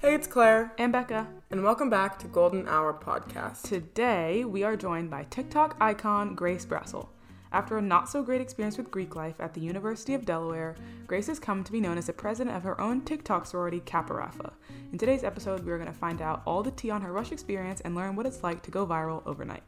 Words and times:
Hey, 0.00 0.14
it's 0.14 0.28
Claire, 0.28 0.72
and 0.78 0.92
Becca. 0.92 1.26
and 1.50 1.64
welcome 1.64 1.90
back 1.90 2.20
to 2.20 2.28
Golden 2.28 2.68
Hour 2.68 2.94
Podcast. 2.94 3.62
Today, 3.62 4.44
we 4.44 4.62
are 4.62 4.76
joined 4.76 5.10
by 5.10 5.24
TikTok 5.24 5.76
icon 5.80 6.36
Grace 6.36 6.64
Brassel. 6.64 7.08
After 7.50 7.78
a 7.78 7.82
not 7.82 8.08
so 8.08 8.22
great 8.22 8.40
experience 8.40 8.78
with 8.78 8.92
Greek 8.92 9.16
life 9.16 9.40
at 9.40 9.54
the 9.54 9.60
University 9.60 10.14
of 10.14 10.24
Delaware, 10.24 10.76
Grace 11.08 11.26
has 11.26 11.40
come 11.40 11.64
to 11.64 11.72
be 11.72 11.80
known 11.80 11.98
as 11.98 12.06
the 12.06 12.12
president 12.12 12.56
of 12.56 12.62
her 12.62 12.80
own 12.80 13.00
TikTok 13.00 13.44
sorority, 13.46 13.80
Kappa 13.80 14.12
Raffa. 14.12 14.52
In 14.92 14.98
today's 14.98 15.24
episode, 15.24 15.64
we 15.64 15.72
are 15.72 15.78
going 15.78 15.92
to 15.92 15.98
find 15.98 16.22
out 16.22 16.42
all 16.46 16.62
the 16.62 16.70
tea 16.70 16.90
on 16.90 17.02
her 17.02 17.12
rush 17.12 17.32
experience 17.32 17.80
and 17.80 17.96
learn 17.96 18.14
what 18.14 18.26
it's 18.26 18.44
like 18.44 18.62
to 18.62 18.70
go 18.70 18.86
viral 18.86 19.26
overnight. 19.26 19.64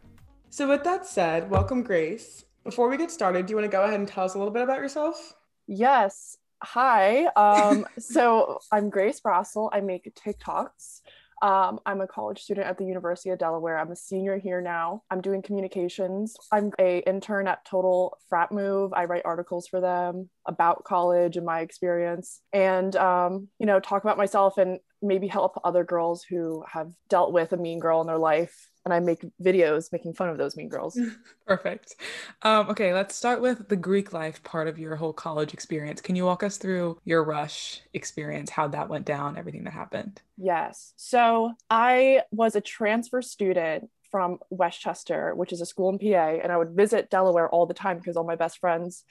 So, 0.48 0.68
with 0.68 0.84
that 0.84 1.06
said, 1.06 1.50
welcome, 1.50 1.82
Grace. 1.82 2.44
Before 2.62 2.88
we 2.88 2.96
get 2.96 3.10
started, 3.10 3.46
do 3.46 3.50
you 3.50 3.56
want 3.56 3.64
to 3.68 3.76
go 3.76 3.82
ahead 3.82 3.98
and 3.98 4.06
tell 4.06 4.24
us 4.26 4.34
a 4.34 4.38
little 4.38 4.52
bit 4.54 4.62
about 4.62 4.78
yourself? 4.78 5.34
Yes. 5.66 6.36
Hi. 6.62 7.26
Um, 7.36 7.86
so 7.98 8.58
I'm 8.70 8.90
Grace 8.90 9.20
Brassel. 9.20 9.70
I 9.72 9.80
make 9.80 10.10
TikToks. 10.14 11.00
Um, 11.42 11.80
I'm 11.86 12.02
a 12.02 12.06
college 12.06 12.40
student 12.40 12.66
at 12.66 12.76
the 12.76 12.84
University 12.84 13.30
of 13.30 13.38
Delaware. 13.38 13.78
I'm 13.78 13.90
a 13.90 13.96
senior 13.96 14.38
here 14.38 14.60
now. 14.60 15.04
I'm 15.10 15.22
doing 15.22 15.40
communications. 15.40 16.36
I'm 16.52 16.70
a 16.78 16.98
intern 16.98 17.48
at 17.48 17.64
Total 17.64 18.14
Frat 18.28 18.52
Move. 18.52 18.92
I 18.92 19.06
write 19.06 19.22
articles 19.24 19.66
for 19.66 19.80
them 19.80 20.28
about 20.46 20.84
college 20.84 21.38
and 21.38 21.46
my 21.46 21.60
experience, 21.60 22.42
and 22.52 22.94
um, 22.96 23.48
you 23.58 23.64
know, 23.64 23.80
talk 23.80 24.04
about 24.04 24.18
myself 24.18 24.58
and 24.58 24.80
maybe 25.00 25.28
help 25.28 25.58
other 25.64 25.82
girls 25.82 26.22
who 26.22 26.62
have 26.70 26.92
dealt 27.08 27.32
with 27.32 27.54
a 27.54 27.56
mean 27.56 27.78
girl 27.78 28.02
in 28.02 28.06
their 28.06 28.18
life. 28.18 28.68
And 28.90 28.96
I 28.96 29.00
make 29.06 29.24
videos 29.40 29.92
making 29.92 30.14
fun 30.14 30.28
of 30.28 30.38
those 30.38 30.56
mean 30.56 30.68
girls. 30.68 30.98
Perfect. 31.46 31.94
Um, 32.42 32.68
okay, 32.70 32.92
let's 32.92 33.14
start 33.14 33.40
with 33.40 33.68
the 33.68 33.76
Greek 33.76 34.12
life 34.12 34.42
part 34.42 34.66
of 34.66 34.78
your 34.78 34.96
whole 34.96 35.12
college 35.12 35.54
experience. 35.54 36.00
Can 36.00 36.16
you 36.16 36.24
walk 36.24 36.42
us 36.42 36.56
through 36.56 36.98
your 37.04 37.22
rush 37.22 37.82
experience, 37.94 38.50
how 38.50 38.66
that 38.68 38.88
went 38.88 39.06
down, 39.06 39.38
everything 39.38 39.62
that 39.64 39.72
happened? 39.72 40.20
Yes. 40.36 40.92
So 40.96 41.52
I 41.68 42.22
was 42.32 42.56
a 42.56 42.60
transfer 42.60 43.22
student 43.22 43.88
from 44.10 44.38
West 44.50 44.80
Chester, 44.80 45.34
which 45.36 45.52
is 45.52 45.60
a 45.60 45.66
school 45.66 45.88
in 45.90 45.98
PA, 46.00 46.40
and 46.42 46.50
I 46.50 46.56
would 46.56 46.70
visit 46.70 47.10
Delaware 47.10 47.48
all 47.48 47.66
the 47.66 47.74
time 47.74 47.98
because 47.98 48.16
all 48.16 48.24
my 48.24 48.34
best 48.34 48.58
friends 48.58 49.04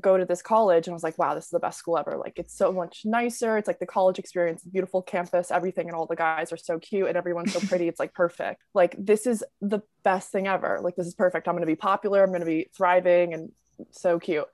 go 0.00 0.16
to 0.16 0.24
this 0.24 0.42
college 0.42 0.86
and 0.86 0.92
I 0.92 0.96
was 0.96 1.02
like, 1.02 1.18
wow, 1.18 1.34
this 1.34 1.44
is 1.44 1.50
the 1.50 1.58
best 1.58 1.78
school 1.78 1.98
ever. 1.98 2.16
Like 2.16 2.38
it's 2.38 2.56
so 2.56 2.72
much 2.72 3.02
nicer. 3.04 3.56
It's 3.56 3.66
like 3.66 3.78
the 3.78 3.86
college 3.86 4.18
experience, 4.18 4.62
beautiful 4.62 5.02
campus, 5.02 5.50
everything, 5.50 5.86
and 5.88 5.96
all 5.96 6.06
the 6.06 6.16
guys 6.16 6.52
are 6.52 6.56
so 6.56 6.78
cute 6.78 7.08
and 7.08 7.16
everyone's 7.16 7.52
so 7.52 7.60
pretty. 7.60 7.88
It's 7.88 8.00
like 8.00 8.14
perfect. 8.14 8.62
Like 8.74 8.94
this 8.98 9.26
is 9.26 9.44
the 9.60 9.80
best 10.02 10.30
thing 10.30 10.46
ever. 10.46 10.80
Like 10.82 10.96
this 10.96 11.06
is 11.06 11.14
perfect. 11.14 11.48
I'm 11.48 11.54
gonna 11.54 11.66
be 11.66 11.76
popular, 11.76 12.22
I'm 12.22 12.32
gonna 12.32 12.44
be 12.44 12.68
thriving 12.76 13.34
and 13.34 13.52
so 13.90 14.18
cute. 14.18 14.46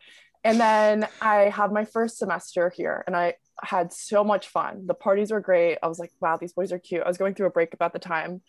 And 0.45 0.61
then 0.61 1.07
I 1.20 1.51
have 1.51 1.73
my 1.73 1.85
first 1.85 2.19
semester 2.19 2.70
here 2.70 3.05
and 3.07 3.15
I 3.15 3.35
had 3.63 3.93
so 3.93 4.25
much 4.25 4.48
fun. 4.48 4.87
The 4.87 4.95
parties 4.95 5.31
were 5.31 5.41
great. 5.41 5.79
I 5.83 5.87
was 5.87 5.98
like, 5.98 6.11
wow, 6.20 6.37
these 6.37 6.53
boys 6.53 6.73
are 6.73 6.79
cute. 6.79 7.03
I 7.05 7.09
was 7.09 7.19
going 7.19 7.35
through 7.35 7.47
a 7.47 7.51
breakup 7.51 7.81
at 7.83 7.93
the 7.93 8.01
time. 8.01 8.43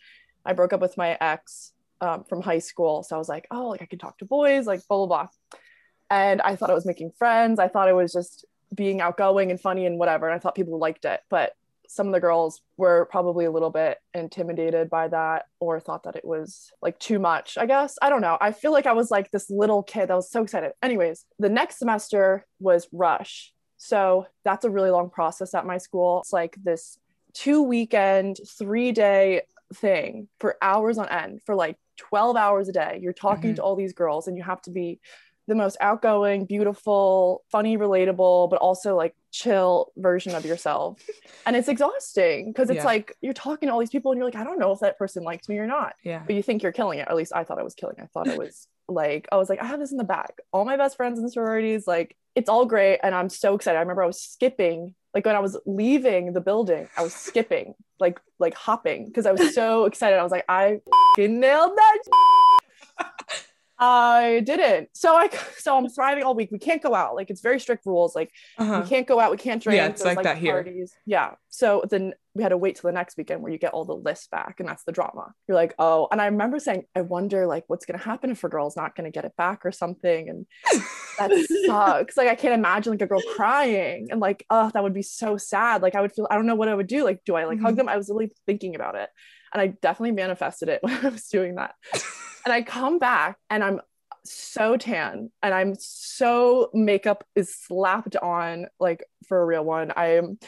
I 0.44 0.54
broke 0.54 0.72
up 0.72 0.80
with 0.80 0.96
my 0.96 1.16
ex 1.20 1.72
um, 2.00 2.24
from 2.24 2.42
high 2.42 2.58
school. 2.58 3.02
So 3.02 3.14
I 3.14 3.18
was 3.18 3.28
like, 3.28 3.46
oh, 3.50 3.68
like 3.68 3.82
I 3.82 3.86
can 3.86 3.98
talk 3.98 4.18
to 4.18 4.24
boys, 4.24 4.66
like 4.66 4.80
blah, 4.88 5.06
blah, 5.06 5.06
blah. 5.06 5.28
And 6.10 6.40
I 6.42 6.56
thought 6.56 6.70
I 6.70 6.74
was 6.74 6.86
making 6.86 7.12
friends. 7.18 7.58
I 7.58 7.68
thought 7.68 7.88
I 7.88 7.92
was 7.92 8.12
just 8.12 8.44
being 8.74 9.00
outgoing 9.00 9.50
and 9.50 9.60
funny 9.60 9.86
and 9.86 9.98
whatever. 9.98 10.26
And 10.28 10.34
I 10.34 10.38
thought 10.38 10.54
people 10.54 10.78
liked 10.78 11.04
it. 11.04 11.20
But 11.30 11.52
some 11.86 12.06
of 12.06 12.12
the 12.12 12.20
girls 12.20 12.60
were 12.76 13.06
probably 13.10 13.44
a 13.44 13.50
little 13.50 13.70
bit 13.70 13.98
intimidated 14.14 14.88
by 14.90 15.06
that 15.08 15.44
or 15.60 15.78
thought 15.78 16.02
that 16.04 16.16
it 16.16 16.24
was 16.24 16.72
like 16.82 16.98
too 16.98 17.18
much, 17.18 17.56
I 17.58 17.66
guess. 17.66 17.96
I 18.02 18.08
don't 18.10 18.22
know. 18.22 18.38
I 18.40 18.52
feel 18.52 18.72
like 18.72 18.86
I 18.86 18.92
was 18.92 19.10
like 19.10 19.30
this 19.30 19.50
little 19.50 19.82
kid 19.82 20.08
that 20.08 20.14
was 20.16 20.30
so 20.30 20.42
excited. 20.42 20.72
Anyways, 20.82 21.24
the 21.38 21.48
next 21.50 21.78
semester 21.78 22.46
was 22.58 22.88
Rush. 22.90 23.52
So 23.76 24.26
that's 24.44 24.64
a 24.64 24.70
really 24.70 24.90
long 24.90 25.10
process 25.10 25.54
at 25.54 25.66
my 25.66 25.78
school. 25.78 26.20
It's 26.20 26.32
like 26.32 26.56
this 26.62 26.98
two 27.34 27.62
weekend, 27.62 28.38
three 28.58 28.90
day 28.92 29.42
thing 29.74 30.28
for 30.40 30.56
hours 30.62 30.98
on 30.98 31.08
end 31.10 31.42
for 31.44 31.54
like 31.54 31.76
12 31.98 32.36
hours 32.36 32.68
a 32.68 32.72
day. 32.72 32.98
You're 33.02 33.12
talking 33.12 33.52
Mhm. 33.52 33.56
to 33.56 33.62
all 33.62 33.76
these 33.76 33.92
girls 33.92 34.26
and 34.26 34.36
you 34.36 34.42
have 34.42 34.62
to 34.62 34.70
be 34.70 35.00
the 35.46 35.54
most 35.54 35.76
outgoing, 35.80 36.46
beautiful, 36.46 37.42
funny, 37.52 37.76
relatable, 37.76 38.48
but 38.50 38.58
also 38.60 38.96
like 38.96 39.14
chill 39.30 39.92
version 39.96 40.34
of 40.34 40.44
yourself. 40.44 41.00
And 41.46 41.54
it's 41.56 41.68
exhausting 41.68 42.50
because 42.52 42.70
it's 42.70 42.78
Yeah. 42.78 42.84
like 42.84 43.14
you're 43.20 43.34
talking 43.34 43.66
to 43.68 43.72
all 43.74 43.78
these 43.80 43.90
people 43.90 44.10
and 44.12 44.18
you're 44.18 44.24
like, 44.26 44.36
I 44.36 44.44
don't 44.44 44.58
know 44.58 44.72
if 44.72 44.80
that 44.80 44.96
person 44.98 45.22
likes 45.24 45.46
me 45.46 45.58
or 45.58 45.66
not. 45.66 45.92
Yeah. 46.02 46.22
But 46.24 46.34
you 46.36 46.42
think 46.42 46.62
you're 46.62 46.72
killing 46.72 46.98
it. 47.00 47.06
At 47.08 47.14
least 47.16 47.32
I 47.34 47.44
thought 47.44 47.58
I 47.58 47.62
was 47.62 47.74
killing. 47.74 47.96
it. 47.98 48.02
I 48.04 48.06
thought 48.06 48.28
it 48.28 48.38
was 48.38 48.66
like, 48.88 49.28
I 49.30 49.36
was 49.36 49.50
like, 49.50 49.60
I 49.60 49.66
have 49.66 49.78
this 49.78 49.92
in 49.92 49.98
the 49.98 50.04
back. 50.04 50.38
All 50.52 50.64
my 50.64 50.78
best 50.78 50.96
friends 50.96 51.18
in 51.18 51.24
the 51.24 51.30
sororities, 51.30 51.86
like 51.86 52.16
it's 52.34 52.48
all 52.48 52.64
great. 52.64 53.00
And 53.02 53.14
I'm 53.14 53.28
so 53.28 53.54
excited. 53.54 53.76
I 53.76 53.80
remember 53.82 54.02
I 54.02 54.06
was 54.06 54.20
skipping, 54.20 54.94
like 55.14 55.26
when 55.26 55.36
I 55.36 55.40
was 55.40 55.58
leaving 55.66 56.32
the 56.32 56.40
building, 56.40 56.88
I 56.96 57.02
was 57.02 57.12
skipping, 57.14 57.74
like 58.00 58.18
like 58.38 58.54
hopping 58.54 59.04
because 59.06 59.26
I 59.26 59.32
was 59.32 59.54
so 59.54 59.84
excited. 59.90 60.18
I 60.18 60.22
was 60.22 60.32
like, 60.32 60.46
I 60.48 60.80
nailed 61.18 61.72
that. 61.76 61.98
I 63.78 64.42
didn't. 64.44 64.90
So 64.94 65.14
I 65.16 65.28
so 65.58 65.76
I'm 65.76 65.88
thriving 65.88 66.24
all 66.24 66.34
week. 66.34 66.50
We 66.52 66.58
can't 66.58 66.82
go 66.82 66.94
out. 66.94 67.14
Like 67.14 67.30
it's 67.30 67.40
very 67.40 67.58
strict 67.60 67.86
rules. 67.86 68.14
Like 68.14 68.30
Uh-huh. 68.58 68.80
we 68.82 68.88
can't 68.88 69.06
go 69.06 69.18
out. 69.20 69.30
We 69.30 69.36
can't 69.36 69.62
drink. 69.62 69.76
Yeah, 69.76 69.86
it's 69.88 70.02
There's, 70.02 70.16
like 70.16 70.24
that 70.24 70.38
here. 70.38 70.66
Yeah. 71.06 71.32
So 71.48 71.84
then 71.88 72.14
we 72.34 72.42
had 72.42 72.48
to 72.50 72.56
wait 72.58 72.76
till 72.76 72.88
the 72.88 72.92
next 72.94 73.16
weekend 73.16 73.42
where 73.42 73.52
you 73.52 73.58
get 73.58 73.72
all 73.72 73.84
the 73.84 73.94
lists 73.94 74.26
back, 74.28 74.56
and 74.58 74.68
that's 74.68 74.82
the 74.84 74.92
drama. 74.92 75.32
You're 75.46 75.54
like, 75.54 75.74
oh. 75.78 76.08
And 76.10 76.20
I 76.20 76.26
remember 76.26 76.58
saying, 76.58 76.84
I 76.96 77.02
wonder 77.02 77.46
like 77.46 77.64
what's 77.68 77.86
gonna 77.86 77.98
happen 78.02 78.30
if 78.30 78.42
a 78.42 78.48
girl's 78.48 78.76
not 78.76 78.96
gonna 78.96 79.10
get 79.10 79.24
it 79.24 79.36
back 79.36 79.64
or 79.64 79.70
something, 79.72 80.28
and 80.28 80.46
that 81.18 81.30
sucks. 81.66 82.16
Like 82.16 82.28
I 82.28 82.34
can't 82.34 82.54
imagine 82.54 82.92
like 82.92 83.02
a 83.02 83.06
girl 83.06 83.22
crying 83.36 84.08
and 84.10 84.20
like, 84.20 84.44
oh, 84.50 84.70
that 84.74 84.82
would 84.82 84.94
be 84.94 85.02
so 85.02 85.36
sad. 85.36 85.80
Like 85.82 85.94
I 85.94 86.00
would 86.00 86.12
feel. 86.12 86.26
I 86.30 86.34
don't 86.34 86.46
know 86.46 86.56
what 86.56 86.68
I 86.68 86.74
would 86.74 86.88
do. 86.88 87.04
Like, 87.04 87.20
do 87.24 87.36
I 87.36 87.44
like 87.44 87.60
hug 87.60 87.74
Mhm. 87.74 87.78
them? 87.78 87.88
I 87.88 87.96
was 87.96 88.08
really 88.08 88.32
thinking 88.46 88.74
about 88.74 88.96
it, 88.96 89.08
and 89.52 89.60
I 89.60 89.68
definitely 89.68 90.12
manifested 90.12 90.68
it 90.68 90.78
when 90.82 90.92
I 91.04 91.08
was 91.08 91.28
doing 91.28 91.54
that. 91.56 91.74
and 92.44 92.52
I 92.52 92.62
come 92.62 92.98
back 92.98 93.38
and 93.48 93.62
I'm 93.62 93.80
so 94.26 94.76
tan 94.78 95.30
and 95.42 95.52
I'm 95.54 95.74
so 95.78 96.70
makeup 96.72 97.24
is 97.34 97.54
slapped 97.54 98.16
on 98.16 98.66
like 98.80 99.04
for 99.28 99.40
a 99.40 99.44
real 99.44 99.64
one. 99.64 99.92
I'm 99.96 100.38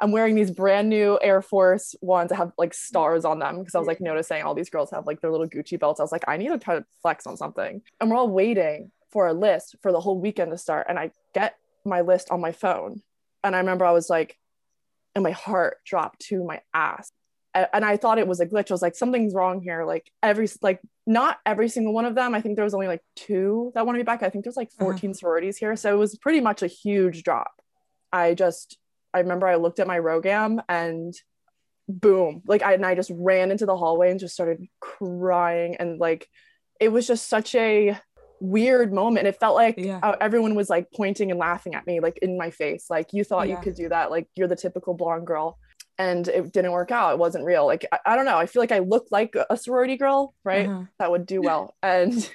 I'm 0.00 0.10
wearing 0.12 0.34
these 0.34 0.50
brand 0.50 0.88
new 0.88 1.18
Air 1.22 1.40
Force 1.40 1.94
ones 2.00 2.30
that 2.30 2.36
have 2.36 2.52
like 2.58 2.74
stars 2.74 3.24
on 3.24 3.38
them 3.38 3.60
because 3.60 3.74
I 3.74 3.78
was 3.78 3.86
like 3.86 4.00
noticing 4.00 4.42
all 4.42 4.54
these 4.54 4.70
girls 4.70 4.90
have 4.90 5.06
like 5.06 5.20
their 5.20 5.30
little 5.30 5.48
Gucci 5.48 5.78
belts. 5.78 6.00
I 6.00 6.02
was 6.02 6.12
like, 6.12 6.24
I 6.26 6.36
need 6.36 6.48
to 6.48 6.58
try 6.58 6.74
to 6.74 6.84
flex 7.00 7.26
on 7.26 7.36
something. 7.36 7.80
And 8.00 8.10
we're 8.10 8.16
all 8.16 8.28
waiting 8.28 8.90
for 9.10 9.28
a 9.28 9.32
list 9.32 9.76
for 9.82 9.92
the 9.92 10.00
whole 10.00 10.18
weekend 10.18 10.50
to 10.50 10.58
start. 10.58 10.86
And 10.88 10.98
I 10.98 11.12
get 11.32 11.56
my 11.84 12.00
list 12.00 12.30
on 12.30 12.40
my 12.40 12.50
phone. 12.50 13.02
And 13.44 13.54
I 13.54 13.58
remember 13.60 13.84
I 13.84 13.92
was 13.92 14.10
like, 14.10 14.36
and 15.14 15.22
my 15.22 15.30
heart 15.30 15.78
dropped 15.84 16.20
to 16.22 16.42
my 16.42 16.60
ass. 16.72 17.08
And 17.54 17.84
I 17.84 17.96
thought 17.96 18.18
it 18.18 18.26
was 18.26 18.40
a 18.40 18.46
glitch. 18.46 18.72
I 18.72 18.74
was 18.74 18.82
like, 18.82 18.96
something's 18.96 19.32
wrong 19.32 19.60
here. 19.62 19.84
Like 19.84 20.10
every 20.24 20.48
like 20.60 20.80
not 21.06 21.38
every 21.46 21.68
single 21.68 21.94
one 21.94 22.04
of 22.04 22.16
them. 22.16 22.34
I 22.34 22.40
think 22.40 22.56
there 22.56 22.64
was 22.64 22.74
only 22.74 22.88
like 22.88 23.02
two 23.14 23.70
that 23.76 23.86
want 23.86 23.94
to 23.94 24.00
be 24.02 24.04
back. 24.04 24.24
I 24.24 24.30
think 24.30 24.42
there's 24.44 24.56
like 24.56 24.70
Uh-huh. 24.80 24.86
14 24.86 25.14
sororities 25.14 25.56
here. 25.56 25.76
So 25.76 25.94
it 25.94 25.98
was 25.98 26.16
pretty 26.16 26.40
much 26.40 26.62
a 26.62 26.66
huge 26.66 27.22
drop. 27.22 27.52
I 28.12 28.34
just, 28.34 28.78
I 29.14 29.20
remember 29.20 29.46
I 29.46 29.54
looked 29.56 29.78
at 29.80 29.86
my 29.86 29.98
Rho 29.98 30.20
Gam 30.20 30.60
and 30.68 31.14
boom, 31.88 32.42
like 32.46 32.62
I, 32.62 32.74
and 32.74 32.84
I 32.84 32.94
just 32.94 33.10
ran 33.14 33.50
into 33.50 33.66
the 33.66 33.76
hallway 33.76 34.10
and 34.10 34.18
just 34.20 34.34
started 34.34 34.66
crying. 34.80 35.76
And 35.78 35.98
like, 36.00 36.28
it 36.80 36.88
was 36.88 37.06
just 37.06 37.28
such 37.28 37.54
a 37.54 37.98
weird 38.40 38.92
moment. 38.92 39.26
It 39.26 39.38
felt 39.38 39.54
like 39.54 39.76
Yeah. 39.78 40.00
uh, 40.02 40.16
everyone 40.20 40.54
was 40.54 40.68
like 40.68 40.88
pointing 40.94 41.30
and 41.30 41.38
laughing 41.38 41.74
at 41.74 41.86
me, 41.86 42.00
like 42.00 42.18
in 42.18 42.36
my 42.36 42.50
face. 42.50 42.86
Like, 42.90 43.12
you 43.12 43.22
thought 43.24 43.48
Yeah. 43.48 43.56
you 43.56 43.62
could 43.62 43.74
do 43.74 43.88
that. 43.90 44.10
Like, 44.10 44.26
you're 44.34 44.48
the 44.48 44.56
typical 44.56 44.94
blonde 44.94 45.26
girl 45.26 45.58
and 45.98 46.26
it 46.26 46.52
didn't 46.52 46.72
work 46.72 46.90
out. 46.90 47.12
It 47.12 47.18
wasn't 47.18 47.44
real. 47.44 47.66
Like 47.66 47.86
I, 47.92 47.98
I 48.06 48.16
don't 48.16 48.24
know. 48.24 48.36
I 48.36 48.46
feel 48.46 48.60
like 48.60 48.72
I 48.72 48.80
looked 48.80 49.12
like 49.12 49.36
a 49.48 49.56
sorority 49.56 49.96
girl, 49.96 50.34
right? 50.42 50.68
Uh-huh. 50.68 50.84
That 50.98 51.10
would 51.12 51.24
do 51.26 51.40
well. 51.40 51.74
And 51.82 52.28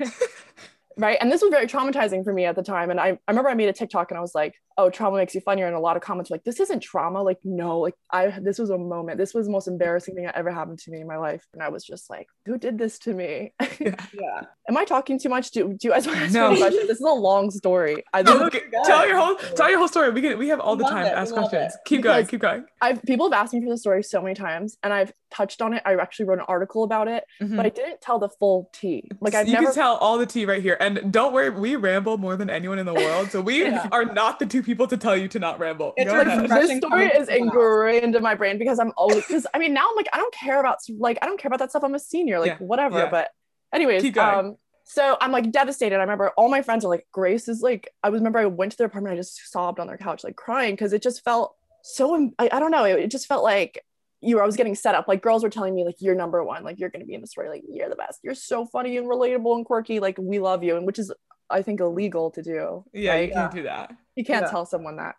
right. 0.97 1.17
And 1.19 1.31
this 1.31 1.41
was 1.41 1.49
very 1.51 1.67
traumatizing 1.67 2.23
for 2.23 2.33
me 2.33 2.45
at 2.45 2.55
the 2.55 2.63
time. 2.63 2.89
And 2.91 2.99
I, 2.99 3.09
I 3.27 3.31
remember 3.31 3.49
I 3.49 3.55
made 3.55 3.69
a 3.69 3.73
TikTok 3.73 4.11
and 4.11 4.17
I 4.17 4.21
was 4.21 4.33
like, 4.35 4.53
oh, 4.79 4.89
trauma 4.89 5.17
makes 5.17 5.35
you 5.35 5.41
funnier. 5.41 5.67
And 5.67 5.75
a 5.75 5.79
lot 5.79 5.97
of 5.97 6.01
comments 6.01 6.31
like, 6.31 6.43
this 6.43 6.59
isn't 6.59 6.79
trauma. 6.81 7.21
Like, 7.21 7.37
no, 7.43 7.79
like 7.79 7.95
I 8.11 8.33
this 8.41 8.57
was 8.57 8.69
a 8.69 8.77
moment. 8.77 9.17
This 9.17 9.33
was 9.33 9.45
the 9.47 9.51
most 9.51 9.67
embarrassing 9.67 10.15
thing 10.15 10.23
that 10.25 10.35
ever 10.37 10.51
happened 10.51 10.79
to 10.79 10.91
me 10.91 11.01
in 11.01 11.07
my 11.07 11.17
life. 11.17 11.43
And 11.53 11.61
I 11.61 11.69
was 11.69 11.83
just 11.83 12.09
like, 12.09 12.27
who 12.45 12.57
did 12.57 12.77
this 12.77 12.97
to 12.99 13.13
me? 13.13 13.53
Yeah. 13.79 13.95
Yeah. 14.13 14.41
Am 14.67 14.75
I 14.77 14.83
talking 14.83 15.17
too 15.17 15.29
much? 15.29 15.51
Do, 15.51 15.69
do 15.69 15.87
you 15.87 15.91
guys 15.91 16.05
want 16.07 16.19
to 16.19 16.25
ask 16.25 16.33
No. 16.33 16.47
me 16.49 16.53
any 16.55 16.61
questions? 16.61 16.87
This 16.89 16.97
is 16.97 17.05
a 17.05 17.09
long 17.13 17.49
story. 17.51 18.03
I, 18.13 18.21
No, 18.23 18.45
okay, 18.47 18.63
tell 18.83 19.07
your 19.07 19.15
whole 19.17 19.35
tell 19.55 19.69
your 19.69 19.79
whole 19.79 19.87
story. 19.87 20.09
We 20.11 20.21
can 20.21 20.37
we 20.37 20.49
have 20.49 20.59
all 20.59 20.75
the 20.75 20.83
time 20.85 21.05
it, 21.05 21.11
to 21.11 21.17
ask 21.17 21.33
questions. 21.33 21.73
it. 21.73 21.79
Keep 21.85 22.01
going, 22.01 22.25
keep 22.27 22.41
going. 22.41 22.65
I've 22.81 23.01
people 23.03 23.29
have 23.31 23.39
asked 23.41 23.53
me 23.53 23.61
for 23.63 23.69
the 23.69 23.77
story 23.77 24.03
so 24.03 24.21
many 24.21 24.35
times, 24.35 24.77
and 24.83 24.91
I've 24.91 25.13
touched 25.31 25.61
on 25.61 25.73
it. 25.73 25.81
I 25.85 25.93
actually 25.95 26.25
wrote 26.25 26.39
an 26.39 26.45
article 26.47 26.83
about 26.83 27.07
it, 27.07 27.23
Mhm. 27.41 27.55
but 27.55 27.65
I 27.65 27.69
didn't 27.69 28.01
tell 28.01 28.19
the 28.19 28.29
full 28.29 28.69
tea. 28.73 29.09
Like 29.21 29.33
I've 29.35 29.47
you 29.47 29.53
never 29.53 29.67
can 29.67 29.75
tell 29.75 29.95
all 29.97 30.17
the 30.17 30.25
tea 30.25 30.45
right 30.45 30.61
here. 30.61 30.75
And 30.79 31.11
don't 31.13 31.31
worry, 31.33 31.49
we 31.51 31.75
ramble 31.75 32.17
more 32.17 32.35
than 32.35 32.49
anyone 32.49 32.79
in 32.79 32.85
the 32.85 32.93
world. 32.93 33.31
So 33.31 33.39
we 33.41 33.63
Yeah. 33.69 33.87
are 33.91 34.05
not 34.05 34.39
the 34.39 34.45
two 34.45 34.61
people 34.61 34.68
to 34.75 34.97
tell 34.97 35.17
you 35.17 35.27
to 35.29 35.39
not 35.39 35.59
ramble. 35.59 35.93
It's 35.97 36.11
like 36.11 36.25
this 36.49 36.77
story 36.77 36.77
is 36.77 36.79
from 36.79 36.81
someone 36.81 37.11
else. 37.11 37.29
ingrained 37.29 38.15
in 38.15 38.23
my 38.23 38.35
brain 38.35 38.57
because 38.57 38.79
I'm 38.79 38.91
always 38.97 39.25
because 39.25 39.45
I 39.53 39.59
mean 39.59 39.73
now 39.73 39.87
I'm 39.89 39.95
like 39.95 40.07
I 40.13 40.17
don't 40.17 40.33
care 40.33 40.59
about 40.59 40.77
like 40.97 41.17
I 41.21 41.25
don't 41.25 41.39
care 41.39 41.49
about 41.49 41.59
that 41.59 41.71
stuff. 41.71 41.83
I'm 41.83 41.95
a 41.95 41.99
senior, 41.99 42.39
like 42.39 42.47
Yeah, 42.47 42.57
whatever. 42.57 42.99
yeah. 42.99 43.09
But 43.09 43.29
anyways, 43.73 44.17
um, 44.17 44.57
so 44.85 45.17
I'm 45.21 45.31
like 45.31 45.51
devastated. 45.51 45.97
I 45.97 45.99
remember 45.99 46.31
all 46.35 46.49
my 46.49 46.63
friends 46.63 46.83
are 46.83 46.87
like, 46.87 47.07
Grace 47.11 47.47
is 47.47 47.61
like, 47.61 47.93
I 48.03 48.09
was 48.09 48.21
remember 48.21 48.39
I 48.39 48.47
went 48.47 48.71
to 48.71 48.77
their 48.79 48.87
apartment, 48.87 49.13
I 49.13 49.17
just 49.17 49.51
sobbed 49.51 49.79
on 49.79 49.85
their 49.85 49.97
couch, 49.97 50.23
like 50.23 50.35
crying 50.35 50.73
because 50.73 50.93
it 50.93 51.03
just 51.03 51.23
felt 51.23 51.55
so. 51.83 52.31
I, 52.39 52.49
I 52.51 52.59
don't 52.59 52.71
know, 52.71 52.85
it, 52.85 52.97
it 52.99 53.11
just 53.11 53.27
felt 53.27 53.43
like 53.43 53.83
you 54.21 54.35
were, 54.35 54.43
I 54.43 54.47
was 54.47 54.55
getting 54.57 54.73
set 54.73 54.95
up. 54.95 55.07
Like 55.07 55.21
girls 55.21 55.43
were 55.43 55.49
telling 55.49 55.75
me, 55.75 55.85
like, 55.85 55.97
you're 55.99 56.15
number 56.15 56.43
one, 56.43 56.63
like 56.63 56.79
you're 56.79 56.89
gonna 56.89 57.05
be 57.05 57.13
in 57.13 57.21
the 57.21 57.27
story, 57.27 57.49
like 57.49 57.61
you're 57.69 57.87
the 57.87 57.95
best. 57.95 58.19
You're 58.23 58.33
so 58.33 58.65
funny 58.65 58.97
and 58.97 59.07
relatable 59.07 59.55
and 59.57 59.65
quirky. 59.65 59.99
Like 59.99 60.17
we 60.19 60.39
love 60.39 60.63
you, 60.63 60.75
and 60.75 60.87
which 60.87 60.97
is 60.97 61.13
I 61.51 61.61
think 61.61 61.81
illegal 61.81 62.31
to 62.31 62.41
do. 62.41 62.83
Yeah, 62.91 63.11
right? 63.11 63.27
you 63.27 63.33
can't 63.35 63.53
do 63.53 63.63
that. 63.63 63.91
You 64.19 64.25
can't 64.25 64.43
Yeah. 64.45 64.51
tell 64.51 64.65
someone 64.65 64.97
that. 64.97 65.15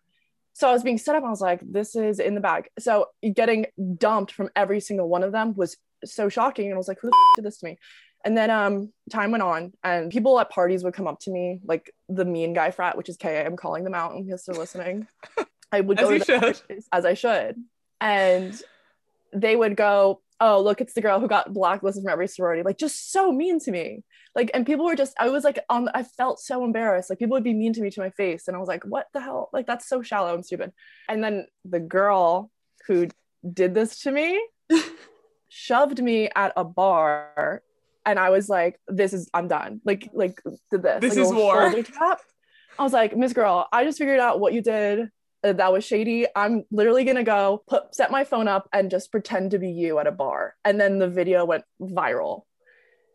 So 0.52 0.68
I 0.68 0.72
was 0.72 0.82
being 0.82 0.98
set 0.98 1.14
up. 1.14 1.24
I 1.24 1.30
was 1.30 1.40
like, 1.40 1.60
this 1.62 1.96
is 1.96 2.18
in 2.20 2.34
the 2.34 2.40
bag. 2.42 2.68
So 2.78 3.06
getting 3.34 3.66
dumped 3.96 4.32
from 4.32 4.50
every 4.54 4.80
single 4.80 5.08
one 5.08 5.22
of 5.22 5.32
them 5.32 5.54
was 5.54 5.76
so 6.04 6.28
shocking. 6.28 6.66
And 6.66 6.74
I 6.74 6.76
was 6.76 6.86
like, 6.88 6.98
who 7.00 7.08
the 7.08 7.16
f- 7.16 7.36
did 7.36 7.44
this 7.46 7.58
to 7.60 7.66
me? 7.66 7.78
And 8.26 8.36
then 8.36 8.50
um, 8.50 8.92
time 9.10 9.30
went 9.30 9.42
on, 9.42 9.72
and 9.82 10.10
people 10.10 10.38
at 10.38 10.50
parties 10.50 10.84
would 10.84 10.92
come 10.92 11.06
up 11.06 11.18
to 11.20 11.30
me, 11.30 11.60
like 11.64 11.94
the 12.10 12.26
mean 12.26 12.52
guy 12.52 12.70
frat, 12.72 12.94
which 12.98 13.08
is 13.08 13.16
KA. 13.16 13.28
I'm 13.46 13.56
calling 13.56 13.84
them 13.84 13.94
out 13.94 14.14
in 14.14 14.28
case 14.28 14.42
they're 14.44 14.54
listening. 14.54 15.06
I 15.72 15.80
would 15.80 15.98
As 15.98 16.04
go 16.06 16.12
you 16.12 16.18
to 16.18 16.24
the 16.68 16.82
as 16.92 17.06
I 17.06 17.14
should, 17.14 17.56
and 17.98 18.52
they 19.32 19.56
would 19.56 19.74
go, 19.76 20.20
"Oh, 20.40 20.60
look, 20.60 20.80
it's 20.80 20.94
the 20.94 21.00
girl 21.00 21.20
who 21.20 21.28
got 21.28 21.52
blacklisted 21.52 22.02
from 22.02 22.12
every 22.12 22.28
sorority." 22.28 22.62
Like, 22.62 22.78
just 22.78 23.12
so 23.12 23.32
mean 23.32 23.60
to 23.60 23.70
me. 23.70 24.02
Like, 24.34 24.50
and 24.54 24.66
people 24.66 24.84
were 24.84 24.96
just, 24.96 25.14
I 25.18 25.28
was 25.28 25.44
like, 25.44 25.58
on, 25.68 25.88
I 25.94 26.02
felt 26.04 26.40
so 26.40 26.64
embarrassed. 26.64 27.10
Like, 27.10 27.18
people 27.18 27.34
would 27.34 27.44
be 27.44 27.54
mean 27.54 27.72
to 27.74 27.82
me 27.82 27.90
to 27.90 28.00
my 28.00 28.10
face, 28.10 28.48
and 28.48 28.56
I 28.56 28.60
was 28.60 28.68
like, 28.68 28.84
"What 28.84 29.06
the 29.12 29.20
hell?" 29.20 29.50
Like, 29.52 29.66
that's 29.66 29.88
so 29.88 30.02
shallow 30.02 30.34
and 30.34 30.44
stupid. 30.44 30.72
And 31.08 31.22
then 31.22 31.46
the 31.64 31.80
girl 31.80 32.50
who 32.86 33.08
did 33.52 33.74
this 33.74 34.00
to 34.00 34.10
me 34.10 34.40
shoved 35.48 36.02
me 36.02 36.28
at 36.34 36.52
a 36.56 36.64
bar 36.64 37.62
and 38.06 38.18
I 38.18 38.30
was 38.30 38.48
like, 38.48 38.80
this 38.88 39.12
is 39.12 39.28
I'm 39.34 39.48
done. 39.48 39.80
Like, 39.84 40.10
like 40.12 40.40
did 40.70 40.82
this. 40.82 41.00
This 41.00 41.16
like, 41.16 41.26
is 41.26 41.32
war. 41.32 41.72
I 42.78 42.82
was 42.82 42.92
like, 42.92 43.16
Miss 43.16 43.32
Girl, 43.32 43.68
I 43.72 43.84
just 43.84 43.98
figured 43.98 44.20
out 44.20 44.40
what 44.40 44.52
you 44.52 44.62
did. 44.62 45.10
Uh, 45.44 45.52
That 45.52 45.72
was 45.72 45.84
shady. 45.84 46.26
I'm 46.34 46.64
literally 46.70 47.04
gonna 47.04 47.24
go 47.24 47.62
put 47.68 47.94
set 47.94 48.10
my 48.10 48.24
phone 48.24 48.48
up 48.48 48.68
and 48.72 48.90
just 48.90 49.10
pretend 49.10 49.52
to 49.52 49.58
be 49.58 49.70
you 49.70 49.98
at 49.98 50.06
a 50.06 50.12
bar. 50.12 50.54
And 50.64 50.80
then 50.80 50.98
the 50.98 51.08
video 51.08 51.44
went 51.44 51.64
viral. 51.80 52.42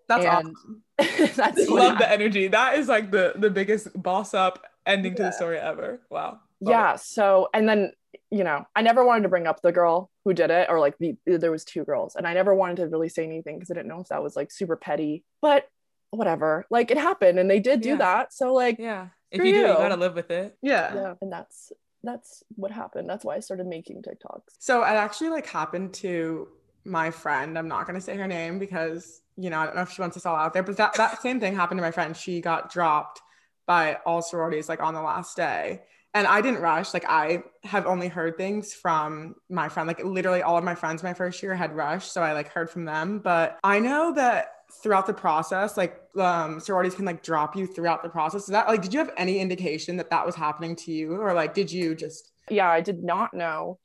That's 0.07 0.25
and 0.25 0.47
awesome. 0.47 0.83
that's 1.35 1.69
what 1.69 1.83
Love 1.83 1.97
the 1.97 2.11
energy. 2.11 2.47
That 2.47 2.77
is 2.77 2.87
like 2.87 3.11
the 3.11 3.33
the 3.35 3.49
biggest 3.49 3.87
boss 4.01 4.33
up 4.33 4.63
ending 4.85 5.15
to 5.15 5.23
the 5.23 5.31
story 5.31 5.57
ever. 5.57 6.01
Wow. 6.09 6.39
Love 6.61 6.71
yeah 6.71 6.95
so 6.95 7.49
and 7.53 7.67
then 7.67 7.91
you 8.31 8.43
know 8.45 8.65
i 8.77 8.81
never 8.81 9.03
wanted 9.05 9.23
to 9.23 9.29
bring 9.29 9.45
up 9.45 9.61
the 9.61 9.73
girl 9.73 10.09
who 10.23 10.33
did 10.33 10.49
it 10.49 10.67
or 10.69 10.79
like 10.79 10.97
the 10.99 11.15
there 11.25 11.51
was 11.51 11.65
two 11.65 11.83
girls 11.83 12.15
and 12.15 12.25
i 12.25 12.33
never 12.33 12.55
wanted 12.55 12.77
to 12.77 12.87
really 12.87 13.09
say 13.09 13.25
anything 13.25 13.57
because 13.57 13.69
i 13.69 13.73
didn't 13.73 13.89
know 13.89 13.99
if 13.99 14.07
that 14.07 14.23
was 14.23 14.37
like 14.37 14.49
super 14.51 14.77
petty 14.77 15.25
but 15.41 15.67
whatever 16.11 16.65
like 16.71 16.91
it 16.91 16.97
happened 16.97 17.37
and 17.39 17.51
they 17.51 17.59
did 17.59 17.81
do 17.81 17.89
Yeah. 17.89 17.95
that 17.97 18.33
so 18.33 18.53
like. 18.53 18.77
Yeah. 18.79 19.07
If 19.31 19.41
For 19.41 19.45
you 19.45 19.53
do, 19.53 19.59
you 19.59 19.67
you. 19.67 19.73
gotta 19.73 19.97
live 19.97 20.15
with 20.15 20.31
it. 20.31 20.57
Yeah. 20.61 20.95
yeah 20.95 21.13
and 21.21 21.29
that's 21.31 21.73
that's 22.05 22.43
what 22.55 22.71
happened 22.71 23.09
that's 23.09 23.25
why 23.25 23.35
i 23.35 23.39
started 23.39 23.67
making 23.67 24.01
tiktoks 24.01 24.55
So 24.59 24.83
it 24.83 24.87
actually 24.87 25.29
like 25.29 25.47
happened 25.47 25.93
to 25.95 26.47
my 26.85 27.09
friend. 27.09 27.57
I'm 27.57 27.67
not 27.67 27.87
gonna 27.87 27.99
say 27.99 28.15
her 28.15 28.27
name 28.27 28.59
because 28.59 29.21
you 29.35 29.49
know 29.49 29.59
I 29.59 29.65
don't 29.65 29.75
know 29.75 29.81
if 29.81 29.91
she 29.91 30.01
wants 30.01 30.15
us 30.15 30.25
all 30.25 30.35
out 30.35 30.53
there, 30.53 30.63
but 30.63 30.77
that 30.77 30.93
that 30.93 31.21
same 31.27 31.39
thing 31.39 31.55
happened 31.55 31.79
to 31.79 31.81
my 31.81 31.91
friend. 31.91 32.15
She 32.15 32.41
got 32.41 32.71
dropped 32.71 33.21
by 33.65 33.95
all 34.05 34.21
sororities 34.21 34.69
like 34.69 34.81
on 34.81 34.93
the 34.93 35.01
last 35.01 35.35
day. 35.35 35.81
And 36.13 36.27
I 36.27 36.39
didn't 36.39 36.61
rush. 36.61 36.93
Like 36.93 37.03
I 37.09 37.43
have 37.63 37.85
only 37.85 38.07
heard 38.07 38.37
things 38.37 38.73
from 38.73 39.35
my 39.49 39.67
friend. 39.67 39.85
Like 39.85 40.01
literally 40.01 40.43
all 40.43 40.57
of 40.57 40.63
my 40.63 40.75
friends 40.75 41.03
my 41.03 41.13
first 41.13 41.43
year 41.43 41.53
had 41.55 41.75
rushed. 41.75 42.13
So 42.13 42.21
I 42.21 42.31
like 42.31 42.47
heard 42.49 42.69
from 42.69 42.85
them. 42.85 43.19
But 43.19 43.59
I 43.65 43.79
know 43.79 44.13
that 44.13 44.51
throughout 44.81 45.07
the 45.07 45.13
process, 45.13 45.75
like 45.75 45.99
um 46.17 46.59
sororities 46.59 46.95
can 46.95 47.05
like 47.05 47.23
drop 47.23 47.55
you 47.55 47.67
throughout 47.67 48.03
the 48.03 48.09
process. 48.09 48.43
Is 48.43 48.49
that 48.49 48.67
like 48.67 48.81
did 48.81 48.93
you 48.93 48.99
have 48.99 49.11
any 49.17 49.39
indication 49.39 49.97
that 49.97 50.09
that 50.09 50.25
was 50.25 50.35
happening 50.35 50.75
to 50.77 50.91
you? 50.91 51.13
Or 51.13 51.33
like 51.33 51.53
did 51.53 51.71
you 51.71 51.95
just 51.95 52.31
yeah 52.49 52.69
i 52.69 52.81
did 52.81 53.03
not 53.03 53.33
know 53.33 53.79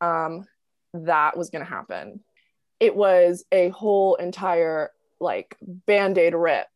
um 0.00 0.44
that 0.92 1.36
was 1.36 1.50
going 1.50 1.64
to 1.64 1.70
happen 1.70 2.20
it 2.78 2.94
was 2.94 3.44
a 3.52 3.68
whole 3.70 4.16
entire 4.16 4.90
like 5.20 5.56
band-aid 5.60 6.34
rip 6.34 6.66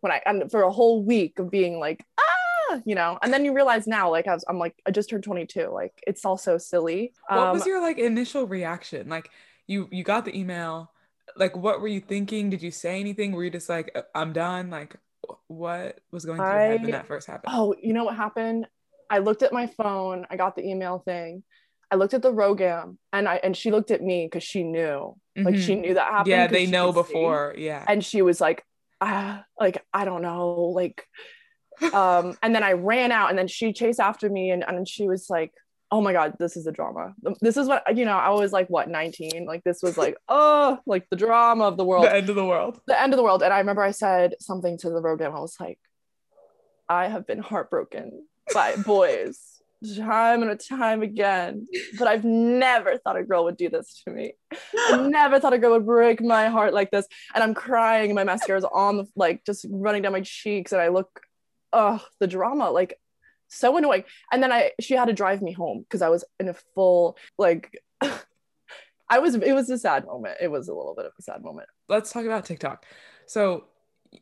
when 0.00 0.10
i 0.12 0.20
and 0.26 0.50
for 0.50 0.62
a 0.62 0.72
whole 0.72 1.02
week 1.02 1.38
of 1.38 1.50
being 1.50 1.78
like 1.78 2.04
ah 2.18 2.80
you 2.84 2.94
know 2.94 3.18
and 3.22 3.32
then 3.32 3.44
you 3.44 3.54
realize 3.54 3.86
now 3.86 4.10
like 4.10 4.26
I 4.26 4.34
was, 4.34 4.44
i'm 4.48 4.58
like 4.58 4.74
i 4.86 4.90
just 4.90 5.10
turned 5.10 5.22
22 5.22 5.68
like 5.68 5.92
it's 6.06 6.24
all 6.24 6.38
so 6.38 6.58
silly 6.58 7.12
What 7.28 7.38
um, 7.38 7.52
was 7.52 7.66
your 7.66 7.80
like 7.80 7.98
initial 7.98 8.46
reaction? 8.46 9.08
Like 9.08 9.30
you 9.66 9.88
you 9.90 10.02
got 10.04 10.24
the 10.24 10.36
email. 10.36 10.90
Like 11.36 11.56
what 11.56 11.80
were 11.80 11.88
you 11.88 12.00
thinking? 12.00 12.50
Did 12.50 12.62
you 12.62 12.70
say 12.70 13.00
anything? 13.00 13.32
Were 13.32 13.44
you 13.44 13.50
just 13.50 13.68
like 13.68 13.90
"Uh, 13.94 14.02
I'm 14.14 14.32
done? 14.32 14.70
Like 14.70 14.96
what 15.48 16.00
was 16.10 16.24
going 16.24 16.38
through 16.38 16.46
your 16.50 16.58
head 16.60 16.82
when 16.82 16.90
that 16.92 17.06
first 17.06 17.26
happened? 17.28 17.54
oh 17.56 17.74
you 17.80 17.92
know 17.92 18.04
what 18.04 18.16
happened 18.16 18.66
i 19.08 19.18
looked 19.18 19.44
at 19.44 19.52
my 19.52 19.68
phone 19.68 20.26
i 20.30 20.36
got 20.36 20.56
the 20.56 20.66
email 20.66 20.98
thing 20.98 21.44
i 21.92 21.94
looked 21.94 22.12
at 22.12 22.22
the 22.22 22.32
Rho 22.32 22.54
Gam 22.56 22.98
and 23.12 23.28
i 23.28 23.36
and 23.36 23.56
she 23.56 23.70
looked 23.70 23.92
at 23.92 24.02
me 24.02 24.26
because 24.26 24.42
she 24.42 24.64
knew 24.64 25.14
like 25.36 25.54
Mhm. 25.54 25.64
she 25.64 25.74
knew 25.76 25.94
that 25.94 26.10
happened 26.10 26.26
Yeah, 26.28 26.46
they 26.48 26.66
know 26.66 26.92
could 26.92 27.06
see. 27.06 27.12
before. 27.12 27.54
Yeah. 27.56 27.84
and 27.86 28.04
she 28.04 28.20
was 28.20 28.40
like 28.40 28.64
ah 29.00 29.44
like 29.60 29.84
i 29.94 30.04
don't 30.04 30.22
know 30.22 30.72
like 30.74 31.06
um 31.94 32.36
and 32.42 32.52
then 32.54 32.64
i 32.64 32.72
ran 32.72 33.12
out 33.12 33.30
and 33.30 33.38
then 33.38 33.48
she 33.48 33.72
chased 33.72 34.00
after 34.00 34.28
me 34.28 34.50
and, 34.50 34.64
and 34.66 34.88
she 34.88 35.06
was 35.06 35.30
like 35.30 35.52
oh 35.92 36.00
my 36.00 36.12
god 36.12 36.34
this 36.40 36.56
is 36.56 36.66
a 36.66 36.72
drama. 36.72 37.14
This 37.40 37.56
is 37.56 37.68
what 37.68 37.96
you 37.96 38.04
know 38.06 38.16
i 38.16 38.30
was 38.30 38.50
like 38.50 38.66
what 38.68 38.88
19 38.88 39.44
like 39.46 39.62
this 39.62 39.82
was 39.82 39.96
like 39.98 40.16
oh 40.26 40.78
like 40.86 41.06
the 41.10 41.16
drama 41.16 41.64
of 41.64 41.76
the 41.76 41.84
world. 41.84 42.06
The 42.06 42.16
end 42.16 42.30
of 42.30 42.34
the 42.34 42.46
world. 42.46 42.80
the 42.88 43.00
end 43.00 43.12
of 43.12 43.18
the 43.18 43.22
world. 43.22 43.42
And 43.42 43.52
i 43.52 43.58
remember 43.58 43.82
i 43.82 43.92
said 43.92 44.34
something 44.40 44.78
to 44.78 44.90
the 44.90 45.00
Rho 45.00 45.16
Gam 45.16 45.36
i 45.36 45.38
was 45.38 45.56
like 45.60 45.78
i 46.88 47.06
have 47.06 47.26
been 47.26 47.38
heartbroken 47.38 48.26
by 48.52 48.74
boys 48.86 49.38
time 49.96 50.42
and 50.42 50.60
time 50.60 51.02
again 51.02 51.66
but 51.98 52.06
i've 52.06 52.24
never 52.24 52.96
thought 52.98 53.16
a 53.16 53.24
girl 53.24 53.44
would 53.44 53.56
do 53.56 53.68
this 53.68 54.00
to 54.04 54.12
me. 54.12 54.32
I 54.76 54.96
never 55.10 55.40
thought 55.40 55.52
a 55.52 55.58
girl 55.58 55.72
would 55.72 55.86
break 55.86 56.22
my 56.22 56.46
heart 56.46 56.72
like 56.72 56.90
this. 56.90 57.06
And 57.34 57.44
i'm 57.44 57.52
crying 57.52 58.10
and 58.10 58.14
my 58.14 58.24
mascara's 58.24 58.64
on 58.64 58.96
the 58.96 59.04
like 59.14 59.44
just 59.44 59.66
running 59.68 60.02
down 60.02 60.12
my 60.12 60.22
cheeks 60.22 60.72
and 60.72 60.80
i 60.80 60.88
look 60.88 61.20
oh 61.74 62.02
the 62.20 62.26
drama 62.26 62.70
like 62.70 62.98
so 63.52 63.76
annoying 63.76 64.04
and 64.32 64.42
then 64.42 64.50
i 64.52 64.70
she 64.80 64.94
had 64.94 65.06
to 65.06 65.12
drive 65.12 65.42
me 65.42 65.52
home 65.52 65.80
because 65.80 66.02
i 66.02 66.08
was 66.08 66.24
in 66.40 66.48
a 66.48 66.54
full 66.74 67.16
like 67.38 67.70
i 69.10 69.18
was 69.18 69.34
it 69.34 69.52
was 69.52 69.68
a 69.70 69.78
sad 69.78 70.04
moment 70.06 70.36
it 70.40 70.48
was 70.48 70.68
a 70.68 70.74
little 70.74 70.94
bit 70.94 71.06
of 71.06 71.12
a 71.18 71.22
sad 71.22 71.42
moment 71.42 71.68
Let's 71.88 72.10
talk 72.12 72.24
about 72.24 72.46
TikTok. 72.46 72.86
So 73.26 73.64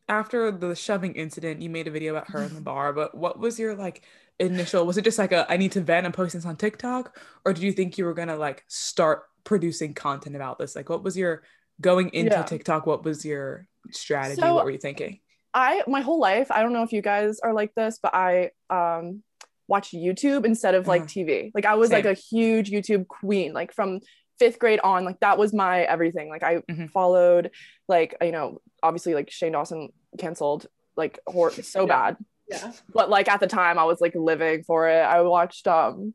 after 0.09 0.51
the 0.51 0.75
shoving 0.75 1.15
incident, 1.15 1.63
you 1.63 1.71
made 1.71 1.87
a 1.87 1.91
video 1.91 2.15
about 2.17 2.31
her 2.31 2.43
in 2.43 2.55
the 2.55 2.61
bar, 2.73 2.93
but 2.93 3.17
what 3.17 3.39
was 3.39 3.59
your 3.61 3.77
like 3.77 4.03
initial 4.41 4.85
was 4.87 4.97
it 4.99 5.05
just 5.05 5.19
like 5.19 5.31
a 5.33 5.47
I 5.53 5.57
need 5.57 5.73
to 5.73 5.81
vent 5.81 6.07
and 6.07 6.15
post 6.15 6.33
this 6.35 6.45
on 6.47 6.57
TikTok? 6.57 7.17
Or 7.45 7.53
did 7.53 7.63
you 7.63 7.73
think 7.73 7.97
you 7.99 8.05
were 8.07 8.15
gonna 8.15 8.37
like 8.37 8.65
start 8.67 9.23
producing 9.45 9.95
content 9.95 10.35
about 10.35 10.59
this? 10.59 10.75
Like 10.75 10.89
what 10.89 11.05
was 11.05 11.17
your 11.17 11.43
going 11.81 12.09
into 12.09 12.33
Yeah. 12.33 12.43
TikTok? 12.43 12.87
What 12.87 13.05
was 13.05 13.25
your 13.25 13.67
strategy? 13.93 14.41
So- 14.41 14.55
what 14.55 14.65
were 14.65 14.71
you 14.73 14.79
thinking? 14.79 15.21
I 15.55 15.83
my 15.87 16.01
whole 16.01 16.21
life, 16.21 16.51
I 16.51 16.63
don't 16.63 16.73
know 16.73 16.83
if 16.85 16.93
you 16.93 17.03
guys 17.03 17.39
are 17.41 17.53
like 17.53 17.75
this, 17.75 17.99
but 18.03 18.15
I 18.15 18.51
um 18.71 19.23
watch 19.71 19.93
YouTube 19.93 20.45
instead 20.45 20.75
of 20.75 20.87
like 20.87 21.03
Uh-huh. 21.03 21.11
TV. 21.15 21.51
Like 21.55 21.65
I 21.65 21.77
was 21.77 21.91
like 21.93 22.05
a 22.05 22.13
huge 22.13 22.71
YouTube 22.71 23.07
queen, 23.09 23.53
like 23.53 23.73
from 23.73 24.01
fifth 24.39 24.59
grade 24.59 24.81
on, 24.83 25.05
like 25.05 25.21
that 25.21 25.39
was 25.39 25.53
my 25.55 25.83
everything. 25.83 26.29
Like 26.29 26.43
I 26.43 26.57
Mhm. 26.71 26.91
followed 26.91 27.51
like 27.89 28.15
you 28.21 28.33
know, 28.33 28.59
obviously 28.83 29.15
like 29.15 29.31
Shane 29.31 29.53
Dawson 29.53 29.91
canceled 30.19 30.67
like 30.97 31.19
hor- 31.27 31.51
so 31.75 31.81
Yeah. 31.83 31.87
bad. 31.87 32.17
yeah. 32.49 32.73
But 32.93 33.09
like 33.11 33.29
at 33.29 33.41
the 33.41 33.47
time 33.47 33.79
I 33.79 33.85
was 33.85 34.01
like 34.01 34.15
living 34.15 34.65
for 34.65 34.89
it. 34.89 35.03
I 35.03 35.23
watched 35.23 35.67
um 35.69 36.15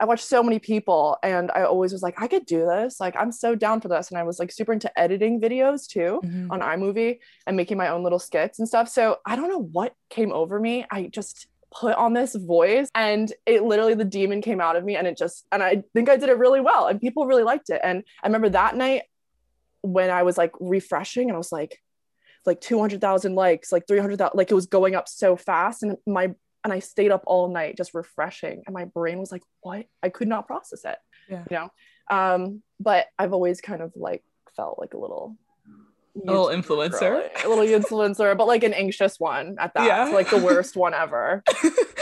I 0.00 0.04
watched 0.04 0.24
so 0.26 0.44
many 0.44 0.60
people 0.60 1.16
and 1.24 1.50
I 1.50 1.62
always 1.64 1.92
was 1.92 2.02
like, 2.02 2.22
I 2.22 2.28
could 2.28 2.46
do 2.46 2.64
this. 2.66 3.00
Like 3.00 3.16
I'm 3.18 3.32
so 3.32 3.56
down 3.56 3.80
for 3.80 3.88
this. 3.88 4.10
And 4.10 4.18
I 4.18 4.22
was 4.22 4.38
like 4.38 4.52
super 4.52 4.72
into 4.72 4.90
editing 4.96 5.40
videos 5.40 5.88
too 5.88 6.20
Mhm. 6.24 6.52
on 6.52 6.60
iMovie 6.60 7.18
and 7.46 7.56
making 7.56 7.78
my 7.78 7.88
own 7.88 8.04
little 8.04 8.20
skits 8.20 8.58
and 8.60 8.68
stuff. 8.68 8.88
So 8.88 9.16
I 9.26 9.34
don't 9.36 9.48
know 9.48 9.58
what 9.78 9.94
came 10.10 10.32
over 10.32 10.60
me. 10.60 10.84
I 10.90 11.06
just 11.18 11.48
put 11.70 11.94
on 11.96 12.14
this 12.14 12.34
voice 12.34 12.88
and 12.94 13.32
it 13.44 13.62
literally 13.62 13.94
the 13.94 14.04
demon 14.04 14.40
came 14.40 14.60
out 14.60 14.76
of 14.76 14.84
me 14.84 14.96
and 14.96 15.06
it 15.06 15.16
just 15.16 15.44
and 15.52 15.62
I 15.62 15.82
think 15.94 16.08
I 16.08 16.16
did 16.16 16.30
it 16.30 16.38
really 16.38 16.60
well 16.60 16.86
and 16.86 17.00
people 17.00 17.26
really 17.26 17.42
liked 17.42 17.70
it. 17.70 17.80
And 17.84 18.04
I 18.22 18.26
remember 18.26 18.48
that 18.50 18.76
night 18.76 19.02
when 19.82 20.10
I 20.10 20.22
was 20.22 20.38
like 20.38 20.52
refreshing 20.60 21.28
and 21.28 21.34
I 21.34 21.38
was 21.38 21.52
like 21.52 21.80
like 22.46 22.60
200,000 22.60 23.34
likes, 23.34 23.72
like 23.72 23.86
300,000 23.86 24.36
like 24.36 24.50
it 24.50 24.54
was 24.54 24.66
going 24.66 24.94
up 24.94 25.08
so 25.08 25.36
fast 25.36 25.82
and 25.82 25.96
my 26.06 26.34
and 26.64 26.72
I 26.72 26.78
stayed 26.80 27.10
up 27.10 27.22
all 27.26 27.48
night 27.48 27.76
just 27.76 27.94
refreshing 27.94 28.62
and 28.66 28.74
my 28.74 28.84
brain 28.84 29.18
was 29.18 29.30
like 29.30 29.42
what? 29.60 29.86
I 30.02 30.08
could 30.08 30.28
not 30.28 30.46
process 30.46 30.84
it. 30.84 30.98
Yeah. 31.28 31.44
You 31.50 31.56
know. 31.56 31.68
Um 32.10 32.62
but 32.80 33.06
I've 33.18 33.32
always 33.32 33.60
kind 33.60 33.82
of 33.82 33.92
like 33.94 34.24
felt 34.56 34.78
like 34.78 34.94
a 34.94 34.98
little 34.98 35.36
little 36.24 36.46
influencer. 36.46 37.28
a 37.44 37.48
little 37.48 37.64
influencer, 37.64 38.36
but 38.36 38.46
like 38.46 38.64
an 38.64 38.74
anxious 38.74 39.18
one 39.18 39.56
at 39.58 39.74
that. 39.74 39.86
Yeah. 39.86 40.06
So, 40.06 40.14
like 40.14 40.30
the 40.30 40.38
worst 40.38 40.76
one 40.76 40.94
ever. 40.94 41.42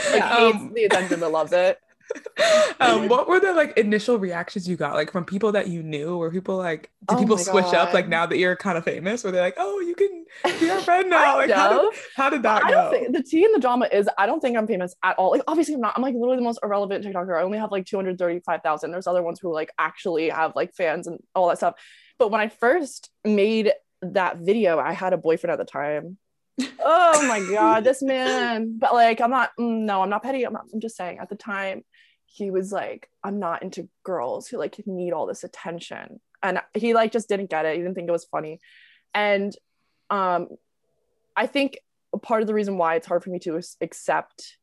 Like 0.09 0.23
hates 0.23 0.55
Um, 0.55 0.71
the 0.73 0.85
attention 0.85 1.19
but 1.19 1.33
loves 1.33 1.51
it. 1.51 1.79
um, 2.79 3.07
what 3.07 3.27
were 3.27 3.39
the 3.39 3.53
like 3.53 3.77
initial 3.77 4.17
reactions 4.17 4.67
you 4.67 4.75
got 4.75 4.93
like 4.93 5.11
from 5.11 5.25
people 5.25 5.51
that 5.51 5.67
you 5.67 5.83
knew 5.83 6.15
or 6.15 6.31
people 6.31 6.57
like 6.57 6.89
did 7.09 7.17
Oh 7.17 7.19
people 7.19 7.37
switch 7.37 7.73
up 7.73 7.93
like 7.93 8.07
now 8.07 8.25
that 8.25 8.37
you're 8.37 8.55
kind 8.55 8.77
of 8.77 8.83
famous 8.83 9.23
were 9.23 9.31
they 9.31 9.39
like 9.39 9.55
oh 9.57 9.79
you 9.79 9.95
can 9.95 10.25
be 10.59 10.69
our 10.69 10.79
friend 10.79 11.09
now 11.09 11.35
like 11.35 11.51
how 11.51 11.81
did, 11.81 11.99
how 12.15 12.29
did 12.29 12.43
that 12.43 12.63
I 12.63 12.69
go 12.69 12.75
don't 12.75 12.91
think 12.91 13.15
the 13.15 13.23
tea 13.23 13.43
and 13.43 13.53
the 13.53 13.59
drama 13.59 13.89
is 13.91 14.07
I 14.17 14.25
don't 14.25 14.39
think 14.39 14.57
I'm 14.57 14.67
famous 14.67 14.95
at 15.03 15.17
all. 15.17 15.31
Like 15.31 15.41
obviously 15.47 15.75
I'm 15.75 15.81
not. 15.81 15.93
I'm 15.95 16.01
like 16.01 16.13
literally 16.13 16.37
the 16.37 16.43
most 16.43 16.59
irrelevant 16.63 17.03
TikToker. 17.05 17.37
I 17.37 17.43
only 17.43 17.57
have 17.57 17.71
like 17.71 17.85
235,000. 17.85 18.91
There's 18.91 19.07
other 19.07 19.23
ones 19.23 19.39
who 19.41 19.53
like 19.53 19.71
actually 19.77 20.29
have 20.29 20.53
like 20.55 20.73
fans 20.73 21.07
and 21.07 21.19
all 21.35 21.47
that 21.49 21.57
stuff. 21.57 21.75
But 22.19 22.31
when 22.31 22.41
I 22.41 22.47
first 22.49 23.09
made 23.23 23.71
that 24.01 24.37
video, 24.37 24.79
I 24.79 24.93
had 24.93 25.13
a 25.13 25.17
boyfriend 25.17 25.51
at 25.51 25.57
the 25.57 25.65
time. 25.65 26.17
oh 26.79 27.27
my 27.27 27.39
god, 27.51 27.83
this 27.83 28.01
man. 28.01 28.77
But 28.79 28.93
like 28.93 29.21
I'm 29.21 29.29
not 29.29 29.51
mm, 29.59 29.85
no, 29.85 30.01
I'm 30.01 30.09
not 30.09 30.23
petty. 30.23 30.43
I'm 30.43 30.53
not 30.53 30.65
I'm 30.73 30.81
just 30.81 30.97
saying 30.97 31.19
at 31.19 31.29
the 31.29 31.35
time 31.35 31.83
he 32.25 32.51
was 32.51 32.71
like 32.71 33.09
I'm 33.23 33.39
not 33.39 33.63
into 33.63 33.89
girls 34.03 34.47
who 34.47 34.57
like 34.57 34.81
need 34.85 35.13
all 35.13 35.25
this 35.25 35.43
attention. 35.43 36.19
And 36.43 36.61
he 36.73 36.93
like 36.93 37.11
just 37.11 37.29
didn't 37.29 37.49
get 37.49 37.65
it. 37.65 37.75
He 37.75 37.81
didn't 37.81 37.95
think 37.95 38.09
it 38.09 38.11
was 38.11 38.25
funny. 38.25 38.59
And 39.13 39.55
um 40.09 40.47
I 41.35 41.47
think 41.47 41.79
part 42.21 42.41
of 42.41 42.47
the 42.47 42.53
reason 42.53 42.77
why 42.77 42.95
it's 42.95 43.07
hard 43.07 43.23
for 43.23 43.29
me 43.29 43.39
to 43.39 43.61
accept 43.81 44.57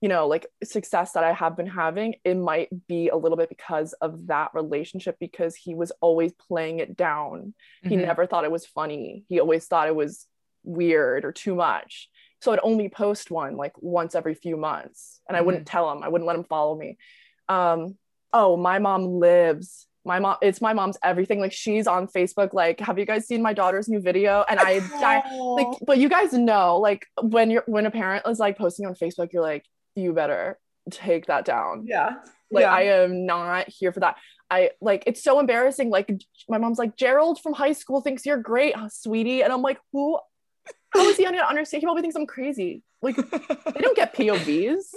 you 0.00 0.08
know 0.08 0.26
like 0.26 0.46
success 0.64 1.12
that 1.12 1.24
i 1.24 1.32
have 1.32 1.56
been 1.56 1.66
having 1.66 2.14
it 2.24 2.34
might 2.34 2.68
be 2.88 3.08
a 3.08 3.16
little 3.16 3.36
bit 3.36 3.48
because 3.48 3.92
of 3.94 4.26
that 4.28 4.50
relationship 4.54 5.16
because 5.20 5.54
he 5.54 5.74
was 5.74 5.92
always 6.00 6.32
playing 6.32 6.78
it 6.78 6.96
down. 6.96 7.52
He 7.82 7.96
Mhm. 7.96 8.06
never 8.06 8.26
thought 8.26 8.44
it 8.44 8.50
was 8.50 8.64
funny. 8.66 9.24
He 9.28 9.40
always 9.40 9.66
thought 9.66 9.88
it 9.88 9.94
was 9.96 10.26
weird 10.64 11.24
or 11.24 11.32
too 11.32 11.54
much. 11.54 12.08
So 12.42 12.52
i'd 12.52 12.60
only 12.62 12.88
post 12.88 13.30
one 13.30 13.56
like 13.56 13.72
once 13.82 14.14
every 14.14 14.34
few 14.34 14.56
months 14.56 15.20
and 15.28 15.36
i 15.36 15.40
wouldn't 15.42 15.66
tell 15.66 15.90
him. 15.92 16.02
I 16.02 16.08
wouldn't 16.08 16.26
let 16.28 16.36
him 16.36 16.44
follow 16.44 16.74
me. 16.76 16.96
Um 17.48 17.96
oh 18.32 18.56
my 18.56 18.78
mom 18.78 19.02
lives. 19.18 19.86
My 20.04 20.18
mom 20.18 20.36
it's 20.40 20.62
my 20.62 20.72
mom's 20.72 20.96
everything. 21.02 21.40
Like 21.40 21.52
she's 21.52 21.86
on 21.86 22.06
facebook 22.08 22.54
like 22.54 22.80
have 22.80 22.98
you 22.98 23.04
guys 23.04 23.26
seen 23.26 23.42
my 23.42 23.52
daughter's 23.52 23.88
new 23.88 24.00
video? 24.00 24.44
And 24.48 24.58
i, 24.60 24.80
I 24.94 25.22
like 25.58 25.78
but 25.86 25.98
you 25.98 26.08
guys 26.08 26.32
know 26.32 26.78
like 26.78 27.06
when 27.20 27.50
you're 27.50 27.64
when 27.66 27.84
a 27.84 27.90
parent 27.90 28.24
is 28.26 28.38
like 28.38 28.56
posting 28.56 28.86
on 28.86 28.94
facebook 28.94 29.32
you're 29.34 29.42
like 29.42 29.64
you 30.00 30.12
better 30.12 30.58
take 30.90 31.26
that 31.26 31.44
down. 31.44 31.84
Yeah. 31.86 32.16
like 32.50 32.62
yeah. 32.62 32.72
i 32.72 32.82
am 32.82 33.26
not 33.26 33.68
here 33.68 33.92
for 33.92 34.00
that. 34.00 34.16
I 34.50 34.70
like 34.80 35.04
it's 35.06 35.22
so 35.22 35.38
embarrassing. 35.38 35.90
Like 35.90 36.10
my 36.48 36.58
mom's 36.58 36.78
like 36.78 36.96
gerald 36.96 37.40
from 37.40 37.52
high 37.52 37.72
school 37.72 38.00
thinks 38.00 38.26
you're 38.26 38.38
great 38.38 38.76
huh, 38.76 38.88
sweetie? 38.88 39.42
And 39.42 39.52
i'm 39.52 39.62
like 39.62 39.78
who 39.92 40.18
how 40.92 41.00
is 41.00 41.16
he 41.16 41.24
gonna 41.24 41.38
understand? 41.38 41.82
He 41.82 41.86
probably 41.86 42.02
thinks 42.02 42.16
i'm 42.16 42.26
crazy. 42.26 42.82
Like 43.02 43.16
they 43.16 43.80
don't 43.80 43.96
get 43.96 44.14
povs 44.14 44.94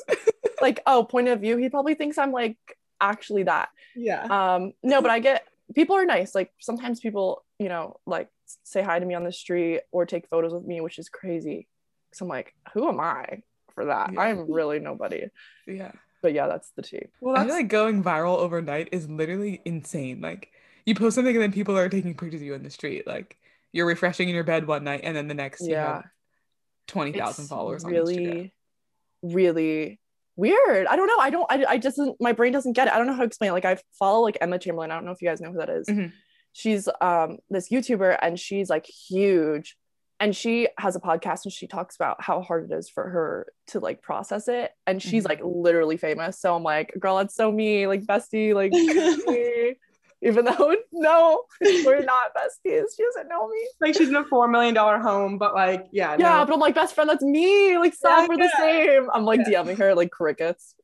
like 0.61 0.81
oh 0.85 1.03
point 1.03 1.27
of 1.27 1.41
view. 1.41 1.57
He 1.57 1.69
probably 1.69 1.95
thinks 1.95 2.17
i'm 2.17 2.31
like 2.31 2.57
actually 2.99 3.43
that. 3.43 3.69
Yeah. 3.95 4.23
um 4.23 4.73
no 4.81 5.01
but 5.01 5.11
i 5.11 5.19
get 5.19 5.45
people 5.75 5.95
are 5.95 6.05
nice. 6.05 6.33
Like 6.33 6.51
sometimes 6.59 6.99
people 6.99 7.45
you 7.59 7.69
know 7.69 7.97
like 8.05 8.29
say 8.63 8.81
hi 8.81 8.99
to 8.99 9.05
me 9.05 9.13
on 9.13 9.23
the 9.23 9.31
street 9.31 9.81
or 9.91 10.05
take 10.05 10.27
photos 10.27 10.53
with 10.53 10.65
me 10.65 10.81
which 10.81 10.97
is 10.97 11.09
crazy. 11.09 11.67
So 12.13 12.25
i'm 12.25 12.29
like 12.29 12.53
who 12.73 12.87
am 12.87 12.99
i 12.99 13.43
for 13.75 13.85
that 13.85 14.11
Yeah. 14.13 14.19
i'm 14.21 14.51
really 14.51 14.79
nobody 14.79 15.25
yeah 15.67 15.91
but 16.21 16.33
yeah 16.33 16.47
that's 16.47 16.71
the 16.75 16.81
tea 16.81 17.07
well, 17.21 17.35
I 17.35 17.39
that's 17.39 17.47
feel 17.49 17.55
like 17.57 17.67
going 17.67 18.03
viral 18.03 18.37
overnight 18.37 18.89
is 18.93 19.09
literally 19.09 19.61
insane. 19.65 20.21
Like 20.21 20.51
you 20.85 20.95
post 20.95 21.15
something 21.15 21.35
and 21.35 21.43
then 21.43 21.51
people 21.51 21.77
are 21.77 21.89
taking 21.89 22.13
pictures 22.15 22.39
of 22.39 22.45
you 22.47 22.53
in 22.53 22.63
the 22.63 22.69
street. 22.69 23.05
Like 23.05 23.37
you're 23.73 23.85
refreshing 23.85 24.29
in 24.29 24.35
your 24.35 24.43
bed 24.45 24.65
one 24.67 24.83
night 24.85 25.01
and 25.03 25.15
then 25.15 25.27
the 25.27 25.33
next 25.33 25.61
you 25.63 25.71
yeah 25.71 25.95
have 25.95 26.03
twenty 26.87 27.11
thousand 27.11 27.43
It's 27.43 27.49
followers 27.49 27.83
on 27.83 27.91
Instagram. 27.91 28.05
really 28.07 28.53
really 29.21 29.99
weird 30.35 30.87
i 30.87 30.95
don't 30.95 31.07
know 31.07 31.17
i 31.19 31.29
don't 31.29 31.45
I, 31.51 31.65
I 31.69 31.77
just 31.77 31.99
my 32.19 32.31
brain 32.33 32.51
doesn't 32.51 32.73
get 32.73 32.87
it 32.87 32.93
i 32.93 32.97
don't 32.97 33.05
know 33.07 33.13
how 33.13 33.19
to 33.19 33.25
explain 33.27 33.49
it 33.51 33.53
like 33.53 33.65
i 33.65 33.77
follow 33.99 34.21
like 34.21 34.37
emma 34.41 34.57
chamberlain 34.59 34.91
i 34.91 34.95
don't 34.95 35.05
know 35.05 35.11
if 35.11 35.21
you 35.21 35.27
guys 35.27 35.39
know 35.39 35.51
who 35.51 35.59
that 35.59 35.69
is. 35.69 35.87
Mhm. 35.87 36.11
she's 36.53 36.89
um 37.01 37.37
this 37.49 37.69
youtuber 37.69 38.17
and 38.21 38.39
she's 38.39 38.69
like 38.69 38.85
huge 38.85 39.77
and 40.23 40.33
she 40.35 40.69
has 40.77 40.95
a 40.95 40.99
podcast 41.01 41.43
and 41.43 41.51
she 41.53 41.67
talks 41.67 41.95
about 41.97 42.15
how 42.23 42.41
hard 42.41 42.71
it 42.71 42.73
is 42.73 42.87
for 42.89 43.03
her 43.09 43.47
to 43.67 43.79
like 43.81 44.01
process 44.01 44.47
it. 44.47 44.71
And 44.87 45.01
she's 45.01 45.25
Mhm. 45.25 45.29
like 45.29 45.41
literally 45.43 45.97
famous. 45.97 46.39
So 46.39 46.55
i'm 46.55 46.63
like 46.63 46.93
girl 46.99 47.17
that's 47.17 47.35
so 47.35 47.51
me. 47.51 47.87
Like 47.87 48.03
bestie 48.05 48.53
like 48.55 48.71
even 50.21 50.45
though 50.45 50.75
no 50.93 51.43
we're 51.85 51.99
not 52.15 52.33
besties. 52.37 52.85
She 52.95 53.03
doesn't 53.03 53.27
know 53.27 53.47
me. 53.49 53.67
Like 53.81 53.95
she's 53.95 54.07
in 54.07 54.15
a 54.15 54.23
four 54.23 54.47
million 54.47 54.73
dollar 54.73 54.97
home, 54.97 55.37
but 55.37 55.53
like 55.53 55.87
yeah, 55.91 56.15
yeah 56.17 56.37
no. 56.39 56.45
but 56.45 56.53
i'm 56.53 56.59
like 56.61 56.75
best 56.75 56.95
friend 56.95 57.09
that's 57.09 57.23
me. 57.23 57.77
Like 57.77 57.93
stop 57.93 58.21
Yeah, 58.21 58.27
we're 58.29 58.37
the 58.37 58.51
yeah. 58.57 58.65
same. 58.65 59.09
I'm 59.13 59.25
like 59.25 59.41
dming 59.41 59.77
her 59.77 59.93
like 59.93 60.11
crickets. 60.11 60.75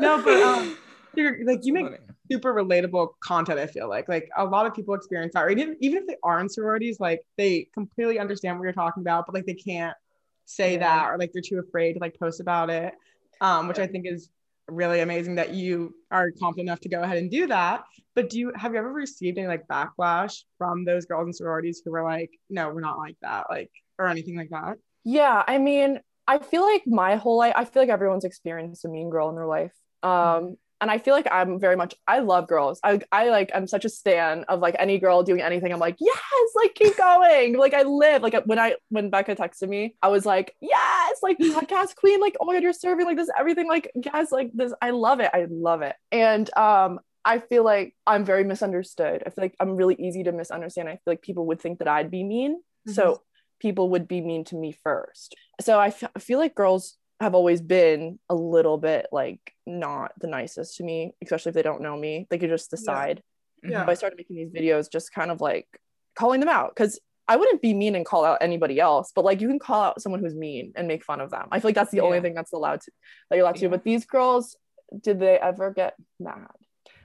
No, 0.00 0.22
but 0.22 0.42
um, 0.42 0.76
you're 1.14 1.44
like 1.44 1.60
you 1.64 1.72
make 1.72 1.86
Funny. 1.86 1.98
Super 2.30 2.54
relatable 2.54 3.08
content. 3.20 3.58
I 3.58 3.66
feel 3.66 3.88
like 3.88 4.08
like 4.08 4.28
a 4.36 4.44
lot 4.44 4.66
of 4.66 4.74
people 4.74 4.94
experience 4.94 5.34
that, 5.34 5.44
or 5.44 5.50
even 5.50 5.76
even 5.80 5.98
if 6.02 6.06
they 6.06 6.16
are 6.22 6.40
in 6.40 6.48
sororities, 6.48 7.00
like 7.00 7.22
they 7.36 7.68
completely 7.74 8.18
understand 8.18 8.58
what 8.58 8.64
you're 8.64 8.72
talking 8.72 9.02
about, 9.02 9.26
but 9.26 9.34
like 9.34 9.46
they 9.46 9.54
can't 9.54 9.96
say 10.44 10.76
Yeah. 10.76 10.78
that, 10.78 11.10
or 11.10 11.18
like 11.18 11.32
they're 11.32 11.42
too 11.42 11.58
afraid 11.58 11.94
to 11.94 12.00
like 12.00 12.18
post 12.18 12.40
about 12.40 12.70
it. 12.70 12.94
Um, 13.40 13.68
which 13.68 13.78
I 13.78 13.86
think 13.86 14.06
is 14.06 14.30
really 14.68 15.00
amazing 15.00 15.36
that 15.36 15.54
you 15.54 15.94
are 16.10 16.30
confident 16.40 16.68
enough 16.68 16.80
to 16.80 16.88
go 16.88 17.02
ahead 17.02 17.18
and 17.18 17.30
do 17.30 17.46
that. 17.46 17.84
But 18.14 18.30
do 18.30 18.38
you 18.38 18.52
have 18.56 18.72
you 18.72 18.78
ever 18.78 18.92
received 18.92 19.38
any 19.38 19.46
like 19.46 19.66
backlash 19.68 20.42
from 20.58 20.84
those 20.84 21.06
girls 21.06 21.26
in 21.28 21.32
sororities 21.32 21.80
who 21.84 21.92
were 21.92 22.02
like, 22.02 22.30
no, 22.50 22.70
we're 22.70 22.80
not 22.80 22.98
like 22.98 23.16
that, 23.22 23.46
like 23.48 23.70
or 23.98 24.08
anything 24.08 24.36
like 24.36 24.50
that? 24.50 24.78
Yeah, 25.04 25.42
I 25.46 25.58
mean, 25.58 26.00
I 26.26 26.38
feel 26.38 26.62
like 26.62 26.82
my 26.86 27.16
whole 27.16 27.38
life, 27.38 27.54
I 27.56 27.64
feel 27.64 27.82
like 27.82 27.90
everyone's 27.90 28.24
experienced 28.24 28.84
a 28.84 28.88
mean 28.88 29.10
girl 29.10 29.28
in 29.30 29.36
their 29.36 29.46
life. 29.46 29.72
Um, 30.02 30.56
and 30.80 30.90
I 30.90 30.98
feel 30.98 31.14
like 31.14 31.26
I'm 31.30 31.58
very 31.58 31.76
much, 31.76 31.94
I 32.06 32.20
love 32.20 32.46
girls. 32.46 32.80
I, 32.84 33.00
I 33.10 33.30
like, 33.30 33.50
I'm 33.54 33.66
such 33.66 33.84
a 33.84 33.88
stan 33.88 34.44
of 34.44 34.60
like 34.60 34.76
any 34.78 34.98
girl 34.98 35.22
doing 35.22 35.40
anything. 35.40 35.72
I'm 35.72 35.80
like, 35.80 35.96
yes, 35.98 36.18
like 36.54 36.74
keep 36.74 36.96
going. 36.96 37.56
like 37.56 37.74
I 37.74 37.82
live. 37.82 38.22
Like 38.22 38.34
when 38.44 38.58
I, 38.58 38.76
when 38.88 39.10
Becca 39.10 39.34
texted 39.36 39.68
me, 39.68 39.94
I 40.02 40.08
was 40.08 40.24
like, 40.24 40.54
yes, 40.60 41.18
like 41.22 41.38
podcast 41.38 41.96
queen. 41.96 42.20
Like, 42.20 42.36
oh 42.40 42.44
my 42.44 42.54
God, 42.54 42.62
you're 42.62 42.72
serving 42.72 43.06
like 43.06 43.16
this, 43.16 43.30
everything. 43.38 43.66
Like, 43.66 43.90
yes, 43.94 44.30
like 44.30 44.50
this. 44.54 44.72
I 44.80 44.90
love 44.90 45.20
it. 45.20 45.30
I 45.34 45.46
love 45.50 45.82
it. 45.82 45.96
And, 46.12 46.48
um, 46.56 47.00
I 47.24 47.40
feel 47.40 47.64
like 47.64 47.94
I'm 48.06 48.24
very 48.24 48.44
misunderstood. 48.44 49.22
I 49.26 49.30
feel 49.30 49.44
like 49.44 49.56
I'm 49.60 49.76
really 49.76 49.96
easy 49.98 50.22
to 50.24 50.32
misunderstand. 50.32 50.88
I 50.88 50.92
feel 50.92 51.00
like 51.08 51.22
people 51.22 51.46
would 51.48 51.60
think 51.60 51.80
that 51.80 51.88
I'd 51.88 52.10
be 52.10 52.24
mean. 52.24 52.62
So 52.86 53.20
people 53.60 53.90
would 53.90 54.08
be 54.08 54.20
mean 54.20 54.44
to 54.44 54.56
me 54.56 54.72
first. 54.72 55.34
So 55.60 55.78
I 55.78 55.88
f- 55.88 56.10
I 56.14 56.20
feel 56.20 56.38
like 56.38 56.54
girls 56.54 56.96
have 57.20 57.34
always 57.34 57.60
been 57.60 58.18
a 58.28 58.34
little 58.34 58.78
bit 58.78 59.08
like 59.10 59.54
not 59.66 60.12
the 60.20 60.28
nicest 60.28 60.76
to 60.76 60.84
me, 60.84 61.14
especially 61.22 61.50
if 61.50 61.54
they 61.54 61.62
don't 61.62 61.82
know 61.82 61.96
me. 61.96 62.26
They 62.30 62.38
could 62.38 62.50
just 62.50 62.70
decide. 62.70 63.22
Yeah. 63.62 63.84
So 63.84 63.90
I 63.90 63.94
started 63.94 64.16
making 64.16 64.36
these 64.36 64.50
videos 64.50 64.90
just 64.90 65.12
kind 65.12 65.30
of 65.30 65.40
like 65.40 65.66
calling 66.14 66.40
them 66.40 66.48
out 66.48 66.74
because 66.74 67.00
I 67.26 67.36
wouldn't 67.36 67.60
be 67.60 67.74
mean 67.74 67.94
and 67.94 68.06
call 68.06 68.24
out 68.24 68.38
anybody 68.40 68.80
else, 68.80 69.12
but 69.14 69.24
like 69.24 69.40
you 69.40 69.48
can 69.48 69.58
call 69.58 69.82
out 69.82 70.00
someone 70.00 70.20
who's 70.20 70.34
mean 70.34 70.72
and 70.76 70.88
make 70.88 71.04
fun 71.04 71.20
of 71.20 71.30
them. 71.30 71.48
I 71.50 71.60
feel 71.60 71.68
like 71.68 71.74
that's 71.74 71.90
the 71.90 72.00
only 72.00 72.20
thing 72.20 72.34
that's 72.34 72.52
allowed 72.52 72.80
to 72.82 72.92
that 73.28 73.36
you're 73.36 73.44
allowed 73.44 73.56
to. 73.56 73.62
Yeah. 73.62 73.68
do. 73.68 73.70
But 73.72 73.84
these 73.84 74.06
girls, 74.06 74.56
did 75.02 75.20
they 75.20 75.38
ever 75.38 75.72
get 75.72 75.94
mad? 76.18 76.46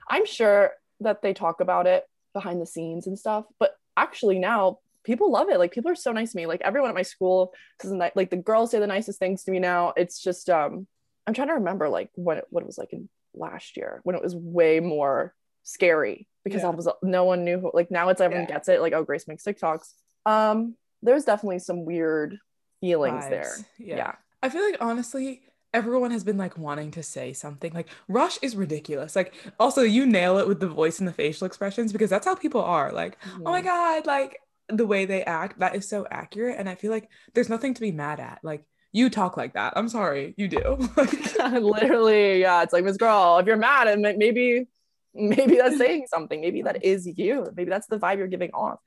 I'm 0.07 0.25
sure 0.25 0.71
that 1.01 1.21
they 1.21 1.33
talk 1.33 1.59
about 1.59 1.87
it 1.87 2.05
behind 2.33 2.61
the 2.61 2.65
scenes 2.65 3.07
and 3.07 3.19
stuff, 3.19 3.45
but 3.59 3.75
actually 3.97 4.39
now 4.39 4.79
people 5.03 5.31
love 5.31 5.49
it. 5.49 5.59
Like 5.59 5.71
people 5.71 5.91
are 5.91 5.95
so 5.95 6.11
nice 6.11 6.31
to 6.31 6.37
me. 6.37 6.45
Like 6.45 6.61
everyone 6.61 6.89
at 6.89 6.95
my 6.95 7.01
school 7.01 7.53
says 7.81 7.91
like 7.91 8.29
the 8.29 8.37
girls 8.37 8.71
say 8.71 8.79
the 8.79 8.87
nicest 8.87 9.19
things 9.19 9.43
to 9.43 9.51
me 9.51 9.59
now. 9.59 9.93
It's 9.97 10.19
just 10.21 10.49
um 10.49 10.87
I'm 11.27 11.33
trying 11.33 11.47
to 11.49 11.55
remember 11.55 11.89
like 11.89 12.09
what 12.15 12.37
it, 12.37 12.45
what 12.49 12.61
it 12.63 12.67
was 12.67 12.77
like 12.77 12.93
in 12.93 13.09
last 13.33 13.77
year 13.77 14.01
when 14.03 14.15
it 14.15 14.21
was 14.21 14.35
way 14.35 14.79
more 14.79 15.33
scary 15.63 16.27
because 16.43 16.61
Yeah. 16.61 16.67
I 16.67 16.71
was 16.71 16.87
no 17.01 17.23
one 17.23 17.43
knew 17.45 17.59
who, 17.59 17.71
like 17.73 17.89
now 17.91 18.09
it's 18.09 18.21
everyone 18.21 18.47
Yeah. 18.47 18.55
gets 18.55 18.67
it 18.69 18.81
like 18.81 18.93
oh 18.93 19.03
Grace 19.03 19.27
makes 19.27 19.43
TikToks. 19.43 19.93
Um 20.25 20.75
there's 21.01 21.25
definitely 21.25 21.59
some 21.59 21.85
weird 21.85 22.37
feelings 22.81 23.27
there. 23.29 23.51
Yeah. 23.77 23.95
Yeah. 23.97 24.15
I 24.41 24.49
feel 24.49 24.63
like 24.63 24.77
honestly, 24.81 25.41
everyone 25.73 26.11
has 26.11 26.23
been 26.23 26.37
like 26.37 26.57
wanting 26.57 26.91
to 26.91 27.01
say 27.01 27.33
something. 27.33 27.73
Like 27.73 27.87
Rush 28.07 28.37
is 28.41 28.55
ridiculous. 28.55 29.15
Like 29.15 29.33
also 29.59 29.81
you 29.81 30.05
nail 30.05 30.37
it 30.37 30.47
with 30.47 30.59
the 30.59 30.67
voice 30.67 30.99
and 30.99 31.07
the 31.07 31.13
facial 31.13 31.47
expressions 31.47 31.91
because 31.91 32.09
that's 32.09 32.25
how 32.27 32.35
people 32.35 32.61
are. 32.61 32.91
Like, 32.91 33.17
oh 33.45 33.51
my 33.51 33.61
Mhm. 33.61 33.65
God, 33.65 34.05
like 34.05 34.37
the 34.69 34.85
way 34.85 35.05
they 35.05 35.23
act, 35.23 35.59
that 35.59 35.75
is 35.75 35.87
so 35.89 36.05
accurate. 36.09 36.55
And 36.57 36.69
I 36.69 36.75
feel 36.75 36.91
like 36.91 37.09
there's 37.33 37.49
nothing 37.49 37.73
to 37.73 37.81
be 37.81 37.91
mad 37.91 38.19
at. 38.19 38.39
Like 38.43 38.63
you 38.91 39.09
talk 39.09 39.37
like 39.37 39.53
that. 39.53 39.73
I'm 39.75 39.89
sorry, 39.89 40.33
you 40.37 40.47
do. 40.47 40.77
Literally 41.59 42.39
yeah 42.41 42.63
it's 42.63 42.73
like 42.73 42.83
miss 42.83 42.97
girl 42.97 43.37
if 43.39 43.45
you're 43.47 43.57
mad 43.57 43.87
and 43.87 44.01
maybe 44.17 44.65
maybe 45.13 45.57
that's 45.57 45.77
saying 45.83 46.05
something 46.07 46.41
maybe 46.41 46.61
that 46.61 46.83
is 46.85 47.05
you 47.17 47.45
maybe 47.55 47.69
that's 47.69 47.87
the 47.87 47.99
vibe 47.99 48.17
you're 48.17 48.27
giving 48.27 48.51
off 48.51 48.79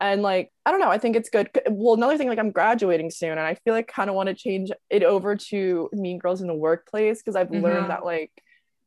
and 0.00 0.22
like 0.22 0.50
i 0.64 0.70
don't 0.70 0.80
know 0.80 0.90
i 0.90 0.98
think 0.98 1.14
it's 1.16 1.28
good 1.28 1.48
well 1.70 1.94
another 1.94 2.16
thing 2.18 2.28
like 2.28 2.38
i'm 2.38 2.50
graduating 2.50 3.10
soon 3.10 3.32
and 3.32 3.40
i 3.40 3.54
feel 3.54 3.74
like 3.74 3.86
kind 3.86 4.08
of 4.10 4.16
want 4.16 4.28
to 4.28 4.34
change 4.34 4.70
it 4.90 5.02
over 5.02 5.36
to 5.36 5.88
mean 5.92 6.18
girls 6.18 6.40
in 6.40 6.46
the 6.46 6.54
workplace 6.54 7.18
because 7.20 7.36
i've 7.36 7.48
Mhm. 7.48 7.62
learned 7.62 7.90
that 7.90 8.04
like 8.04 8.30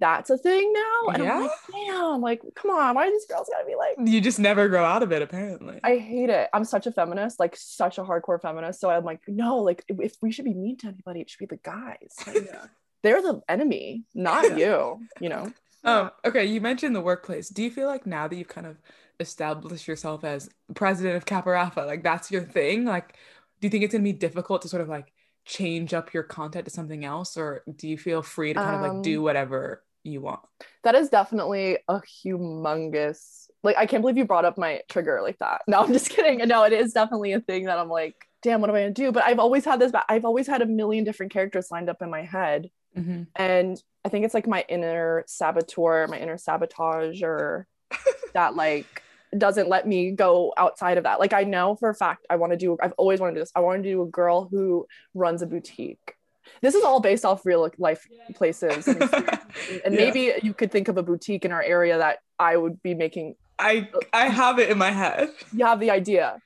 that's 0.02 0.30
a 0.30 0.38
thing 0.38 0.74
now 0.74 1.14
and 1.14 1.24
Yeah? 1.24 1.36
i'm 1.36 1.42
like 1.44 1.52
damn 1.88 2.22
like 2.22 2.42
come 2.56 2.72
on 2.72 2.96
why 2.96 3.08
are 3.08 3.12
these 3.12 3.26
girls 3.28 3.50
gotta 3.50 3.66
be 3.66 3.76
like 3.76 3.96
you 4.12 4.20
just 4.20 4.40
never 4.40 4.68
grow 4.68 4.84
out 4.84 5.04
of 5.04 5.12
it, 5.12 5.22
apparently. 5.22 5.80
I 5.84 5.98
hate 5.98 6.30
it. 6.30 6.50
I'm 6.54 6.66
such 6.66 6.88
a 6.88 6.92
feminist, 6.92 7.40
like 7.40 7.56
such 7.56 7.98
a 8.00 8.04
hardcore 8.04 8.42
feminist. 8.42 8.80
So 8.82 8.90
I'm 8.90 9.04
like, 9.06 9.22
no, 9.28 9.58
like 9.60 9.84
if, 9.88 10.16
we 10.22 10.32
should 10.32 10.46
be 10.46 10.54
mean 10.54 10.76
to 10.78 10.88
anybody, 10.88 11.22
it 11.22 11.30
should 11.30 11.40
be 11.40 11.46
the 11.46 11.58
guys. 11.62 12.16
Like, 12.26 12.46
Yeah. 12.46 12.66
they're 13.04 13.22
the 13.22 13.42
enemy, 13.48 14.06
not 14.16 14.58
you, 14.58 15.02
you 15.20 15.30
know. 15.30 15.52
Um, 15.84 16.12
okay, 16.26 16.46
you 16.46 16.62
mentioned 16.62 16.96
the 16.96 17.02
workplace. 17.02 17.50
Do 17.50 17.62
you 17.64 17.70
feel 17.72 17.88
like 17.88 18.06
now 18.08 18.28
that 18.28 18.36
you've 18.36 18.48
kind 18.48 18.66
of 18.68 18.78
established 19.20 19.88
yourself 19.88 20.24
as 20.24 20.50
president 20.74 21.16
of 21.16 21.26
Kappa 21.26 21.50
Raffa, 21.50 21.86
like 21.86 22.04
that's 22.04 22.32
your 22.32 22.44
thing? 22.44 22.86
Like, 22.86 23.14
do 23.60 23.68
you 23.68 23.70
think 23.70 23.84
it's 23.84 23.92
gonna 23.92 24.04
be 24.04 24.14
difficult 24.14 24.64
to 24.64 24.68
sort 24.68 24.82
of 24.82 24.90
like 24.90 25.12
change 25.46 25.94
up 25.94 26.14
your 26.14 26.24
content 26.24 26.66
to 26.66 26.72
something 26.72 27.06
else, 27.06 27.38
or 27.38 27.64
do 27.76 27.88
you 27.88 27.98
feel 27.98 28.22
free 28.22 28.54
to 28.54 28.60
kind 28.60 28.76
of 28.84 28.94
like 28.94 29.04
do 29.04 29.18
Um, 29.20 29.24
whatever 29.24 29.84
you 30.04 30.22
want? 30.22 30.42
That 30.84 30.96
is 30.96 31.10
definitely 31.10 31.78
a 31.88 32.02
humongous 32.02 33.42
like 33.64 33.78
I 33.78 33.86
can't 33.86 34.02
believe 34.02 34.18
you 34.18 34.26
brought 34.26 34.46
up 34.46 34.58
my 34.58 34.82
trigger 34.90 35.20
like 35.22 35.40
that. 35.40 35.62
No, 35.68 35.82
I'm 35.82 35.94
just 35.94 36.10
kidding. 36.10 36.48
No, 36.48 36.64
it 36.64 36.74
is 36.74 36.94
definitely 36.94 37.34
a 37.34 37.40
thing 37.40 37.66
that 37.66 37.78
I'm 37.78 37.90
like, 37.90 38.16
damn, 38.42 38.62
what 38.62 38.70
am 38.70 38.76
I 38.76 38.82
gonna 38.82 38.92
do? 38.92 39.12
But 39.12 39.24
I've 39.24 39.40
always 39.40 39.66
had 39.66 39.80
this, 39.80 39.92
I've 40.10 40.26
always 40.26 40.48
had 40.48 40.62
a 40.62 40.66
million 40.66 41.04
different 41.04 41.32
characters 41.32 41.72
lined 41.72 41.90
up 41.90 42.02
in 42.02 42.10
my 42.10 42.24
head. 42.24 42.70
Mm-hmm. 42.98 43.24
And 43.36 43.82
I 44.04 44.10
think 44.10 44.26
it's 44.26 44.34
like 44.34 44.48
my 44.48 44.66
inner 44.68 45.24
saboteur, 45.28 46.08
my 46.08 46.18
inner 46.18 46.38
sabotage, 46.38 47.22
or 47.22 47.68
that 48.34 48.56
like 48.56 49.04
doesn't 49.38 49.70
let 49.70 49.88
me 49.88 50.12
go 50.12 50.54
outside 50.58 50.98
of 50.98 51.06
that. 51.06 51.20
Like 51.20 51.34
I 51.34 51.44
know 51.44 51.76
for 51.76 51.90
a 51.90 51.96
fact 51.96 52.26
I 52.30 52.36
want 52.36 52.52
to 52.52 52.58
do. 52.58 52.78
I've 52.82 52.94
always 52.94 53.20
wanted 53.20 53.34
to 53.34 53.40
do 53.40 53.42
this. 53.44 53.52
I 53.56 53.62
want 53.62 53.84
to 53.84 53.90
do 53.90 54.02
a 54.02 54.08
girl 54.08 54.48
who 54.50 54.88
runs 55.14 55.42
a 55.42 55.48
boutique. 55.48 56.16
This 56.62 56.76
is 56.76 56.84
all 56.84 57.00
based 57.00 57.26
off 57.26 57.46
real 57.46 57.70
life 57.78 58.08
places, 58.36 58.88
and, 58.88 59.02
and 59.86 59.94
Yeah. 59.94 60.06
maybe 60.06 60.34
you 60.42 60.54
could 60.54 60.72
think 60.72 60.88
of 60.88 60.98
a 60.98 61.04
boutique 61.04 61.46
in 61.46 61.52
our 61.52 61.62
area 61.62 61.98
that 61.98 62.20
I 62.40 62.58
would 62.58 62.82
be 62.82 62.94
making. 62.94 63.36
I 63.60 63.90
I 64.14 64.28
have 64.28 64.60
it 64.60 64.70
in 64.70 64.78
my 64.78 64.92
head. 64.92 65.30
You 65.54 65.66
have 65.66 65.80
the 65.80 65.92
idea. 65.92 66.38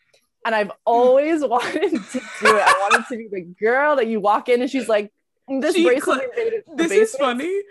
And 0.46 0.54
I've 0.54 0.72
always 0.86 1.42
wanted 1.56 1.90
to 1.90 2.20
do 2.20 2.48
it. 2.48 2.62
I 2.64 2.88
wanted 2.90 3.08
to 3.10 3.18
be 3.18 3.28
the 3.32 3.42
girl 3.60 3.96
that 3.96 4.08
you 4.08 4.20
walk 4.20 4.48
in 4.50 4.62
and 4.62 4.70
she's 4.70 4.88
like, 4.88 5.12
mm, 5.50 5.62
this 5.62 5.75
She 5.75 5.84
bracelet 5.86 6.30
cl- 6.36 6.52
This 6.75 6.92
is 6.92 7.16
funny 7.16 7.62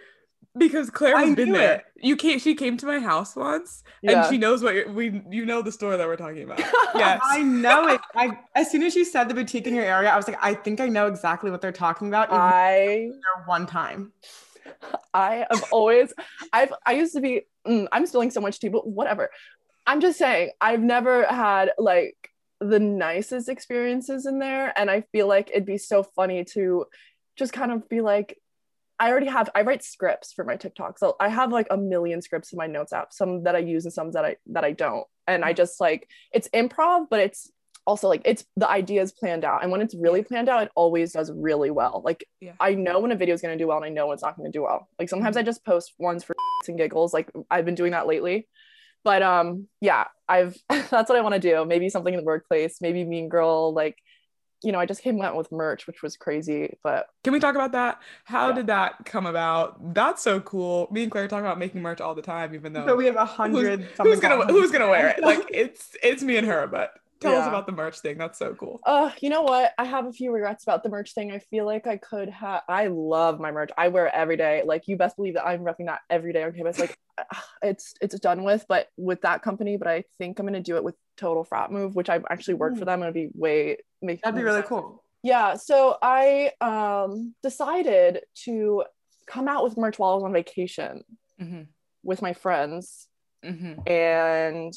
because 0.57 0.91
Claire 0.91 1.17
I 1.17 1.25
has 1.25 1.35
been 1.37 1.53
there. 1.53 1.77
it. 1.77 1.85
You 1.97 2.17
came. 2.17 2.39
She 2.39 2.55
came 2.55 2.77
to 2.79 2.87
my 2.87 3.01
house 3.01 3.35
once, 3.37 3.83
Yeah. 4.03 4.25
and 4.25 4.31
she 4.33 4.39
knows 4.39 4.63
what 4.63 4.75
you're, 4.75 4.91
we. 4.91 5.23
You 5.31 5.45
know 5.47 5.63
the 5.63 5.73
store 5.73 5.97
that 5.97 6.07
we're 6.07 6.17
talking 6.17 6.45
about. 6.45 6.61
Yes. 6.95 7.21
I 7.25 7.43
know 7.43 7.89
it. 7.89 8.01
I 8.15 8.39
as 8.55 8.71
soon 8.71 8.83
as 8.85 8.95
you 8.95 9.05
said 9.05 9.29
the 9.29 9.35
boutique 9.35 9.67
in 9.67 9.75
your 9.75 9.85
area, 9.85 10.11
I 10.11 10.17
was 10.17 10.29
like, 10.29 10.39
I 10.41 10.55
think 10.55 10.81
I 10.81 10.89
know 10.89 11.09
exactly 11.09 11.51
what 11.51 11.61
they're 11.61 11.73
talking 11.73 12.07
about. 12.09 12.29
I 12.31 13.09
there 13.11 13.45
one 13.47 13.67
time. 13.67 14.13
I 15.13 15.47
have 15.51 15.65
always, 15.73 16.13
I've, 16.53 16.73
I 16.87 16.93
used 16.93 17.15
to 17.15 17.21
be, 17.21 17.43
mm, 17.67 17.87
I'm 17.93 18.07
spilling 18.07 18.31
so 18.31 18.41
much 18.41 18.61
tea, 18.61 18.69
but 18.69 18.87
whatever. 18.87 19.31
I'm 19.87 20.01
just 20.01 20.19
saying, 20.19 20.51
I've 20.61 20.81
never 20.81 21.25
had 21.27 21.73
like 21.79 22.31
the 22.61 22.79
nicest 22.79 23.49
experiences 23.49 24.25
in 24.27 24.39
there. 24.39 24.73
And 24.79 24.91
I 24.91 25.03
feel 25.13 25.27
like 25.27 25.51
it'd 25.51 25.67
be 25.67 25.79
so 25.79 26.03
funny 26.03 26.45
to 26.55 26.87
just 27.37 27.53
kind 27.53 27.73
of 27.73 27.89
be 27.89 28.01
like, 28.01 28.39
I 29.05 29.11
already 29.11 29.27
have, 29.27 29.51
I 29.55 29.61
write 29.61 29.85
scripts 29.85 30.33
for 30.33 30.45
my 30.45 30.57
TikTok. 30.57 30.99
So 30.99 31.15
I 31.21 31.29
have 31.29 31.53
like 31.53 31.67
a 31.71 31.77
million 31.77 32.23
scripts 32.23 32.55
in 32.55 32.57
my 32.57 32.67
notes 32.67 32.91
app, 32.91 33.13
some 33.13 33.43
that 33.43 33.55
I 33.55 33.59
use 33.59 33.85
and 33.85 33.93
some 33.93 34.11
that 34.13 34.25
I, 34.25 34.37
that 34.47 34.65
I 34.65 34.73
don't. 34.73 35.07
And 35.27 35.45
I 35.45 35.53
just 35.53 35.79
like, 35.79 36.09
it's 36.33 36.49
improv, 36.55 37.09
but 37.11 37.21
it's 37.21 37.53
also 37.87 38.09
like, 38.09 38.23
it's 38.25 38.47
the 38.57 38.67
idea 38.67 39.03
is 39.03 39.13
planned 39.13 39.45
out. 39.45 39.63
And 39.63 39.71
when 39.71 39.83
it's 39.83 39.95
really 39.95 40.23
planned 40.23 40.49
out, 40.49 40.63
it 40.63 40.73
always 40.75 41.13
does 41.13 41.31
really 41.31 41.71
well. 41.71 42.01
Like 42.03 42.27
Yeah. 42.41 42.53
I 42.59 42.73
know 42.73 42.99
when 43.01 43.13
a 43.13 43.15
video 43.15 43.35
is 43.35 43.43
going 43.43 43.57
to 43.57 43.63
do 43.63 43.69
well 43.69 43.77
and 43.77 43.85
I 43.85 43.91
know 43.91 44.07
when 44.07 44.15
it's 44.15 44.23
not 44.23 44.39
going 44.39 44.51
to 44.51 44.59
do 44.59 44.63
well. 44.63 44.89
Like 44.99 45.11
sometimes 45.11 45.37
I 45.37 45.43
just 45.43 45.67
post 45.67 45.93
ones 45.99 46.25
for 46.25 46.35
and 46.67 46.79
giggles. 46.79 47.13
Like 47.13 47.31
I've 47.51 47.67
been 47.67 47.75
doing 47.75 47.93
that 47.93 48.07
lately. 48.07 48.49
But 49.03 49.23
um 49.23 49.69
yeah, 49.83 50.05
I've 50.27 50.57
that's 50.71 51.11
what 51.11 51.19
I 51.19 51.21
want 51.21 51.35
to 51.35 51.41
do. 51.41 51.67
Maybe 51.67 51.91
something 51.91 52.15
in 52.15 52.21
the 52.21 52.25
workplace, 52.25 52.81
maybe 52.81 53.05
mean 53.05 53.29
girl 53.29 53.75
like 53.75 53.99
you 54.63 54.73
know, 54.73 54.79
I 54.81 54.87
just 54.87 55.03
came 55.03 55.21
out 55.21 55.37
with 55.37 55.51
merch, 55.53 55.87
which 55.87 56.03
was 56.03 56.17
crazy, 56.17 56.77
but 56.83 57.07
Can 57.23 57.33
we 57.33 57.41
talk 57.41 57.55
about 57.55 57.73
that? 57.73 58.01
How 58.25 58.49
Yeah. 58.49 58.55
did 58.55 58.67
that 58.69 59.05
come 59.05 59.27
about? 59.27 59.95
That's 59.95 60.23
so 60.23 60.41
cool. 60.41 60.89
Me 60.91 61.03
and 61.03 61.13
Claire 61.13 61.29
talk 61.29 61.41
about 61.41 61.59
making 61.59 61.83
merch 61.83 62.01
all 62.01 62.15
the 62.15 62.23
time, 62.23 62.55
even 62.55 62.73
though 62.73 62.87
But 62.87 62.97
we 62.97 63.07
have 63.07 63.17
a 63.17 63.25
hundred. 63.25 63.81
who's 63.81 63.97
something 63.97 64.21
gonna 64.21 64.47
who's 64.47 64.71
gonna 64.71 64.89
wear 64.89 65.09
it? 65.09 65.21
Like 65.23 65.47
it's 65.51 65.97
it's 66.03 66.23
me 66.23 66.37
and 66.37 66.47
her. 66.47 66.67
But 66.67 66.95
tell 67.25 67.41
us 67.41 67.49
about 67.49 67.67
the 67.67 67.73
merch 67.73 67.99
thing. 68.01 68.19
That's 68.19 68.39
so 68.39 68.55
cool. 68.55 68.81
uh 68.85 69.11
you 69.21 69.31
know 69.31 69.43
what? 69.43 69.73
I 69.79 69.85
have 69.85 70.07
a 70.07 70.13
few 70.13 70.33
regrets 70.33 70.63
about 70.65 70.83
the 70.83 70.89
merch 70.89 71.13
thing. 71.15 71.33
I 71.33 71.39
feel 71.41 71.67
like 71.67 71.87
I 71.87 71.97
could 71.97 72.29
have 72.31 72.63
I 72.69 72.87
love 72.89 73.41
my 73.41 73.51
merch. 73.53 73.71
I 73.77 73.89
wear 73.89 74.07
it 74.07 74.13
every 74.15 74.37
day. 74.37 74.63
Like 74.65 74.89
you 74.89 74.97
best 74.97 75.17
believe 75.17 75.35
that 75.35 75.47
I'm 75.47 75.61
repping 75.61 75.87
that 75.87 76.01
every 76.09 76.33
day 76.33 76.43
on 76.45 76.53
campus. 76.53 76.79
Like 76.79 76.97
it's 77.63 77.95
it's 78.01 78.19
done 78.21 78.45
with, 78.45 78.65
but 78.69 78.89
with 78.97 79.23
that 79.23 79.43
company, 79.43 79.77
but 79.77 79.89
I 79.89 80.05
think 80.19 80.39
I'm 80.39 80.47
gonna 80.47 80.61
do 80.61 80.77
it 80.77 80.85
with 80.85 80.95
Total 81.17 81.45
Frat 81.45 81.71
Move, 81.73 81.95
which 81.95 82.09
I've 82.09 82.25
actually 82.31 82.55
worked 82.55 82.79
for 82.79 82.85
them. 82.85 83.01
It'll 83.03 83.13
be 83.13 83.29
way 83.35 83.79
make 84.03 84.23
That'd 84.23 84.37
be 84.37 84.43
really 84.45 84.63
cool. 84.63 85.03
yeah 85.23 85.55
so 85.55 85.97
i 86.03 86.51
um 86.61 87.35
decided 87.43 88.21
to 88.45 88.85
come 89.27 89.49
out 89.49 89.65
with 89.65 89.79
merch 89.79 89.99
while 89.99 90.11
i 90.13 90.15
was 90.17 90.25
on 90.25 90.33
vacation 90.35 91.03
Mm-hmm. 91.41 91.63
with 92.03 92.21
my 92.23 92.33
friends 92.35 93.09
Mm-hmm. 93.45 93.87
and 93.91 94.73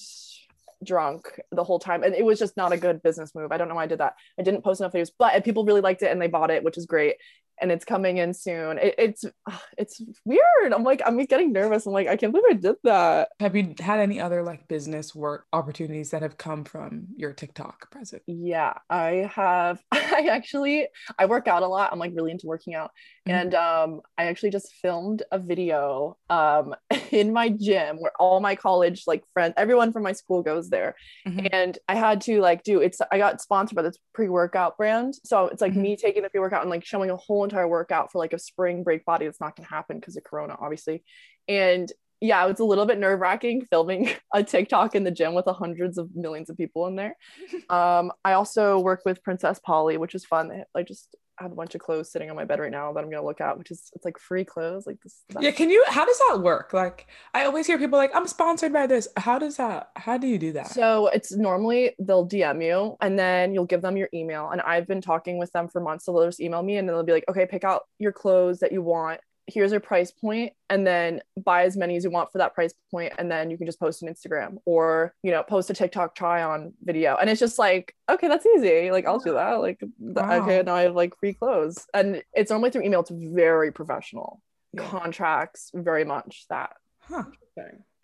drunk 0.83 1.39
the 1.51 1.63
whole 1.63 1.79
time 1.79 2.03
and 2.03 2.13
it 2.13 2.23
was 2.23 2.39
just 2.39 2.55
not 2.57 2.71
a 2.71 2.77
good 2.77 3.01
business 3.01 3.33
move. 3.33 3.51
I 3.51 3.57
don't 3.57 3.67
know 3.67 3.75
why 3.75 3.83
i 3.83 3.87
did 3.87 3.99
that. 3.99 4.15
I 4.39 4.43
didn't 4.43 4.63
post 4.63 4.79
enough 4.81 4.93
videos 4.93 5.11
but 5.17 5.43
people 5.43 5.65
really 5.65 5.81
liked 5.81 6.03
it 6.03 6.11
and 6.11 6.21
they 6.21 6.27
bought 6.27 6.51
it 6.51 6.63
which 6.63 6.77
is 6.77 6.85
great 6.85 7.15
and 7.61 7.71
it's 7.71 7.85
coming 7.85 8.17
in 8.17 8.33
soon. 8.33 8.77
It, 8.77 8.95
it's 8.97 9.25
it's 9.77 10.01
weird. 10.25 10.73
I'm 10.73 10.83
like 10.83 11.01
i'm 11.05 11.17
getting 11.25 11.51
nervous. 11.53 11.85
I'm 11.85 11.93
like 11.93 12.07
i 12.07 12.15
can't 12.15 12.31
believe 12.33 12.45
i 12.49 12.53
did 12.53 12.75
that. 12.83 13.29
Have 13.39 13.55
you 13.55 13.73
had 13.79 13.99
any 13.99 14.19
other 14.19 14.43
like 14.43 14.67
business 14.67 15.15
work 15.15 15.45
opportunities 15.53 16.11
that 16.11 16.21
have 16.21 16.37
come 16.37 16.63
from 16.63 17.07
your 17.15 17.33
TikTok 17.33 17.91
present? 17.91 18.21
yeah 18.27 18.73
i 18.89 19.29
have. 19.33 19.81
I 19.91 20.27
actually 20.31 20.87
i 21.19 21.25
work 21.25 21.47
out 21.47 21.63
a 21.63 21.67
lot. 21.67 21.91
I'm 21.91 21.99
like 21.99 22.13
really 22.15 22.31
into 22.31 22.47
working 22.47 22.75
out. 22.75 22.91
Mhm. 23.27 23.33
and 23.33 23.55
um 23.55 24.01
i 24.17 24.25
actually 24.25 24.51
just 24.51 24.73
filmed 24.81 25.23
a 25.31 25.39
video 25.39 26.17
um 26.29 26.75
in 27.11 27.33
my 27.33 27.49
gym 27.49 27.97
where 28.01 28.11
all 28.19 28.39
my 28.39 28.55
college 28.55 29.03
like 29.07 29.23
friends 29.33 29.53
everyone 29.57 29.91
from 29.91 30.03
my 30.03 30.11
school 30.13 30.41
goes 30.43 30.69
there. 30.69 30.95
Mhm. 31.27 31.49
and 31.51 31.77
i 31.87 31.95
had 31.95 32.21
to 32.21 32.39
like 32.41 32.63
do 32.63 32.79
it's 32.81 32.99
i 33.11 33.17
got 33.17 33.41
sponsored 33.41 33.75
by 33.75 33.81
this 33.81 33.97
pre-workout 34.13 34.77
brand. 34.77 35.13
So 35.23 35.47
it's 35.47 35.61
like 35.61 35.73
Mhm. 35.73 35.81
me 35.81 35.95
taking 35.95 36.23
the 36.23 36.29
pre-workout 36.29 36.61
and 36.61 36.69
like 36.69 36.85
showing 36.85 37.09
a 37.11 37.15
whole 37.17 37.46
entire 37.47 37.67
workout 37.67 38.11
for 38.11 38.19
like 38.19 38.33
a 38.33 38.39
spring 38.39 38.83
break 38.83 39.05
body 39.05 39.25
that's 39.25 39.41
not 39.41 39.55
going 39.55 39.65
to 39.65 39.73
happen 39.73 39.99
because 39.99 40.17
of 40.17 40.23
corona 40.23 40.55
obviously. 40.59 41.03
And 41.47 41.91
yeah 42.19 42.43
it 42.43 42.49
was 42.49 42.59
a 42.59 42.65
little 42.65 42.87
bit 42.87 42.97
nerve-wracking 42.97 43.67
filming 43.69 44.09
a 44.33 44.43
tiktok 44.43 44.95
in 44.95 45.03
the 45.03 45.11
gym 45.11 45.35
with 45.35 45.45
hundreds 45.45 45.97
of 45.99 46.15
millions 46.15 46.49
of 46.49 46.57
people 46.57 46.87
in 46.87 46.95
there. 46.95 47.15
Um 47.69 48.11
i 48.25 48.33
also 48.33 48.79
work 48.79 49.01
with 49.05 49.23
princess 49.23 49.59
polly 49.59 49.97
which 49.97 50.15
is 50.15 50.25
fun. 50.25 50.47
They- 50.49 50.63
i 50.75 50.83
just 50.83 51.15
have 51.39 51.51
a 51.51 51.55
bunch 51.55 51.75
of 51.75 51.81
clothes 51.81 52.11
sitting 52.11 52.29
on 52.29 52.35
my 52.35 52.45
bed 52.45 52.59
right 52.59 52.71
now 52.71 52.91
that 52.93 53.03
i'm 53.03 53.09
gonna 53.09 53.23
look 53.23 53.41
at 53.41 53.57
which 53.57 53.71
is 53.71 53.91
it's 53.93 54.05
like 54.05 54.17
free 54.17 54.43
clothes 54.43 54.85
like 54.87 54.99
this 55.01 55.23
Yeah, 55.39 55.51
can 55.51 55.69
you? 55.69 55.83
How 55.87 56.05
does 56.05 56.17
that 56.29 56.41
work? 56.41 56.73
Like, 56.73 57.07
I 57.33 57.45
always 57.45 57.67
hear 57.67 57.77
people 57.77 57.97
like, 57.97 58.11
"I'm 58.15 58.27
sponsored 58.27 58.73
by 58.73 58.87
this." 58.87 59.07
How 59.17 59.37
does 59.39 59.57
that? 59.57 59.91
How 59.95 60.17
do 60.17 60.27
you 60.27 60.37
do 60.39 60.51
that? 60.53 60.67
So 60.67 61.07
it's 61.07 61.31
normally 61.35 61.95
they'll 61.99 62.27
DM 62.27 62.63
you 62.65 62.95
and 63.01 63.17
then 63.19 63.53
you'll 63.53 63.65
give 63.65 63.81
them 63.81 63.97
your 63.97 64.09
email. 64.13 64.49
And 64.49 64.61
I've 64.61 64.87
been 64.87 65.01
talking 65.01 65.37
with 65.37 65.51
them 65.51 65.67
for 65.67 65.81
months. 65.81 66.05
So 66.05 66.13
they'll 66.13 66.25
just 66.27 66.39
email 66.39 66.63
me 66.63 66.77
and 66.77 66.87
then 66.87 66.95
they'll 66.95 67.03
be 67.03 67.11
like, 67.11 67.25
okay, 67.29 67.45
pick 67.45 67.63
out 67.63 67.83
your 67.99 68.11
clothes 68.11 68.59
that 68.59 68.71
you 68.71 68.81
want. 68.81 69.19
Here's 69.47 69.71
your 69.71 69.79
price 69.79 70.11
point, 70.11 70.53
and 70.69 70.85
then 70.85 71.21
buy 71.41 71.63
as 71.63 71.77
many 71.77 71.95
as 71.95 72.03
you 72.03 72.09
want 72.11 72.31
for 72.31 72.37
that 72.39 72.53
price 72.53 72.73
point, 72.91 73.13
and 73.17 73.31
then 73.31 73.49
you 73.49 73.57
can 73.57 73.65
just 73.65 73.79
post 73.79 74.01
an 74.03 74.09
Instagram 74.13 74.57
or 74.65 75.15
you 75.23 75.31
know 75.31 75.41
post 75.43 75.69
a 75.69 75.73
TikTok 75.73 76.15
try 76.15 76.43
on 76.43 76.73
video, 76.83 77.15
and 77.15 77.29
it's 77.29 77.39
just 77.39 77.57
like 77.57 77.95
okay, 78.09 78.27
that's 78.27 78.45
easy. 78.45 78.91
Like 78.91 79.05
I'll 79.05 79.19
do 79.19 79.33
that. 79.33 79.53
Like 79.61 79.81
Wow. 79.99 80.41
okay, 80.43 80.61
now 80.63 80.75
I 80.75 80.81
have 80.83 80.95
like 80.95 81.17
free 81.17 81.33
clothes, 81.33 81.85
and 81.93 82.21
it's 82.33 82.51
normally 82.51 82.71
through 82.71 82.83
email. 82.83 82.99
It's 83.01 83.09
very 83.11 83.71
professional 83.71 84.41
Yeah. 84.73 84.87
contracts, 84.89 85.71
very 85.73 86.03
much 86.03 86.45
that. 86.49 86.75
Huh. 86.99 87.23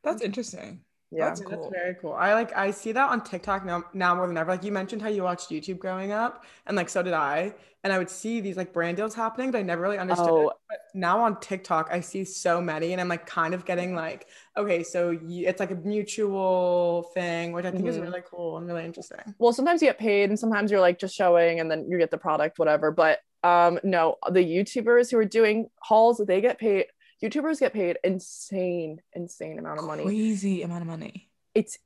That's 0.03 0.21
interesting. 0.21 0.81
Yeah, 1.15 1.25
That's 1.29 1.41
cool. 1.41 1.57
That's 1.71 1.81
very 1.83 1.95
cool. 1.95 2.13
I 2.13 2.33
like 2.33 2.55
I 2.55 2.71
see 2.71 2.91
that 2.93 3.09
on 3.09 3.23
TikTok 3.23 3.65
now 3.65 3.83
now 3.93 4.15
more 4.15 4.27
than 4.27 4.37
ever. 4.37 4.51
Like 4.51 4.63
you 4.63 4.71
mentioned 4.71 5.01
how 5.01 5.09
you 5.09 5.23
watched 5.23 5.49
YouTube 5.49 5.79
growing 5.79 6.11
up, 6.11 6.43
and 6.65 6.75
like 6.77 6.89
so 6.89 7.03
did 7.03 7.13
I. 7.13 7.53
And 7.85 7.91
I 7.91 7.97
would 7.97 8.09
see 8.09 8.39
these 8.39 8.55
like 8.55 8.71
brand 8.71 8.95
deals 8.95 9.13
happening, 9.13 9.51
but 9.51 9.57
I 9.59 9.61
never 9.61 9.81
really 9.81 9.97
understood 9.97 10.29
Oh. 10.29 10.49
it. 10.49 10.55
But 10.69 10.77
now 10.93 11.19
on 11.19 11.37
TikTok, 11.41 11.89
I 11.91 11.99
see 11.99 12.23
so 12.23 12.61
many, 12.61 12.93
and 12.93 13.01
I'm 13.01 13.09
like 13.09 13.25
kind 13.25 13.53
of 13.53 13.65
getting 13.65 13.93
like, 13.93 14.27
okay, 14.57 14.83
so 14.83 15.11
you, 15.11 15.47
it's 15.47 15.59
like 15.59 15.71
a 15.71 15.75
mutual 15.75 17.11
thing, 17.13 17.51
which 17.51 17.65
I 17.65 17.71
think 17.71 17.85
is 17.87 17.97
Mhm. 17.97 18.01
really 18.03 18.21
cool 18.29 18.57
and 18.57 18.65
really 18.67 18.85
interesting. 18.85 19.19
well 19.39 19.51
sometimes 19.53 19.81
you 19.81 19.87
get 19.89 19.97
paid 19.99 20.29
and 20.29 20.39
sometimes 20.39 20.71
you're 20.71 20.79
like 20.79 20.97
just 20.99 21.15
showing 21.15 21.59
and 21.59 21.69
then 21.69 21.85
you 21.89 21.97
get 21.97 22.11
the 22.11 22.17
product 22.17 22.57
whatever 22.59 22.91
but 22.91 23.19
um 23.43 23.79
no 23.83 24.15
the 24.31 24.39
youtubers 24.39 25.11
who 25.11 25.17
are 25.17 25.25
doing 25.25 25.67
hauls 25.81 26.21
they 26.27 26.39
get 26.41 26.57
paid 26.59 26.85
youtubers 27.23 27.59
get 27.59 27.73
paid 27.73 27.97
insane 28.03 28.99
insane 29.13 29.57
amount 29.59 29.79
of 29.79 29.85
money 29.85 30.03
Crazy 30.03 30.61
amount 30.63 30.81
of 30.81 30.87
money. 30.87 31.29
it's 31.55 31.77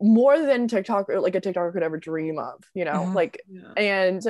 more 0.00 0.38
than 0.38 0.68
tiktok 0.68 1.08
or 1.08 1.20
like 1.20 1.34
a 1.34 1.40
tiktoker 1.40 1.72
could 1.72 1.82
ever 1.82 1.96
dream 1.98 2.38
of 2.38 2.62
you 2.74 2.84
know 2.84 3.10
like 3.14 3.40
Yeah. 3.48 3.72
and 3.76 4.22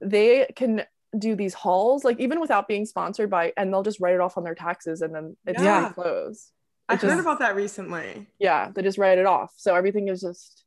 they 0.00 0.46
can 0.56 0.84
do 1.18 1.34
these 1.36 1.54
hauls 1.54 2.04
like 2.04 2.18
even 2.20 2.40
without 2.40 2.68
being 2.68 2.84
sponsored 2.86 3.30
by 3.30 3.52
and 3.56 3.72
they'll 3.72 3.82
just 3.82 4.00
write 4.00 4.14
it 4.14 4.20
off 4.20 4.36
on 4.36 4.44
their 4.44 4.54
taxes 4.54 5.00
and 5.00 5.14
then 5.14 5.36
it's 5.46 5.60
Yeah. 5.62 5.86
free 5.86 5.94
clothes 5.94 6.52
I 6.88 6.94
It 6.94 7.00
heard 7.02 7.18
about 7.20 7.38
that 7.40 7.54
recently. 7.56 8.26
yeah 8.38 8.70
they 8.74 8.82
just 8.82 8.98
write 8.98 9.18
it 9.18 9.26
off 9.26 9.52
so 9.56 9.74
everything 9.74 10.08
is 10.08 10.20
just 10.20 10.64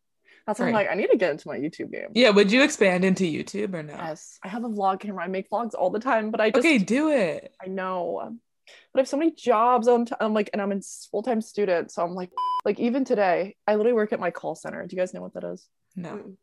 That's 0.48 0.60
why 0.60 0.68
I'm 0.68 0.74
like, 0.74 0.90
I 0.92 0.96
need 0.96 1.10
to 1.12 1.18
get 1.18 1.30
into 1.32 1.48
my 1.48 1.58
YouTube 1.58 1.92
game. 1.92 2.10
Yeah, 2.14 2.32
would 2.32 2.52
you 2.52 2.64
expand 2.64 3.06
into 3.06 3.26
YouTube 3.26 3.76
or 3.76 3.84
no? 3.84 3.94
Yes, 3.94 4.40
I 4.44 4.48
have 4.48 4.64
a 4.64 4.70
vlog 4.70 5.00
camera. 5.00 5.24
I 5.24 5.28
make 5.28 5.48
vlogs 5.52 5.74
all 5.78 5.92
the 5.92 6.00
time, 6.00 6.32
but 6.32 6.42
I 6.42 6.50
just 6.50 6.66
Okay, 6.66 6.80
do 6.80 7.10
it. 7.12 7.54
I 7.64 7.68
know. 7.68 8.38
But 8.94 9.00
I 9.00 9.02
have 9.02 9.08
so 9.08 9.18
many 9.18 9.32
jobs 9.32 9.88
on 9.88 10.06
t- 10.06 10.16
I'm 10.20 10.34
like 10.34 10.50
and 10.54 10.62
I'm 10.62 10.72
a 10.72 10.82
full 11.12 11.24
time 11.24 11.42
student, 11.42 11.92
so 11.92 12.04
I'm 12.04 12.14
like 12.14 12.32
like 12.66 12.80
even 12.80 13.06
today, 13.06 13.56
I 13.68 13.76
literally 13.76 13.94
work 13.94 14.14
at 14.14 14.20
my 14.20 14.32
call 14.32 14.56
center. 14.56 14.86
Do 14.86 14.96
you 14.96 15.02
guys 15.02 15.14
know 15.14 15.22
what 15.22 15.34
that 15.34 15.44
is? 15.44 15.68
No. 15.96 16.10
Mm. 16.10 16.36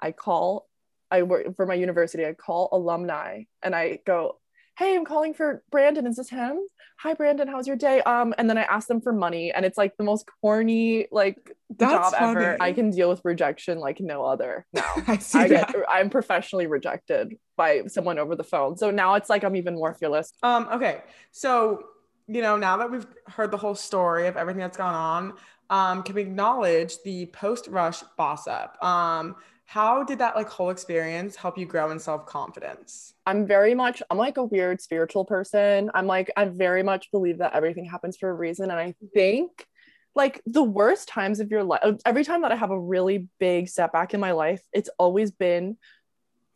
I 0.00 0.12
call 0.12 0.68
I 1.10 1.22
work 1.22 1.54
for 1.56 1.66
my 1.66 1.74
university. 1.74 2.24
I 2.24 2.32
call 2.32 2.70
alumni 2.72 3.42
and 3.62 3.76
I 3.76 4.00
go, 4.06 4.38
"Hey, 4.78 4.96
I'm 4.96 5.04
calling 5.04 5.34
for 5.34 5.62
Brandon. 5.70 6.06
Is 6.06 6.16
this 6.16 6.30
him? 6.30 6.58
Hi 6.98 7.14
Brandon, 7.14 7.48
how's 7.48 7.66
your 7.66 7.76
day?" 7.76 8.00
Um 8.02 8.34
and 8.38 8.48
then 8.48 8.58
I 8.58 8.62
ask 8.62 8.86
them 8.88 9.00
for 9.00 9.12
money 9.12 9.52
and 9.52 9.64
it's 9.64 9.76
like 9.78 9.96
the 9.96 10.04
most 10.04 10.24
corny 10.40 11.06
like 11.10 11.50
That's 11.76 12.12
job 12.12 12.14
ever. 12.16 12.56
I 12.60 12.72
can 12.72 12.90
deal 12.90 13.08
with 13.08 13.20
rejection 13.24 13.78
like 13.78 14.00
no 14.00 14.24
other 14.24 14.66
now. 14.72 14.92
I 15.06 15.16
see 15.18 15.38
I 15.38 15.48
that. 15.48 15.72
get 15.72 15.84
I'm 15.88 16.10
professionally 16.10 16.66
rejected 16.66 17.36
by 17.56 17.82
someone 17.86 18.18
over 18.18 18.36
the 18.36 18.44
phone. 18.44 18.76
So 18.76 18.90
now 18.90 19.14
it's 19.14 19.28
like 19.28 19.44
I'm 19.44 19.56
even 19.56 19.74
more 19.74 19.94
fearless. 19.94 20.32
Um, 20.42 20.68
okay. 20.72 21.02
So, 21.32 21.84
you 22.26 22.42
know, 22.42 22.56
now 22.56 22.76
that 22.78 22.90
we've 22.90 23.06
heard 23.26 23.50
the 23.50 23.56
whole 23.56 23.74
story 23.74 24.26
of 24.26 24.36
everything 24.36 24.60
that's 24.60 24.76
gone 24.76 24.94
on, 24.94 25.34
um, 25.70 26.02
can 26.02 26.14
we 26.14 26.22
acknowledge 26.22 27.02
the 27.02 27.26
post 27.26 27.66
rush 27.66 28.02
boss 28.16 28.46
up? 28.46 28.82
Um, 28.82 29.36
how 29.72 30.02
did 30.02 30.18
that 30.18 30.36
like 30.36 30.50
whole 30.50 30.68
experience 30.68 31.34
help 31.34 31.56
you 31.56 31.64
grow 31.64 31.90
in 31.92 31.98
self-confidence? 31.98 33.14
I'm 33.24 33.46
very 33.46 33.74
much 33.74 34.02
I'm 34.10 34.18
like 34.18 34.36
a 34.36 34.44
weird 34.44 34.82
spiritual 34.82 35.24
person. 35.24 35.90
I'm 35.94 36.06
like 36.06 36.30
I 36.36 36.44
very 36.44 36.82
much 36.82 37.10
believe 37.10 37.38
that 37.38 37.54
everything 37.54 37.86
happens 37.86 38.18
for 38.18 38.28
a 38.28 38.34
reason 38.34 38.70
and 38.70 38.78
I 38.78 38.94
think 39.14 39.66
like 40.14 40.42
the 40.44 40.62
worst 40.62 41.08
times 41.08 41.40
of 41.40 41.50
your 41.50 41.64
life 41.64 41.80
every 42.04 42.22
time 42.22 42.42
that 42.42 42.52
I 42.52 42.56
have 42.56 42.70
a 42.70 42.78
really 42.78 43.28
big 43.40 43.66
setback 43.66 44.12
in 44.12 44.20
my 44.20 44.32
life, 44.32 44.60
it's 44.74 44.90
always 44.98 45.30
been 45.30 45.78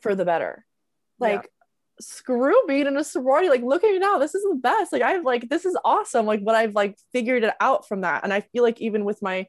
for 0.03 0.15
the 0.15 0.27
better. 0.27 0.67
Like 1.19 1.49
screw 1.99 2.55
being 2.69 2.87
in 2.87 2.99
a 2.99 3.03
sorority 3.03 3.49
like 3.49 3.63
look 3.63 3.83
at 3.83 3.91
me 3.91 3.99
now 3.99 4.19
this 4.19 4.35
is 4.35 4.43
the 4.43 4.55
best 4.57 4.93
like 4.93 5.01
i've 5.01 5.25
like 5.25 5.49
this 5.49 5.65
is 5.65 5.75
awesome 5.83 6.27
like 6.27 6.41
what 6.41 6.55
i've 6.55 6.75
like 6.75 6.95
figured 7.11 7.43
it 7.43 7.55
out 7.59 7.89
from 7.89 8.03
that 8.03 8.23
and 8.23 8.35
i 8.35 8.43
feel 8.43 8.63
like 8.63 8.79
even 8.83 9.07
with 9.07 9.23
my 9.23 9.47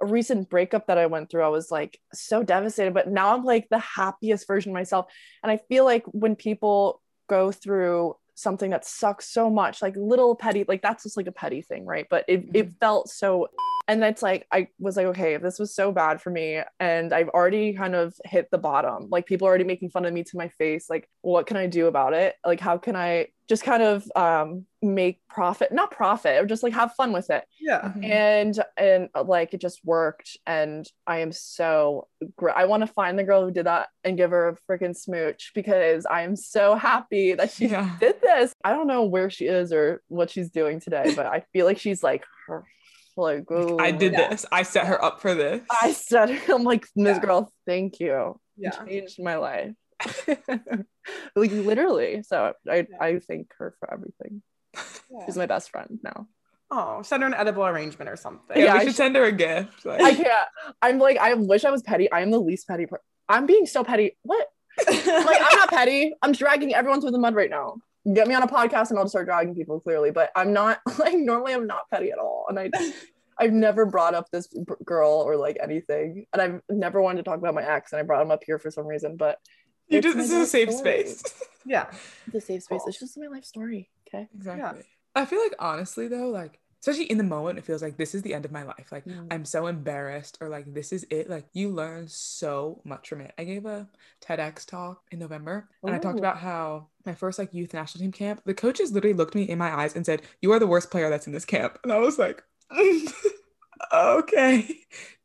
recent 0.00 0.50
breakup 0.50 0.86
that 0.86 0.98
i 0.98 1.06
went 1.06 1.30
through 1.30 1.42
i 1.42 1.48
was 1.48 1.70
like 1.70 1.98
so 2.12 2.42
devastated 2.42 2.92
but 2.92 3.08
now 3.08 3.34
i'm 3.34 3.44
like 3.44 3.68
the 3.70 3.78
happiest 3.78 4.46
version 4.46 4.70
of 4.70 4.74
myself. 4.74 5.06
And 5.42 5.50
i 5.50 5.58
feel 5.68 5.84
like 5.84 6.04
when 6.06 6.36
people 6.36 7.00
go 7.28 7.52
through 7.52 8.16
something 8.34 8.70
that 8.70 8.84
sucks 8.84 9.30
so 9.30 9.48
much 9.48 9.80
like 9.80 9.94
little 9.96 10.34
petty 10.34 10.64
like 10.66 10.82
that's 10.82 11.04
just 11.04 11.16
like 11.16 11.26
a 11.26 11.32
petty 11.32 11.62
thing 11.62 11.86
right? 11.86 12.06
But 12.10 12.24
it, 12.28 12.44
it 12.52 12.66
mm-hmm. 12.66 12.76
felt 12.80 13.08
so 13.08 13.48
and 13.86 14.02
it's 14.02 14.22
like 14.22 14.46
i 14.52 14.66
was 14.78 14.96
like 14.96 15.06
okay 15.06 15.34
if 15.34 15.42
this 15.42 15.58
was 15.58 15.74
so 15.74 15.92
bad 15.92 16.20
for 16.20 16.30
me. 16.30 16.60
And 16.80 17.12
i've 17.12 17.28
already 17.28 17.74
kind 17.74 17.94
of 17.94 18.14
hit 18.24 18.48
the 18.50 18.58
bottom. 18.58 19.08
Like 19.10 19.26
people 19.26 19.46
are 19.46 19.50
already 19.50 19.64
making 19.64 19.90
fun 19.90 20.04
of 20.04 20.12
me 20.12 20.22
to 20.24 20.36
my 20.36 20.48
face. 20.48 20.88
Like 20.88 21.08
what 21.22 21.46
can 21.46 21.56
i 21.56 21.66
do 21.66 21.86
about 21.86 22.14
it? 22.14 22.34
Like 22.44 22.60
how 22.60 22.78
can 22.78 22.96
i 22.96 23.28
just 23.46 23.62
kind 23.62 23.82
of 23.82 24.10
um 24.16 24.64
make 24.80 25.20
profit 25.28 25.70
not 25.70 25.90
profit 25.90 26.42
or 26.42 26.46
just 26.46 26.62
like 26.62 26.72
have 26.72 26.94
fun 26.94 27.12
with 27.12 27.28
it. 27.30 27.44
Yeah. 27.60 27.92
and 28.02 28.58
and 28.78 29.08
uh, 29.14 29.22
like 29.22 29.52
it 29.52 29.60
just 29.60 29.80
worked. 29.84 30.36
And 30.46 30.86
i 31.06 31.18
am 31.18 31.30
so 31.32 32.08
gr- 32.36 32.50
i 32.50 32.64
want 32.64 32.80
to 32.82 32.86
find 32.86 33.18
the 33.18 33.24
girl 33.24 33.44
who 33.44 33.50
did 33.50 33.66
that 33.66 33.88
and 34.02 34.16
give 34.16 34.30
her 34.30 34.48
a 34.48 34.56
freaking 34.72 34.96
smooch 34.96 35.52
because 35.54 36.06
i 36.06 36.22
am 36.22 36.36
so 36.36 36.74
happy 36.74 37.34
that 37.34 37.50
she 37.52 37.66
Yeah. 37.66 37.96
did 38.00 38.20
this. 38.22 38.52
I 38.64 38.70
don't 38.72 38.86
know 38.86 39.04
where 39.04 39.28
she 39.28 39.44
is 39.46 39.72
or 39.74 40.00
what 40.08 40.30
she's 40.30 40.48
doing 40.50 40.80
today 40.80 41.12
but 41.14 41.26
i 41.26 41.40
feel 41.52 41.66
like 41.66 41.78
she's 41.78 42.02
like 42.02 42.24
her 42.46 42.64
like 43.16 43.44
I 43.78 43.90
did 43.90 44.12
Yeah. 44.12 44.28
this. 44.30 44.46
I 44.50 44.62
set 44.62 44.86
her 44.86 45.02
up 45.04 45.20
for 45.20 45.34
this. 45.34 45.62
i 45.82 45.92
said 45.92 46.30
i'm 46.48 46.64
like 46.64 46.86
miss 46.96 47.16
Yeah. 47.16 47.22
girl 47.22 47.52
thank 47.66 48.00
you 48.00 48.40
You 48.56 48.70
Yeah. 48.72 48.84
changed 48.84 49.22
my 49.22 49.36
life 49.36 49.72
like 51.36 51.50
literally 51.52 52.22
so 52.22 52.52
i 52.70 52.86
i 53.00 53.18
thank 53.18 53.52
her 53.58 53.74
for 53.78 53.92
everything 53.92 54.42
she's 55.24 55.36
my 55.36 55.46
best 55.46 55.70
friend 55.70 55.98
now 56.02 56.26
Oh, 56.70 57.02
send 57.02 57.22
her 57.22 57.26
an 57.28 57.34
edible 57.34 57.64
arrangement 57.64 58.08
or 58.10 58.16
something. 58.16 58.56
yeah, 58.56 58.72
we 58.72 58.80
I 58.80 58.84
should 58.84 58.94
sh- 58.94 58.96
send 58.96 59.14
her 59.14 59.24
a 59.24 59.30
gift. 59.30 59.84
Like, 59.84 60.00
I 60.00 60.14
can't. 60.14 60.48
I'm 60.82 60.98
like, 60.98 61.18
I 61.18 61.34
wish 61.34 61.64
I 61.64 61.70
was 61.70 61.82
petty. 61.82 62.10
I 62.10 62.20
am 62.22 62.32
the 62.32 62.40
least 62.40 62.66
petty. 62.66 62.86
Per- 62.86 63.02
I'm 63.28 63.44
being 63.46 63.66
so 63.66 63.84
petty. 63.84 64.16
What? 64.22 64.48
Like, 64.88 65.06
I'm 65.06 65.58
not 65.58 65.68
petty. 65.68 66.14
I'm 66.22 66.32
dragging 66.32 66.74
everyone 66.74 67.00
through 67.00 67.12
the 67.12 67.18
mud 67.18 67.36
right 67.36 67.50
now. 67.50 67.76
Get 68.12 68.28
me 68.28 68.34
on 68.34 68.42
a 68.42 68.46
podcast 68.46 68.90
and 68.90 68.98
I'll 68.98 69.04
just 69.04 69.12
start 69.12 69.26
dragging 69.26 69.54
people 69.54 69.80
clearly. 69.80 70.10
But 70.10 70.30
I'm 70.36 70.52
not 70.52 70.80
like 70.98 71.16
normally. 71.16 71.54
I'm 71.54 71.66
not 71.66 71.90
petty 71.90 72.10
at 72.10 72.18
all. 72.18 72.46
And 72.48 72.58
I, 72.58 72.70
I've 73.38 73.52
never 73.52 73.86
brought 73.86 74.14
up 74.14 74.30
this 74.30 74.48
girl 74.84 75.10
or 75.10 75.36
like 75.36 75.58
anything. 75.62 76.26
And 76.32 76.42
I've 76.42 76.60
never 76.68 77.00
wanted 77.00 77.24
to 77.24 77.30
talk 77.30 77.38
about 77.38 77.54
my 77.54 77.64
ex. 77.64 77.92
And 77.92 78.00
I 78.00 78.02
brought 78.02 78.22
him 78.22 78.30
up 78.30 78.42
here 78.44 78.58
for 78.58 78.70
some 78.70 78.86
reason. 78.86 79.16
But 79.16 79.38
you 79.88 79.98
it's 79.98 80.06
just, 80.06 80.16
this 80.16 80.30
is 80.30 80.42
a 80.42 80.46
safe 80.46 80.70
story. 80.70 81.06
space. 81.06 81.22
yeah. 81.64 81.90
the 82.32 82.40
safe 82.40 82.62
space. 82.62 82.80
Cool. 82.80 82.88
It's 82.88 83.00
just 83.00 83.18
my 83.18 83.26
life 83.26 83.44
story. 83.44 83.90
Okay. 84.08 84.28
Exactly. 84.34 84.82
I 85.14 85.24
feel 85.24 85.40
like 85.40 85.54
honestly 85.58 86.08
though, 86.08 86.28
like 86.28 86.58
especially 86.84 87.10
in 87.10 87.16
the 87.16 87.24
moment, 87.24 87.58
it 87.58 87.64
feels 87.64 87.80
like 87.80 87.96
this 87.96 88.14
is 88.14 88.20
the 88.20 88.34
end 88.34 88.44
of 88.44 88.52
my 88.52 88.62
life. 88.62 88.92
Like 88.92 89.06
Mm. 89.06 89.28
I'm 89.30 89.44
so 89.46 89.66
embarrassed, 89.66 90.36
or 90.40 90.50
like 90.50 90.72
this 90.72 90.92
is 90.92 91.06
it. 91.08 91.30
Like 91.30 91.46
you 91.54 91.70
learn 91.70 92.08
so 92.08 92.82
much 92.84 93.08
from 93.08 93.22
it. 93.22 93.32
I 93.38 93.44
gave 93.44 93.64
a 93.64 93.88
TEDx 94.20 94.66
talk 94.66 95.02
in 95.10 95.18
November, 95.18 95.68
and 95.82 95.94
I 95.94 95.98
talked 95.98 96.18
about 96.18 96.38
how 96.38 96.88
my 97.06 97.14
first 97.14 97.38
like 97.38 97.54
youth 97.54 97.72
national 97.72 98.02
team 98.02 98.12
camp, 98.12 98.42
the 98.44 98.54
coaches 98.54 98.92
literally 98.92 99.14
looked 99.16 99.34
me 99.34 99.44
in 99.44 99.58
my 99.58 99.74
eyes 99.74 99.96
and 99.96 100.04
said, 100.04 100.22
"You 100.42 100.52
are 100.52 100.58
the 100.58 100.66
worst 100.66 100.90
player 100.90 101.08
that's 101.08 101.26
in 101.26 101.32
this 101.32 101.46
camp," 101.46 101.78
and 101.82 101.92
I 101.92 101.98
was 101.98 102.18
like, 102.18 102.42
"Okay." 103.92 104.80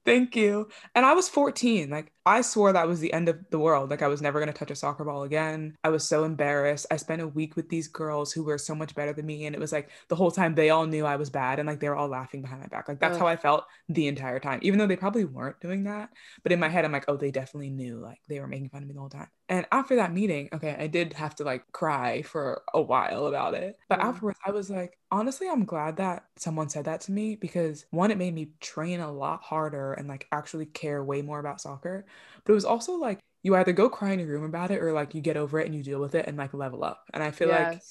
Thank 0.06 0.36
you. 0.36 0.70
And 0.96 1.06
I 1.06 1.14
was 1.14 1.30
14. 1.30 1.90
Like, 1.90 2.12
I 2.30 2.42
swore 2.42 2.72
that 2.74 2.88
was 2.88 3.00
the 3.00 3.12
end 3.12 3.28
of 3.28 3.40
the 3.50 3.60
world. 3.60 3.90
Like, 3.90 4.04
I 4.04 4.08
was 4.08 4.22
never 4.22 4.40
going 4.40 4.52
to 4.52 4.58
touch 4.58 4.72
a 4.72 4.76
soccer 4.76 5.04
ball 5.04 5.24
again. 5.24 5.76
I 5.84 5.90
was 5.90 6.08
so 6.08 6.24
embarrassed. 6.24 6.86
I 6.92 6.98
spent 6.98 7.22
a 7.22 7.28
week 7.28 7.56
with 7.56 7.70
these 7.70 7.88
girls 7.88 8.32
who 8.32 8.44
were 8.44 8.58
so 8.60 8.76
much 8.76 8.94
better 8.96 9.14
than 9.14 9.26
me. 9.26 9.46
And 9.48 9.56
it 9.56 9.60
was 9.60 9.72
like 9.72 9.90
the 10.10 10.16
whole 10.16 10.32
time 10.32 10.54
they 10.56 10.70
all 10.70 10.86
knew 10.86 11.06
I 11.06 11.16
was 11.16 11.30
bad 11.32 11.60
and 11.60 11.68
like 11.68 11.80
they 11.80 11.90
were 11.90 11.96
all 11.96 12.08
laughing 12.08 12.42
behind 12.44 12.62
my 12.62 12.68
back. 12.68 12.88
Like, 12.88 13.00
that's 13.00 13.18
Ugh. 13.18 13.18
how 13.18 13.28
I 13.28 13.36
felt 13.38 13.66
the 13.90 14.08
entire 14.08 14.40
time, 14.40 14.60
even 14.62 14.78
though 14.80 14.88
they 14.88 14.96
probably 14.96 15.26
weren't 15.26 15.60
doing 15.60 15.86
that. 15.86 16.12
But 16.44 16.52
in 16.52 16.60
my 16.60 16.70
head, 16.70 16.86
I'm 16.86 16.92
like, 16.92 17.06
oh, 17.08 17.18
they 17.18 17.32
definitely 17.32 17.72
knew. 17.72 18.00
Like, 18.00 18.20
they 18.28 18.40
were 18.40 18.48
making 18.48 18.70
fun 18.70 18.84
of 18.84 18.88
me 18.88 18.94
the 18.94 19.00
whole 19.00 19.10
time. 19.10 19.28
And 19.48 19.66
after 19.72 19.96
that 19.96 20.14
meeting, 20.14 20.50
okay, 20.54 20.76
I 20.78 20.86
did 20.88 21.14
have 21.14 21.34
to 21.38 21.44
like 21.44 21.64
cry 21.72 22.22
for 22.22 22.62
a 22.74 22.82
while 22.82 23.26
about 23.26 23.56
it. 23.56 23.78
But 23.90 24.00
Yeah. 24.00 24.04
afterwards, 24.04 24.38
I 24.46 24.52
was 24.52 24.70
like, 24.70 25.00
honestly, 25.10 25.50
I'm 25.50 25.66
glad 25.66 25.98
that 25.98 26.26
someone 26.38 26.70
said 26.70 26.86
that 26.86 27.02
to 27.02 27.12
me 27.12 27.36
because 27.36 27.86
one, 27.90 28.12
it 28.12 28.18
made 28.20 28.36
me 28.36 28.52
train 28.60 29.00
a 29.00 29.12
lot 29.12 29.42
harder 29.42 29.94
and 29.94 30.08
like 30.08 30.28
actually 30.32 30.68
care 30.68 31.04
way 31.04 31.24
more 31.24 31.40
about 31.40 31.62
soccer. 31.62 32.06
But 32.44 32.54
it 32.54 32.56
was 32.56 32.66
also 32.66 32.94
like 32.94 33.20
you 33.44 33.56
either 33.56 33.74
go 33.74 33.90
cry 33.90 34.12
in 34.12 34.20
your 34.20 34.30
room 34.30 34.44
about 34.44 34.72
it 34.72 34.82
or 34.82 34.92
like 34.94 35.16
you 35.16 35.22
get 35.22 35.38
over 35.38 35.60
it 35.60 35.66
and 35.66 35.76
you 35.76 35.84
deal 35.84 36.00
with 36.00 36.16
it 36.16 36.26
and 36.28 36.38
like 36.38 36.54
level 36.54 36.84
up. 36.84 37.04
And 37.14 37.24
I 37.24 37.32
feel 37.32 37.50
like 37.50 37.82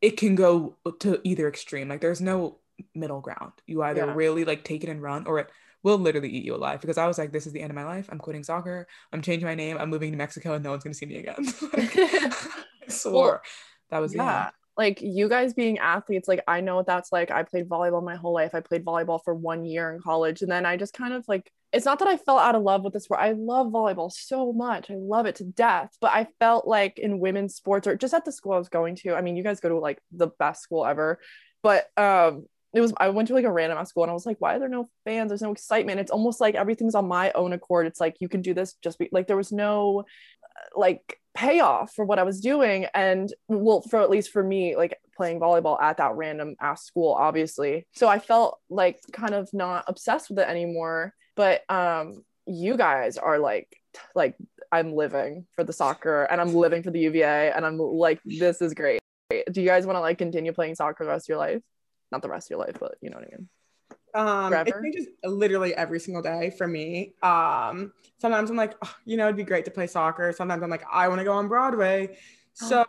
it 0.00 0.16
can 0.16 0.34
go 0.34 0.76
to 1.00 1.20
either 1.24 1.48
extreme. 1.48 1.88
Like 1.88 2.00
there's 2.00 2.20
no 2.20 2.58
middle 2.94 3.20
ground. 3.20 3.52
You 3.66 3.82
either 3.82 4.06
Yeah. 4.06 4.14
really 4.14 4.44
like 4.44 4.64
take 4.64 4.84
it 4.84 4.90
and 4.90 5.00
run 5.02 5.26
or 5.26 5.38
it 5.38 5.48
will 5.82 5.98
literally 5.98 6.28
eat 6.30 6.44
you 6.44 6.54
alive. 6.54 6.80
Because 6.80 6.98
I 6.98 7.06
was 7.06 7.18
like, 7.18 7.32
this 7.32 7.46
is 7.46 7.52
the 7.52 7.60
end 7.62 7.70
of 7.70 7.76
my 7.76 7.84
life. 7.84 8.08
I'm 8.10 8.18
quitting 8.18 8.42
soccer. 8.44 8.86
I'm 9.12 9.22
changing 9.22 9.46
my 9.46 9.54
name. 9.54 9.78
I'm 9.78 9.90
moving 9.90 10.10
to 10.12 10.18
Mexico 10.18 10.54
and 10.54 10.64
no 10.64 10.70
one's 10.70 10.84
gonna 10.84 10.94
see 10.94 11.06
me 11.06 11.18
again. 11.18 11.36
Like, 11.72 11.96
I 11.96 12.88
swore 12.88 13.42
that 13.90 13.98
was 13.98 14.12
the 14.12 14.18
yeah 14.18 14.50
like 14.76 15.00
you 15.00 15.28
guys 15.28 15.54
being 15.54 15.78
athletes 15.78 16.28
like 16.28 16.42
i 16.46 16.60
know 16.60 16.76
what 16.76 16.86
that's 16.86 17.10
like 17.12 17.30
i 17.30 17.42
played 17.42 17.68
volleyball 17.68 18.02
my 18.04 18.16
whole 18.16 18.32
life 18.34 18.54
i 18.54 18.60
played 18.60 18.84
volleyball 18.84 19.20
for 19.24 19.34
one 19.34 19.64
year 19.64 19.92
in 19.92 20.00
college 20.00 20.42
and 20.42 20.50
then 20.50 20.66
i 20.66 20.76
just 20.76 20.92
kind 20.92 21.14
of 21.14 21.26
like 21.28 21.50
it's 21.76 21.84
not 21.84 21.98
that 21.98 22.08
i 22.08 22.16
fell 22.16 22.38
out 22.38 22.54
of 22.54 22.62
love 22.62 22.82
with 22.82 22.92
this 22.92 23.04
sport 23.04 23.20
i 23.20 23.32
love 23.32 23.68
volleyball 23.68 24.10
so 24.10 24.52
much 24.52 24.90
i 24.90 24.94
love 24.96 25.26
it 25.26 25.36
to 25.36 25.44
death 25.44 25.90
but 26.00 26.10
i 26.12 26.26
felt 26.40 26.66
like 26.66 26.98
in 26.98 27.20
women's 27.20 27.54
sports 27.54 27.86
or 27.86 27.96
just 27.96 28.14
at 28.14 28.24
the 28.24 28.32
school 28.32 28.52
i 28.52 28.58
was 28.58 28.68
going 28.68 28.96
to 28.96 29.14
i 29.14 29.20
mean 29.20 29.36
you 29.36 29.44
guys 29.44 29.60
go 29.60 29.68
to 29.68 29.78
like 29.78 29.98
the 30.12 30.28
best 30.38 30.62
school 30.62 30.84
ever 30.84 31.20
but 31.62 31.86
um 31.96 32.46
it 32.76 32.80
was 32.80 32.92
I 32.98 33.08
went 33.08 33.28
to 33.28 33.34
like 33.34 33.46
a 33.46 33.50
random 33.50 33.82
school 33.86 34.02
and 34.02 34.10
I 34.10 34.12
was 34.12 34.26
like, 34.26 34.36
why 34.38 34.54
are 34.54 34.58
there 34.58 34.68
no 34.68 34.90
fans? 35.06 35.30
There's 35.30 35.40
no 35.40 35.52
excitement. 35.52 35.98
It's 35.98 36.10
almost 36.10 36.42
like 36.42 36.54
everything's 36.54 36.94
on 36.94 37.08
my 37.08 37.32
own 37.32 37.54
accord. 37.54 37.86
It's 37.86 38.00
like 38.00 38.16
you 38.20 38.28
can 38.28 38.42
do 38.42 38.52
this 38.52 38.74
just 38.84 38.98
be 38.98 39.08
like 39.12 39.26
there 39.26 39.36
was 39.36 39.50
no 39.50 40.00
uh, 40.00 40.78
like 40.78 41.18
payoff 41.34 41.94
for 41.94 42.04
what 42.04 42.18
I 42.18 42.24
was 42.24 42.40
doing. 42.40 42.86
And 42.92 43.32
well, 43.48 43.80
for 43.80 44.00
at 44.02 44.10
least 44.10 44.30
for 44.30 44.42
me, 44.42 44.76
like 44.76 44.98
playing 45.16 45.40
volleyball 45.40 45.80
at 45.80 45.96
that 45.96 46.16
random 46.16 46.56
ass 46.60 46.84
school, 46.84 47.14
obviously. 47.14 47.86
So 47.92 48.08
I 48.08 48.18
felt 48.18 48.58
like 48.68 49.00
kind 49.10 49.34
of 49.34 49.48
not 49.54 49.84
obsessed 49.86 50.28
with 50.28 50.38
it 50.40 50.48
anymore. 50.48 51.14
But 51.36 51.68
um 51.70 52.24
you 52.46 52.76
guys 52.76 53.18
are 53.18 53.38
like 53.38 53.68
like 54.14 54.36
I'm 54.72 54.94
living 54.94 55.46
for 55.54 55.64
the 55.64 55.72
soccer 55.72 56.24
and 56.24 56.40
I'm 56.40 56.54
living 56.54 56.82
for 56.82 56.90
the 56.90 57.00
UVA 57.00 57.52
and 57.54 57.64
I'm 57.64 57.78
like 57.78 58.20
this 58.24 58.60
is 58.60 58.74
great. 58.74 59.00
Do 59.30 59.60
you 59.60 59.66
guys 59.66 59.86
want 59.86 59.96
to 59.96 60.00
like 60.00 60.18
continue 60.18 60.52
playing 60.52 60.74
soccer 60.74 61.04
the 61.04 61.10
rest 61.10 61.26
of 61.26 61.28
your 61.30 61.38
life? 61.38 61.62
Not 62.12 62.22
the 62.22 62.28
rest 62.28 62.46
of 62.46 62.50
your 62.50 62.60
life, 62.60 62.76
but 62.78 62.96
you 63.00 63.10
know 63.10 63.16
what 63.16 63.26
I 63.26 63.36
mean. 63.36 63.48
Um, 64.14 64.52
it 64.66 64.74
changes 64.82 65.08
literally 65.24 65.74
every 65.74 66.00
single 66.00 66.22
day 66.22 66.50
for 66.56 66.66
me. 66.66 67.14
Um, 67.22 67.92
sometimes 68.18 68.48
I'm 68.48 68.56
like, 68.56 68.74
oh, 68.82 68.94
you 69.04 69.18
know, 69.18 69.24
it'd 69.24 69.36
be 69.36 69.44
great 69.44 69.66
to 69.66 69.70
play 69.70 69.86
soccer. 69.86 70.32
Sometimes 70.32 70.62
I'm 70.62 70.70
like, 70.70 70.84
I 70.90 71.08
want 71.08 71.18
to 71.18 71.24
go 71.24 71.32
on 71.32 71.48
Broadway. 71.48 72.16
So 72.54 72.86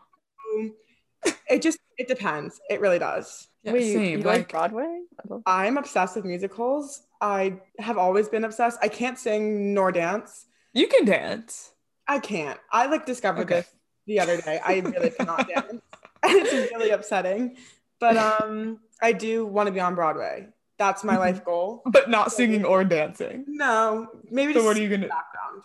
it 1.50 1.62
just 1.62 1.80
It 1.98 2.08
depends. 2.08 2.60
It 2.70 2.80
really 2.80 3.00
does. 3.00 3.48
Yeah, 3.64 3.74
Wait, 3.74 3.86
you- 3.88 3.94
same. 3.94 4.12
you 4.20 4.24
like, 4.26 4.38
like 4.38 4.50
Broadway? 4.50 5.02
I 5.20 5.24
love- 5.28 5.44
I'm 5.46 5.78
obsessed 5.78 6.16
with 6.16 6.26
musicals. 6.26 7.04
I 7.22 7.60
have 7.80 7.98
always 7.98 8.30
been 8.30 8.44
obsessed. 8.44 8.78
I 8.82 8.88
can't 8.90 9.18
sing 9.18 9.74
nor 9.74 9.92
dance. 9.92 10.46
you 10.74 10.88
can 10.88 11.06
dance. 11.06 11.72
I 12.08 12.20
can't. 12.20 12.60
I 12.72 12.86
like 12.86 13.06
discovered 13.06 13.42
Okay. 13.42 13.56
this 13.62 13.74
the 14.06 14.20
other 14.20 14.40
day. 14.40 14.60
I 14.64 14.80
really 14.80 15.10
cannot 15.10 15.48
dance. 15.54 15.82
it's 16.24 16.72
really 16.74 16.92
upsetting. 16.92 17.58
But 18.00 18.16
um 18.18 18.80
I 19.02 19.12
do 19.12 19.46
want 19.46 19.68
to 19.68 19.74
be 19.74 19.80
on 19.80 19.96
Broadway. 19.96 20.48
That's 20.78 21.04
my 21.04 21.18
life 21.18 21.44
goal. 21.50 21.82
But 21.88 22.10
not 22.12 22.32
singing 22.32 22.64
or 22.64 22.84
dancing. 22.84 23.44
No, 23.48 24.08
maybe 24.30 24.54
So 24.54 24.60
just 24.60 24.66
what 24.68 24.78
are 24.78 24.82
you 24.82 24.90
gonna 24.90 25.08
background. 25.08 25.64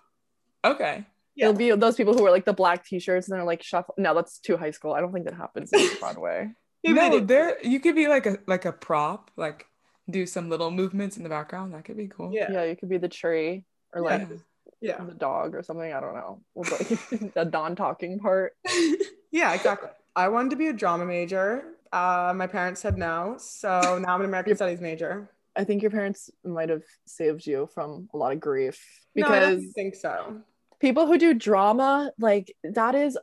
Okay. 0.65 1.05
Yeah. 1.35 1.47
It'll 1.47 1.57
be 1.59 1.71
those 1.73 1.97
people 1.97 2.15
who 2.15 2.23
wear 2.23 2.33
like 2.33 2.45
the 2.45 2.53
black 2.53 2.85
t-shirts 2.85 3.29
and 3.29 3.37
they're 3.39 3.45
like 3.45 3.63
shuffle. 3.63 3.95
No, 3.97 4.15
that's 4.15 4.39
too 4.39 4.57
high 4.57 4.71
school. 4.71 4.93
I 4.93 5.01
don't 5.01 5.13
think 5.13 5.25
that 5.25 5.35
happens 5.35 5.73
in 5.73 5.89
Broadway. 6.01 6.51
Maybe 6.85 6.95
they 6.99 7.09
no, 7.11 7.21
there 7.21 7.57
you 7.65 7.81
could 7.81 7.95
be 7.95 8.09
like 8.09 8.27
a 8.27 8.39
like 8.47 8.65
a 8.65 8.73
prop, 8.73 9.31
like 9.37 9.67
do 10.11 10.27
some 10.27 10.51
little 10.51 10.71
movements 10.71 11.17
in 11.17 11.23
the 11.23 11.29
background. 11.29 11.73
That 11.75 11.85
could 11.85 11.97
be 11.97 12.09
cool. 12.09 12.33
Yeah. 12.35 12.51
Yeah, 12.53 12.65
you 12.65 12.77
could 12.77 12.89
be 12.89 12.99
the 12.99 13.09
tree 13.09 13.65
or 13.95 14.03
like 14.03 14.29
Yeah. 14.81 15.03
the 15.03 15.15
dog 15.15 15.55
or 15.55 15.63
something. 15.63 15.93
I 15.93 16.01
don't 16.01 16.15
know. 16.15 16.43
Like 16.55 16.89
the 17.35 17.49
non-talking 17.51 18.19
part. 18.19 18.53
Yeah, 19.35 19.55
exactly. 19.55 19.89
I 20.15 20.29
wanted 20.29 20.51
to 20.51 20.57
be 20.57 20.67
a 20.67 20.75
drama 20.75 21.07
major. 21.07 21.65
Uh, 21.91 22.35
my 22.37 22.47
parents 22.47 22.83
said 22.83 22.99
no, 22.99 23.37
so 23.39 23.99
now 23.99 24.13
I'm 24.15 24.21
an 24.21 24.27
American 24.27 24.55
Studies 24.57 24.79
major. 24.83 25.31
I 25.57 25.65
think 25.65 25.81
your 25.81 25.91
parents 25.91 26.29
might 26.45 26.69
have 26.69 26.83
saved 27.07 27.47
you 27.47 27.67
from 27.75 28.11
a 28.13 28.19
lot 28.19 28.33
of 28.33 28.41
grief 28.41 28.79
no, 29.15 29.27
I 29.27 29.41
because 29.41 29.63
don't 29.63 29.73
think 29.73 29.95
so. 29.95 30.43
People 30.83 31.07
who 31.07 31.17
do 31.17 31.33
drama, 31.33 32.13
like 32.19 32.55
that 32.65 32.95
is 32.95 33.17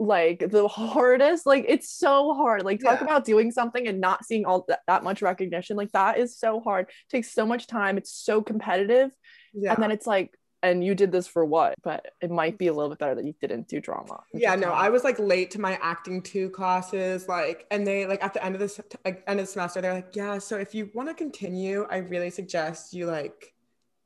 like 0.00 0.50
the 0.50 0.66
hardest. 0.66 1.46
Like 1.46 1.66
it's 1.68 1.88
so 1.94 2.34
hard. 2.34 2.64
Like 2.64 2.80
talk 2.80 2.98
Yeah. 3.00 3.04
about 3.04 3.24
doing 3.24 3.52
something 3.52 3.86
and 3.86 4.00
not 4.00 4.24
seeing 4.24 4.44
all 4.46 4.64
that, 4.66 4.80
that 4.88 5.04
much 5.04 5.22
recognition. 5.22 5.76
Like 5.76 5.92
that 5.92 6.18
is 6.18 6.36
so 6.36 6.58
hard. 6.60 6.88
takes 7.08 7.32
so 7.32 7.46
much 7.46 7.68
time. 7.68 7.98
It's 7.98 8.12
so 8.12 8.42
competitive. 8.42 9.12
Yeah. 9.54 9.74
And 9.74 9.82
then 9.82 9.92
it's 9.92 10.06
like, 10.08 10.34
and 10.64 10.82
you 10.82 10.94
did 10.94 11.12
this 11.12 11.26
for 11.26 11.44
what? 11.44 11.74
But 11.84 12.06
it 12.20 12.30
might 12.30 12.56
be 12.56 12.68
a 12.68 12.72
little 12.72 12.88
bit 12.88 12.98
better 13.00 13.14
that 13.16 13.24
you 13.24 13.34
didn't 13.40 13.68
do 13.68 13.80
drama. 13.80 14.20
yeah, 14.32 14.54
no, 14.54 14.68
I 14.70 14.88
was 14.90 15.04
like 15.04 15.18
late 15.18 15.50
to 15.52 15.60
my 15.60 15.76
acting 15.82 16.22
two 16.22 16.50
classes, 16.50 17.28
like, 17.28 17.66
and 17.72 17.84
they 17.86 18.06
like 18.06 18.22
at 18.24 18.32
the 18.32 18.44
end 18.44 18.54
of 18.54 18.60
this 18.60 18.80
like 19.04 19.24
end 19.26 19.40
of 19.40 19.46
the 19.46 19.52
semester, 19.52 19.80
they're 19.80 19.92
like, 19.94 20.14
yeah, 20.14 20.38
so 20.38 20.56
if 20.56 20.72
you 20.74 20.88
want 20.94 21.08
to 21.08 21.14
continue, 21.14 21.84
I 21.90 21.96
really 21.98 22.30
suggest 22.30 22.94
you 22.94 23.06
like, 23.06 23.52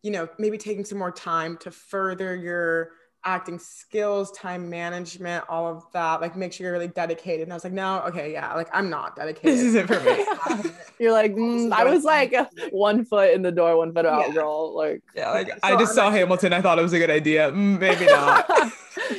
you 0.03 0.11
know, 0.11 0.29
maybe 0.39 0.59
taking 0.59 0.85
some 0.85 0.99
more 0.99 1.11
time 1.13 1.57
to 1.59 1.71
further 1.71 2.35
your 2.37 2.91
acting 3.25 3.59
skills, 3.59 4.31
time 4.33 4.71
management, 4.71 5.45
all 5.49 5.67
of 5.67 5.83
that. 5.93 6.21
Like, 6.21 6.37
make 6.37 6.53
sure 6.53 6.65
you're 6.65 6.73
really 6.73 6.87
dedicated. 6.87 7.43
And 7.43 7.53
I 7.53 7.57
was 7.57 7.65
like, 7.65 7.73
no, 7.73 8.01
okay, 8.03 8.33
yeah, 8.33 8.55
like 8.55 8.69
I'm 8.73 8.89
not 8.89 9.17
dedicated. 9.17 9.53
This 9.59 9.63
isn't 9.65 9.89
for 9.89 9.99
me. 10.01 10.71
You're 11.01 11.11
like, 11.13 11.35
mm, 11.35 11.73
I 11.73 11.83
was 11.85 12.05
like 12.05 12.33
one 12.71 13.05
foot 13.05 13.33
in 13.33 13.43
the 13.43 13.51
door, 13.51 13.77
one 13.79 13.93
foot 13.93 14.07
out, 14.07 14.29
Yeah. 14.29 14.35
girl. 14.35 14.77
Like, 14.77 15.03
Yeah, 15.17 15.31
like 15.33 15.49
Okay, 15.49 15.59
I 15.63 15.73
just 15.73 15.91
I'm 15.91 15.95
saw 15.97 16.03
actually- 16.07 16.21
Hamilton. 16.21 16.53
I 16.53 16.63
thought 16.63 16.79
it 16.79 16.83
was 16.83 16.93
a 16.93 16.99
good 16.99 17.11
idea. 17.11 17.51
Mm, 17.51 17.81
Maybe 17.81 18.07
not. 18.07 18.49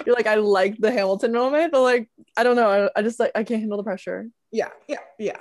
you're 0.05 0.15
like, 0.15 0.25
I 0.27 0.35
like 0.35 0.77
the 0.77 0.91
Hamilton 0.91 1.33
moment, 1.33 1.73
but 1.73 1.81
like, 1.81 2.09
I 2.37 2.43
don't 2.43 2.55
know. 2.55 2.69
I, 2.95 2.99
I 2.99 3.01
just 3.03 3.19
like, 3.19 3.31
I 3.35 3.43
can't 3.43 3.59
handle 3.59 3.77
the 3.77 3.83
pressure. 3.83 4.29
yeah, 4.51 4.69
yeah, 4.87 4.97
yeah, 5.19 5.35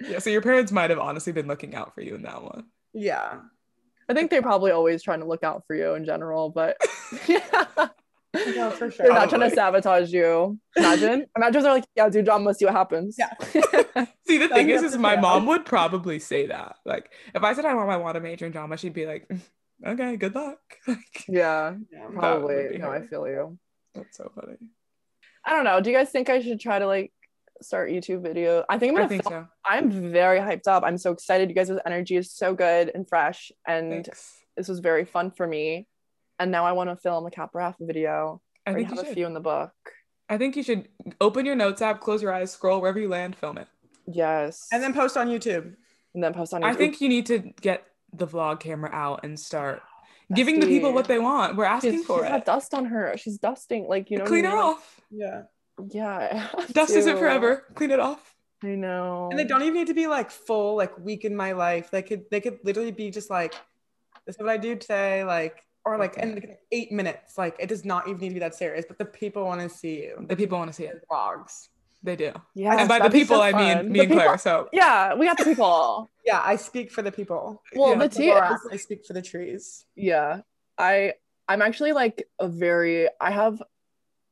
yeah. 0.00 0.18
So 0.18 0.30
your 0.30 0.40
parents 0.40 0.72
might 0.72 0.88
have 0.90 0.98
honestly 0.98 1.32
been 1.34 1.46
looking 1.46 1.74
out 1.74 1.94
for 1.94 2.00
you 2.00 2.14
in 2.14 2.22
that 2.22 2.42
one. 2.42 2.64
yeah. 2.94 3.40
I 4.10 4.14
think 4.14 4.30
they're 4.30 4.42
probably 4.42 4.72
always 4.72 5.02
trying 5.02 5.20
to 5.20 5.26
look 5.26 5.44
out 5.44 5.62
for 5.66 5.76
you 5.76 5.94
in 5.94 6.04
general, 6.04 6.50
but 6.50 6.76
yeah, 7.28 7.40
No, 8.56 8.70
for 8.70 8.90
sure. 8.90 9.06
they're 9.06 9.14
not 9.14 9.28
trying 9.28 9.48
to 9.48 9.54
sabotage 9.54 10.12
you. 10.12 10.58
Imagine, 10.76 11.26
imagine 11.36 11.62
they're 11.62 11.72
like, 11.72 11.84
yeah, 11.96 12.08
do 12.08 12.22
drama, 12.22 12.52
see 12.54 12.64
what 12.64 12.74
happens. 12.74 13.16
Yeah. 13.18 13.30
See, 14.26 14.38
the 14.38 14.48
So 14.48 14.54
thing 14.54 14.68
is, 14.70 14.82
is 14.82 14.96
my 14.98 15.14
fail. 15.14 15.22
mom 15.22 15.46
would 15.46 15.64
probably 15.64 16.18
say 16.18 16.46
that. 16.46 16.76
Like, 16.84 17.10
if 17.34 17.42
I 17.42 17.52
said 17.54 17.64
I 17.64 17.74
want, 17.74 17.90
I 17.90 17.96
want 17.96 18.14
to 18.16 18.20
major 18.20 18.46
in 18.46 18.52
drama, 18.52 18.76
she'd 18.76 18.94
be 18.94 19.04
like, 19.06 19.26
"Mm, 19.28 19.40
"Okay, 19.86 20.16
good 20.16 20.34
luck." 20.34 20.58
Like, 20.86 21.24
yeah, 21.28 21.74
Yeah. 21.92 22.06
probably. 22.12 22.68
be 22.72 22.78
No, 22.78 22.90
I 22.90 23.06
feel 23.06 23.26
you. 23.26 23.58
that's 23.94 24.16
so 24.16 24.30
funny. 24.34 24.56
I 25.44 25.50
don't 25.50 25.64
know. 25.64 25.80
Do 25.80 25.90
you 25.90 25.96
guys 25.96 26.10
think 26.10 26.28
I 26.30 26.40
should 26.40 26.60
try 26.60 26.78
to 26.78 26.86
like 26.86 27.12
start 27.62 27.90
YouTube 27.90 28.22
video? 28.22 28.64
I 28.68 28.78
think 28.78 28.90
I'm 28.92 28.96
I 28.96 29.00
gonna. 29.00 29.08
think 29.08 29.22
film- 29.28 29.44
so. 29.44 29.48
I'm 29.64 29.90
very 30.12 30.38
hyped 30.40 30.66
up. 30.68 30.82
I'm 30.84 30.98
so 30.98 31.12
excited. 31.12 31.48
You 31.48 31.54
guys' 31.54 31.70
energy 31.86 32.16
is 32.16 32.32
so 32.32 32.54
good 32.54 32.90
and 32.94 33.08
fresh, 33.08 33.52
and 33.66 34.04
Thanks. 34.04 34.36
this 34.56 34.68
was 34.68 34.78
very 34.80 35.04
fun 35.04 35.30
for 35.30 35.46
me. 35.46 35.86
And 36.38 36.50
now 36.50 36.64
I 36.64 36.72
want 36.72 36.90
to 36.90 36.96
film 36.96 37.26
a 37.26 37.30
Kappa 37.30 37.58
Raffa 37.58 37.86
video. 37.86 38.40
I 38.66 38.70
I 38.70 38.74
think 38.74 38.88
have 38.88 38.96
you 38.96 39.02
a 39.02 39.04
should. 39.06 39.14
few 39.14 39.26
in 39.26 39.34
the 39.34 39.40
book. 39.40 39.72
I 40.28 40.38
think 40.38 40.56
you 40.56 40.62
should 40.62 40.88
open 41.20 41.44
your 41.44 41.56
notes 41.56 41.82
app, 41.82 42.00
close 42.00 42.22
your 42.22 42.32
eyes, 42.32 42.50
scroll 42.52 42.80
wherever 42.80 42.98
you 42.98 43.08
land, 43.08 43.36
film 43.36 43.58
it. 43.58 43.68
Yes. 44.06 44.66
And 44.72 44.82
then 44.82 44.94
post 44.94 45.16
on 45.16 45.28
YouTube. 45.28 45.74
and 46.14 46.22
then 46.24 46.32
post 46.32 46.54
on. 46.54 46.62
YouTube. 46.62 46.66
I 46.66 46.74
think 46.74 47.00
you 47.00 47.08
need 47.08 47.26
to 47.26 47.38
get 47.60 47.84
the 48.12 48.26
vlog 48.26 48.60
camera 48.60 48.90
out 48.92 49.20
and 49.24 49.38
start 49.38 49.82
giving 50.34 50.60
the 50.60 50.66
people 50.66 50.92
what 50.92 51.06
they 51.08 51.18
want. 51.18 51.56
We're 51.56 51.64
asking 51.64 51.92
she's, 51.98 52.06
for 52.06 52.18
she's 52.20 52.26
it. 52.26 52.28
got 52.30 52.44
dust 52.44 52.74
on 52.74 52.86
her. 52.86 53.14
She's 53.18 53.38
dusting. 53.38 53.86
Like 53.88 54.10
you 54.10 54.18
know. 54.18 54.22
what 54.24 54.28
I 54.28 54.30
Clean 54.30 54.44
her 54.44 54.50
mean? 54.50 54.58
Off. 54.58 55.00
Yeah. 55.10 55.42
Yeah. 55.90 56.48
I 56.56 56.60
have 56.62 56.72
Dust 56.72 56.94
isn't 56.94 57.18
forever. 57.18 57.64
Clean 57.74 57.90
it 57.90 58.00
off. 58.00 58.34
I 58.62 58.74
know. 58.74 59.28
And 59.30 59.38
they 59.38 59.44
don't 59.44 59.62
even 59.62 59.74
need 59.74 59.86
to 59.86 59.94
be 59.94 60.06
like 60.06 60.30
full, 60.30 60.76
like 60.76 60.98
week 60.98 61.24
in 61.24 61.34
my 61.34 61.52
life. 61.52 61.90
They 61.90 62.02
could 62.02 62.24
they 62.30 62.40
could 62.40 62.58
literally 62.64 62.90
be 62.92 63.10
just 63.10 63.30
like, 63.30 63.54
this 64.26 64.36
is 64.36 64.40
what 64.40 64.50
I 64.50 64.56
do 64.58 64.76
today, 64.76 65.24
like, 65.24 65.64
or 65.86 65.96
like 65.96 66.18
in 66.18 66.36
Okay. 66.38 66.58
eight 66.70 66.92
minutes. 66.92 67.38
Like 67.38 67.56
it 67.58 67.68
does 67.68 67.84
not 67.84 68.06
even 68.06 68.20
need 68.20 68.28
to 68.28 68.34
be 68.34 68.40
that 68.40 68.54
serious, 68.54 68.84
but 68.86 68.98
the 68.98 69.06
people 69.06 69.44
want 69.44 69.60
to 69.62 69.68
see 69.70 70.02
you. 70.02 70.26
The 70.28 70.36
people 70.36 70.58
want 70.58 70.68
to 70.68 70.74
see 70.74 70.84
The 70.86 70.92
it. 70.96 71.04
vlogs. 71.10 71.68
They 72.02 72.16
do. 72.16 72.32
Yeah. 72.54 72.76
and 72.78 72.88
by 72.88 72.98
the 72.98 73.10
people, 73.10 73.36
so 73.36 73.42
I 73.42 73.52
mean 73.52 73.92
me 73.92 74.00
The 74.00 74.04
and 74.06 74.12
Claire. 74.12 74.38
So 74.38 74.68
Yeah, 74.72 75.14
we 75.14 75.26
got 75.26 75.38
the 75.38 75.44
people. 75.44 76.08
Yeah, 76.26 76.40
I 76.44 76.56
speak 76.56 76.92
for 76.92 77.00
the 77.02 77.10
people. 77.12 77.62
Well, 77.74 77.92
Yeah. 77.92 77.98
the 77.98 78.08
tea. 78.08 78.28
Laura, 78.30 78.58
I 78.70 78.76
speak 78.76 79.04
for 79.06 79.14
the 79.14 79.22
trees. 79.22 79.84
yeah 79.96 80.40
i 80.78 81.12
i'm 81.48 81.60
actually 81.60 81.92
like 81.92 82.26
a 82.38 82.48
very 82.48 83.06
i 83.20 83.30
have 83.30 83.60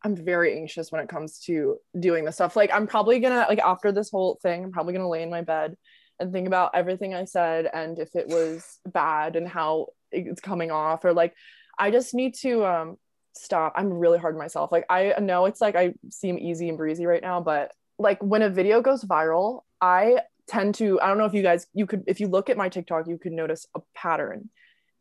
i'm 0.04 0.16
very 0.16 0.56
anxious 0.56 0.92
when 0.92 1.00
it 1.00 1.08
comes 1.08 1.38
to 1.40 1.76
doing 1.98 2.24
this 2.24 2.36
stuff. 2.36 2.56
Like 2.56 2.70
i'm 2.72 2.86
probably 2.86 3.20
gonna 3.20 3.46
like 3.48 3.60
after 3.60 3.92
this 3.92 4.10
whole 4.10 4.38
thing 4.42 4.64
i'm 4.64 4.72
probably 4.72 4.92
gonna 4.92 5.08
lay 5.08 5.22
in 5.22 5.30
my 5.30 5.42
bed 5.42 5.76
and 6.20 6.32
think 6.32 6.46
about 6.46 6.72
everything 6.74 7.14
i 7.14 7.24
said 7.24 7.68
and 7.72 7.98
if 7.98 8.14
it 8.14 8.28
was 8.28 8.78
bad 8.86 9.36
and 9.36 9.48
how 9.48 9.86
it's 10.10 10.40
coming 10.40 10.70
off 10.70 11.04
or 11.04 11.12
like 11.12 11.34
i 11.78 11.90
just 11.90 12.14
need 12.14 12.34
to 12.34 12.64
um 12.64 12.96
stop. 13.34 13.72
I'm 13.76 13.92
really 13.92 14.18
hard 14.18 14.34
on 14.34 14.38
myself. 14.38 14.72
Like 14.72 14.84
i 14.90 15.14
know 15.20 15.46
it's 15.46 15.60
like 15.60 15.76
i 15.76 15.94
seem 16.10 16.38
easy 16.38 16.68
and 16.68 16.78
breezy 16.78 17.06
right 17.06 17.22
now 17.22 17.40
but 17.40 17.72
like 17.98 18.22
when 18.22 18.42
a 18.42 18.50
video 18.50 18.80
goes 18.80 19.04
viral 19.04 19.62
i 19.80 20.20
tend 20.46 20.74
to 20.76 21.00
i 21.00 21.08
don't 21.08 21.18
know 21.18 21.24
if 21.24 21.34
you 21.34 21.42
guys 21.42 21.66
you 21.74 21.86
could 21.86 22.04
if 22.06 22.20
you 22.20 22.28
look 22.28 22.48
at 22.48 22.56
my 22.56 22.68
tiktok 22.68 23.06
you 23.06 23.18
could 23.18 23.32
notice 23.32 23.66
a 23.76 23.80
pattern 23.94 24.48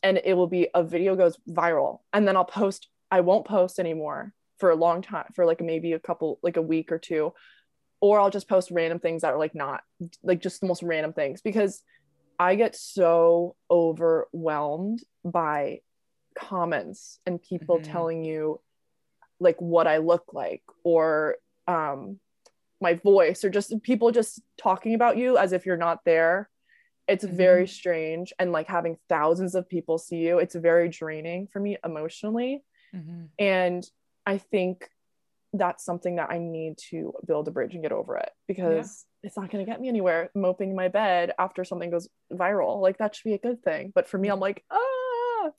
and 0.04 0.20
it 0.24 0.34
will 0.34 0.48
be 0.48 0.68
a 0.74 0.84
video 0.84 1.16
goes 1.16 1.38
viral 1.50 2.00
and 2.14 2.28
then 2.28 2.36
I'll 2.36 2.46
post 2.46 2.88
I 3.10 3.22
won't 3.22 3.46
post 3.46 3.80
anymore 3.80 4.34
for 4.58 4.70
a 4.72 4.76
long 4.76 5.02
time 5.02 5.26
for 5.36 5.46
like 5.46 5.62
maybe 5.62 5.94
a 5.94 6.00
couple 6.00 6.40
like 6.42 6.58
a 6.58 6.62
week 6.62 6.92
or 6.92 7.00
two 7.00 7.34
or 8.00 8.20
I'll 8.20 8.30
just 8.30 8.48
post 8.48 8.70
random 8.72 9.00
things 9.00 9.22
that 9.22 9.34
are 9.34 9.40
like 9.40 9.56
not 9.56 9.82
like 10.24 10.42
just 10.42 10.62
the 10.62 10.68
most 10.68 10.84
random 10.84 11.14
things 11.14 11.42
because 11.42 11.82
I 12.40 12.56
get 12.56 12.76
so 12.76 13.56
overwhelmed 13.72 15.04
by 15.24 15.82
comments 16.36 17.20
and 17.26 17.42
people 17.42 17.80
Mhm. 17.80 17.84
telling 17.84 18.24
you 18.24 18.62
like 19.40 19.60
what 19.60 19.88
I 19.88 19.98
look 19.98 20.34
like 20.34 20.64
or 20.84 21.38
um 21.68 22.20
my 22.80 22.94
voice 22.94 23.44
or 23.44 23.50
just 23.50 23.74
people 23.82 24.12
just 24.12 24.40
talking 24.58 24.94
about 24.94 25.18
you 25.18 25.38
as 25.38 25.52
if 25.52 25.66
you're 25.66 25.78
not 25.78 26.06
there 26.06 26.50
it's 27.08 27.24
very 27.24 27.68
strange 27.68 28.34
and 28.38 28.52
like 28.52 28.68
having 28.68 28.98
thousands 29.10 29.56
of 29.56 29.68
people 29.68 29.98
see 29.98 30.18
you 30.18 30.38
it's 30.40 30.54
very 30.56 30.90
draining 30.90 31.48
for 31.48 31.60
me 31.60 31.78
emotionally 31.84 32.64
Mhm. 32.94 33.30
and 33.40 33.90
i 34.28 34.38
think 34.38 34.88
that's 35.54 35.84
something 35.84 36.18
that 36.18 36.30
i 36.30 36.38
need 36.38 36.78
to 36.78 37.14
build 37.26 37.48
a 37.48 37.52
bridge 37.52 37.74
and 37.74 37.82
get 37.82 37.92
over 37.92 38.18
it 38.18 38.30
because 38.48 39.06
it's 39.24 39.36
not 39.38 39.50
going 39.50 39.66
to 39.66 39.70
get 39.70 39.82
me 39.82 39.88
anywhere 39.88 40.30
moping 40.36 40.70
in 40.70 40.76
my 40.76 40.90
bed 40.90 41.32
after 41.40 41.64
something 41.64 41.90
goes 41.90 42.08
viral 42.32 42.82
like 42.82 42.98
that 43.00 43.16
should 43.16 43.24
be 43.24 43.34
a 43.34 43.40
good 43.40 43.64
thing 43.64 43.92
but 43.96 44.08
for 44.08 44.20
me 44.20 44.28
i'm 44.30 44.40
like 44.40 44.64
ah 44.70 44.78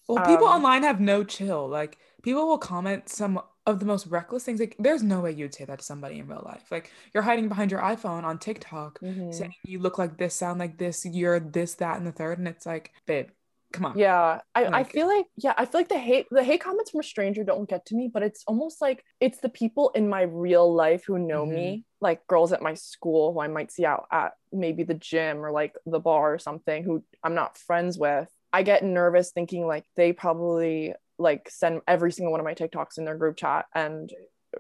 Well, 0.09 0.25
people 0.27 0.47
Um, 0.47 0.57
online 0.57 0.83
have 0.83 1.01
no 1.01 1.25
chill. 1.25 1.69
Like 1.69 1.99
people 2.23 2.47
will 2.47 2.59
comment 2.59 3.09
some 3.09 3.41
of 3.67 3.81
the 3.81 3.87
most 3.87 4.07
reckless 4.07 4.45
things. 4.45 4.61
Like 4.61 4.77
there's 4.79 5.03
no 5.03 5.21
way 5.21 5.33
you'd 5.33 5.55
say 5.55 5.65
that 5.65 5.79
to 5.79 5.85
somebody 5.85 6.19
in 6.19 6.27
real 6.27 6.43
life. 6.45 6.65
Like 6.71 6.93
you're 7.13 7.23
hiding 7.23 7.49
behind 7.49 7.71
your 7.71 7.81
iPhone 7.81 8.25
on 8.25 8.39
TikTok 8.39 8.99
mhm. 9.01 9.33
saying 9.33 9.55
you 9.65 9.79
look 9.79 9.99
like 9.99 10.17
this, 10.19 10.35
sound 10.35 10.59
like 10.59 10.79
this, 10.79 11.05
you're 11.05 11.41
this, 11.41 11.75
that, 11.77 11.97
and 11.99 12.07
the 12.07 12.13
third. 12.13 12.39
And 12.39 12.49
it's 12.49 12.67
like, 12.67 12.93
babe, 13.07 13.29
come 13.73 13.87
on. 13.87 13.99
yeah 13.99 14.41
I, 14.55 14.65
I 14.67 14.85
feel 14.85 15.07
like 15.07 15.27
yeah 15.37 15.53
i 15.59 15.67
feel 15.67 15.81
like 15.81 15.89
the 15.89 15.99
hate 15.99 16.27
the 16.31 16.43
hate 16.43 16.63
comments 16.63 16.91
from 16.91 17.01
a 17.01 17.03
stranger 17.03 17.45
don't 17.45 17.69
get 17.69 17.85
to 17.87 17.95
me 17.95 18.11
but 18.13 18.23
it's 18.23 18.43
almost 18.47 18.81
like 18.81 19.05
it's 19.21 19.41
the 19.41 19.51
people 19.51 19.91
in 19.95 20.09
my 20.09 20.23
real 20.23 20.73
life 20.75 21.05
who 21.07 21.19
know 21.19 21.45
me 21.45 21.57
mm-hmm. 21.57 21.81
like 22.01 22.27
girls 22.27 22.53
at 22.53 22.63
my 22.63 22.75
school 22.75 23.33
who 23.35 23.41
i 23.41 23.49
might 23.49 23.71
see 23.71 23.85
out 23.85 24.07
at 24.11 24.33
maybe 24.53 24.85
the 24.85 24.95
gym 24.95 25.45
or 25.45 25.51
like 25.51 25.75
the 25.85 26.01
bar 26.01 26.33
or 26.33 26.39
something 26.39 26.83
who 26.83 27.05
i'm 27.23 27.35
not 27.35 27.59
friends 27.59 27.99
with. 27.99 28.29
I 28.53 28.63
get 28.63 28.83
nervous 28.83 29.31
thinking 29.31 29.67
like 29.67 29.85
they 29.97 30.13
probably 30.13 30.95
like 31.19 31.49
send 31.51 31.83
every 31.87 32.13
single 32.13 32.33
one 32.33 32.41
of 32.41 32.45
my 32.45 32.55
tiktoks 32.55 32.99
in 32.99 33.05
their 33.05 33.17
group 33.17 33.37
chat 33.37 33.67
and 33.75 34.11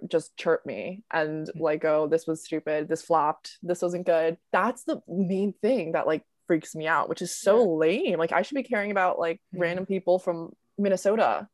just 0.07 0.37
chirp 0.37 0.67
me 0.67 1.03
and 1.11 1.47
mm-hmm. 1.47 1.63
like 1.63 1.85
oh 1.85 2.07
this 2.07 2.27
was 2.27 2.45
stupid. 2.45 2.89
This 2.89 3.03
flopped. 3.03 3.59
This 3.63 3.83
wasn't 3.83 4.07
good. 4.07 4.37
That's 4.53 4.85
the 4.85 5.01
main 5.09 5.55
thing 5.63 5.93
that 5.93 6.07
like 6.07 6.23
freaks 6.49 6.75
me 6.75 6.89
out 6.89 7.09
which 7.09 7.23
is 7.23 7.33
so 7.37 7.75
lame 7.77 8.19
like 8.19 8.33
i 8.33 8.43
should 8.43 8.57
be 8.57 8.65
caring 8.65 8.91
about 8.91 9.19
like 9.21 9.41
Yeah. 9.53 9.61
random 9.61 9.87
people 9.87 10.19
from 10.19 10.53
minnesota 10.79 11.47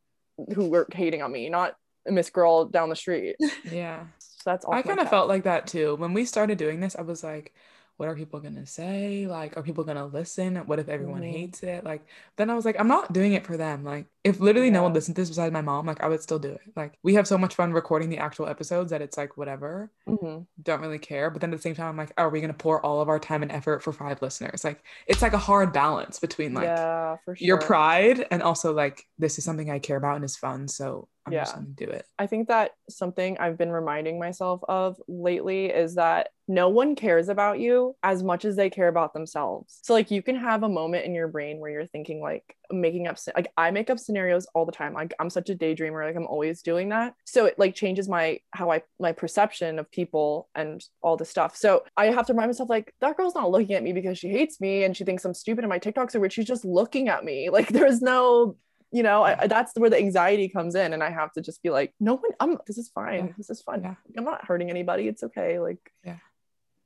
who 0.55 0.71
were 0.71 0.87
hating 0.93 1.21
on 1.21 1.31
me 1.31 1.51
not 1.51 1.75
miss 2.07 2.31
girl 2.31 2.65
down 2.65 2.89
the 2.89 2.97
street 2.97 3.37
Yeah. 3.71 4.05
so 4.19 4.43
that's 4.51 4.65
all 4.65 4.73
I 4.73 4.81
kind 4.83 5.01
of 5.01 5.11
felt 5.11 5.29
like 5.29 5.45
that 5.45 5.67
too. 5.67 5.97
When 5.97 6.13
we 6.15 6.25
started 6.25 6.59
doing 6.59 6.81
this, 6.81 6.95
I 6.97 7.03
was 7.03 7.25
like, 7.25 7.55
what 7.97 8.09
are 8.09 8.15
people 8.17 8.41
gonna 8.41 8.67
say? 8.67 9.27
Like, 9.27 9.57
are 9.57 9.63
people 9.63 9.85
gonna 9.85 10.07
listen? 10.07 10.57
What 10.67 10.79
if 10.81 10.89
everyone 10.89 11.23
Mhm. 11.23 11.31
hates 11.31 11.63
it? 11.63 11.85
Like, 11.85 12.07
then 12.37 12.51
I 12.51 12.55
was 12.55 12.65
like, 12.65 12.79
I'm 12.79 12.89
not 12.89 13.13
doing 13.13 13.33
it 13.35 13.47
for 13.47 13.57
them. 13.57 13.85
Like, 13.85 14.07
if 14.25 14.41
literally 14.41 14.71
no 14.71 14.83
one 14.83 14.93
Yeah. 14.93 14.95
listened 14.95 15.17
to 15.17 15.23
this 15.23 15.29
besides 15.31 15.53
my 15.53 15.61
mom, 15.63 15.87
like, 15.87 16.03
I 16.03 16.09
would 16.09 16.23
still 16.23 16.39
do 16.39 16.51
it. 16.53 16.61
Like, 16.77 16.99
we 17.03 17.15
have 17.15 17.29
so 17.29 17.39
much 17.39 17.55
fun 17.55 17.73
recording 17.73 18.09
the 18.11 18.19
actual 18.19 18.47
episodes 18.49 18.91
that 18.91 19.03
it's 19.03 19.17
like, 19.17 19.37
whatever, 19.37 19.91
Mhm. 20.09 20.47
don't 20.63 20.81
really 20.81 20.99
care. 20.99 21.31
But 21.31 21.41
then 21.41 21.53
at 21.53 21.57
the 21.57 21.63
same 21.63 21.75
time, 21.75 21.89
I'm 21.89 21.97
like, 21.97 22.13
are 22.19 22.31
we 22.31 22.41
gonna 22.41 22.55
pour 22.55 22.81
all 22.85 23.01
of 23.01 23.09
our 23.09 23.19
time 23.19 23.43
and 23.43 23.53
effort 23.53 23.83
for 23.83 23.93
five 23.93 24.23
listeners? 24.23 24.65
Like, 24.65 24.83
it's 25.07 25.23
like 25.23 25.33
a 25.33 25.39
hard 25.39 25.73
balance 25.73 26.19
between 26.21 26.55
like 26.55 26.65
yeah 26.65 27.17
for 27.25 27.35
sure 27.37 27.47
your 27.47 27.59
pride 27.59 28.27
and 28.31 28.43
also 28.43 28.73
like, 28.73 29.07
this 29.19 29.39
is 29.39 29.45
something 29.45 29.71
I 29.71 29.79
care 29.79 29.97
about 29.97 30.17
and 30.17 30.25
is 30.25 30.37
fun. 30.37 30.69
So 30.69 31.09
I'm 31.27 31.33
just 31.33 31.53
Yeah. 31.55 31.61
gonna 31.61 31.73
do 31.75 31.85
it. 31.87 32.07
I 32.19 32.27
think 32.27 32.49
that 32.49 32.73
something 32.91 33.39
I've 33.39 33.57
been 33.57 33.71
reminding 33.73 34.19
myself 34.19 34.61
of 34.69 35.01
lately 35.09 35.67
is 35.67 35.95
that 35.95 36.29
no 36.47 36.69
one 36.69 36.95
cares 36.95 37.31
about 37.31 37.59
you 37.59 37.97
as 38.03 38.23
much 38.23 38.45
as 38.45 38.55
they 38.57 38.69
care 38.69 38.89
about 38.89 39.15
themselves. 39.15 39.79
So 39.83 39.95
like 39.95 40.11
you 40.11 40.21
can 40.21 40.37
have 40.37 40.63
a 40.63 40.69
moment 40.69 41.07
in 41.07 41.15
your 41.15 41.29
brain 41.29 41.59
where 41.59 41.71
you're 41.71 41.87
thinking 41.87 42.21
like 42.21 42.45
making 42.71 43.07
up 43.07 43.17
like 43.35 43.51
I 43.57 43.71
make 43.71 43.89
up 43.89 43.99
scenarios 43.99 44.47
all 44.55 44.67
the 44.67 44.73
time. 44.73 44.93
Like 44.93 45.15
I'm 45.19 45.31
such 45.31 45.49
a 45.49 45.55
daydreamer, 45.55 46.05
like 46.07 46.17
I'm 46.17 46.27
always 46.27 46.61
doing 46.61 46.91
that. 46.91 47.15
So 47.25 47.47
it 47.47 47.59
like 47.59 47.75
changes 47.75 48.07
my 48.09 48.41
how 48.51 48.71
I 48.71 48.83
my 49.01 49.13
perception 49.13 49.79
of 49.79 49.91
people 49.91 50.49
and 50.55 50.85
all 51.01 51.17
this 51.17 51.31
stuff. 51.31 51.57
So 51.57 51.85
I 51.97 52.07
have 52.07 52.27
to 52.27 52.35
remind 52.35 52.51
myself 52.51 52.69
like 52.69 52.93
that 53.01 53.17
girl's 53.17 53.35
not 53.35 53.51
looking 53.51 53.75
at 53.75 53.83
me 53.83 53.95
because 53.95 54.19
she 54.19 54.29
hates 54.29 54.61
me 54.61 54.85
and 54.85 54.95
she 54.95 55.05
thinks 55.05 55.25
I'm 55.25 55.33
stupid 55.35 55.65
and 55.65 55.71
my 55.71 55.79
TikToks 55.79 56.15
are 56.15 56.21
weird. 56.21 56.35
She's 56.35 56.45
just 56.45 56.67
looking 56.67 57.09
at 57.09 57.25
me. 57.25 57.49
Like 57.55 57.69
there's 57.69 58.03
no 58.03 58.57
you 58.97 59.03
know 59.03 59.19
I, 59.25 59.47
that's 59.55 59.73
where 59.77 59.91
the 59.91 59.99
anxiety 60.07 60.49
comes 60.57 60.75
in 60.83 60.93
and 60.95 61.03
i 61.03 61.11
have 61.21 61.31
to 61.37 61.41
just 61.49 61.61
be 61.65 61.71
like 61.79 61.91
no 62.09 62.15
one 62.15 62.31
i'm 62.43 62.53
this 62.69 62.79
is 62.83 62.89
fine 63.01 63.27
Yeah. 63.27 63.33
this 63.41 63.51
is 63.55 63.61
fun 63.69 63.79
Yeah. 63.83 63.95
i'm 64.17 64.25
not 64.33 64.45
hurting 64.49 64.71
anybody 64.71 65.09
it's 65.13 65.23
okay 65.29 65.59
like 65.59 65.83
Yeah. 66.05 66.21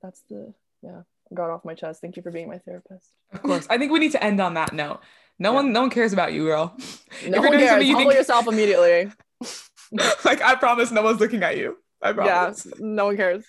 that's 0.02 0.20
the 0.30 0.40
yeah 0.82 1.02
I 1.30 1.34
got 1.34 1.50
off 1.50 1.64
my 1.70 1.74
chest 1.74 2.00
thank 2.00 2.16
you 2.16 2.22
for 2.22 2.30
being 2.36 2.48
my 2.48 2.58
therapist 2.66 3.08
Of 3.34 3.42
course. 3.42 3.66
I 3.68 3.76
think 3.78 3.92
we 3.92 3.98
need 4.04 4.12
to 4.18 4.24
end 4.24 4.40
on 4.40 4.54
that 4.54 4.72
note. 4.72 5.00
No 5.38 5.50
Yeah. 5.50 5.56
one 5.58 5.72
no 5.76 5.80
one 5.82 5.90
cares 5.90 6.14
about 6.14 6.32
you, 6.32 6.44
girl. 6.50 6.66
no 6.78 6.84
you're 7.28 7.40
one 7.42 7.52
doing 7.52 7.58
cares 7.60 7.70
something 7.72 7.88
you 7.88 7.94
humble 7.96 8.10
think- 8.10 8.20
yourself 8.20 8.44
immediately 8.54 9.00
like 10.28 10.40
I 10.50 10.54
promise 10.64 10.90
no 10.90 11.02
one's 11.02 11.20
looking 11.20 11.42
at 11.42 11.56
you. 11.60 11.76
I 12.00 12.12
promise 12.14 12.66
yeah 12.66 12.72
no 13.00 13.04
one 13.10 13.16
cares 13.22 13.44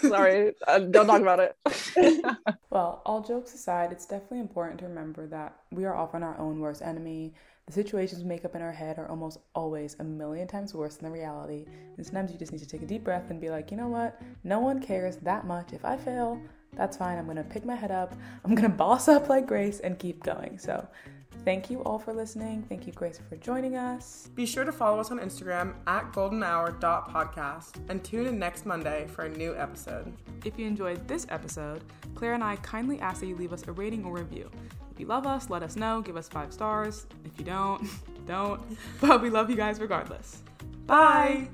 sorry 0.00 0.52
uh, 0.68 0.78
don't 0.94 1.06
talk 1.12 1.22
about 1.28 1.40
it 1.46 1.52
Well, 2.70 3.02
all 3.04 3.20
jokes 3.22 3.52
aside, 3.54 3.92
it's 3.92 4.06
definitely 4.06 4.40
important 4.40 4.78
to 4.80 4.86
remember 4.86 5.26
that 5.28 5.50
we 5.70 5.84
are 5.84 5.94
often 5.94 6.22
our 6.22 6.36
own 6.38 6.58
worst 6.60 6.80
enemy. 6.80 7.34
The 7.66 7.72
situations 7.72 8.22
we 8.22 8.28
make 8.28 8.44
up 8.44 8.56
in 8.56 8.62
our 8.62 8.72
head 8.72 8.98
are 8.98 9.08
almost 9.08 9.38
always 9.54 9.96
a 10.00 10.04
million 10.04 10.48
times 10.48 10.74
worse 10.74 10.96
than 10.96 11.08
the 11.08 11.16
reality. 11.16 11.64
And 11.96 12.04
sometimes 12.04 12.32
you 12.32 12.38
just 12.38 12.50
need 12.50 12.58
to 12.58 12.66
take 12.66 12.82
a 12.82 12.86
deep 12.86 13.04
breath 13.04 13.30
and 13.30 13.40
be 13.40 13.50
like, 13.50 13.70
you 13.70 13.76
know 13.76 13.88
what? 13.88 14.20
No 14.42 14.58
one 14.58 14.82
cares 14.82 15.16
that 15.18 15.46
much. 15.46 15.72
If 15.72 15.84
I 15.84 15.96
fail, 15.96 16.40
that's 16.76 16.96
fine. 16.96 17.18
I'm 17.18 17.26
gonna 17.26 17.44
pick 17.44 17.64
my 17.64 17.76
head 17.76 17.92
up. 17.92 18.14
I'm 18.44 18.54
gonna 18.54 18.68
boss 18.84 19.06
up 19.06 19.28
like 19.28 19.46
Grace 19.46 19.78
and 19.80 19.96
keep 19.98 20.24
going. 20.24 20.58
So, 20.58 20.86
thank 21.44 21.70
you 21.70 21.82
all 21.84 22.00
for 22.00 22.12
listening. 22.12 22.64
Thank 22.68 22.86
you, 22.86 22.92
Grace, 22.92 23.20
for 23.28 23.36
joining 23.36 23.76
us. 23.76 24.28
Be 24.34 24.44
sure 24.44 24.64
to 24.64 24.72
follow 24.72 24.98
us 24.98 25.10
on 25.12 25.20
Instagram 25.20 25.74
at 25.86 26.12
goldenhour.podcast 26.12 27.88
and 27.88 28.02
tune 28.02 28.26
in 28.26 28.38
next 28.38 28.66
Monday 28.66 29.06
for 29.06 29.26
a 29.26 29.28
new 29.28 29.54
episode. 29.56 30.12
If 30.44 30.58
you 30.58 30.66
enjoyed 30.66 31.06
this 31.06 31.26
episode, 31.28 31.84
Claire 32.16 32.34
and 32.34 32.42
I 32.42 32.56
kindly 32.56 32.98
ask 33.00 33.20
that 33.20 33.26
you 33.26 33.36
leave 33.36 33.52
us 33.52 33.66
a 33.68 33.72
rating 33.72 34.04
or 34.04 34.12
review. 34.12 34.50
If 34.92 35.00
you 35.00 35.06
love 35.06 35.26
us, 35.26 35.48
let 35.48 35.62
us 35.62 35.74
know. 35.74 36.02
Give 36.02 36.18
us 36.18 36.28
five 36.28 36.52
stars. 36.52 37.06
If 37.24 37.38
you 37.38 37.46
don't, 37.46 37.88
don't. 38.26 38.60
But 39.00 39.22
we 39.22 39.30
love 39.30 39.48
you 39.48 39.56
guys 39.56 39.80
regardless. 39.80 40.42
Bye. 40.86 41.48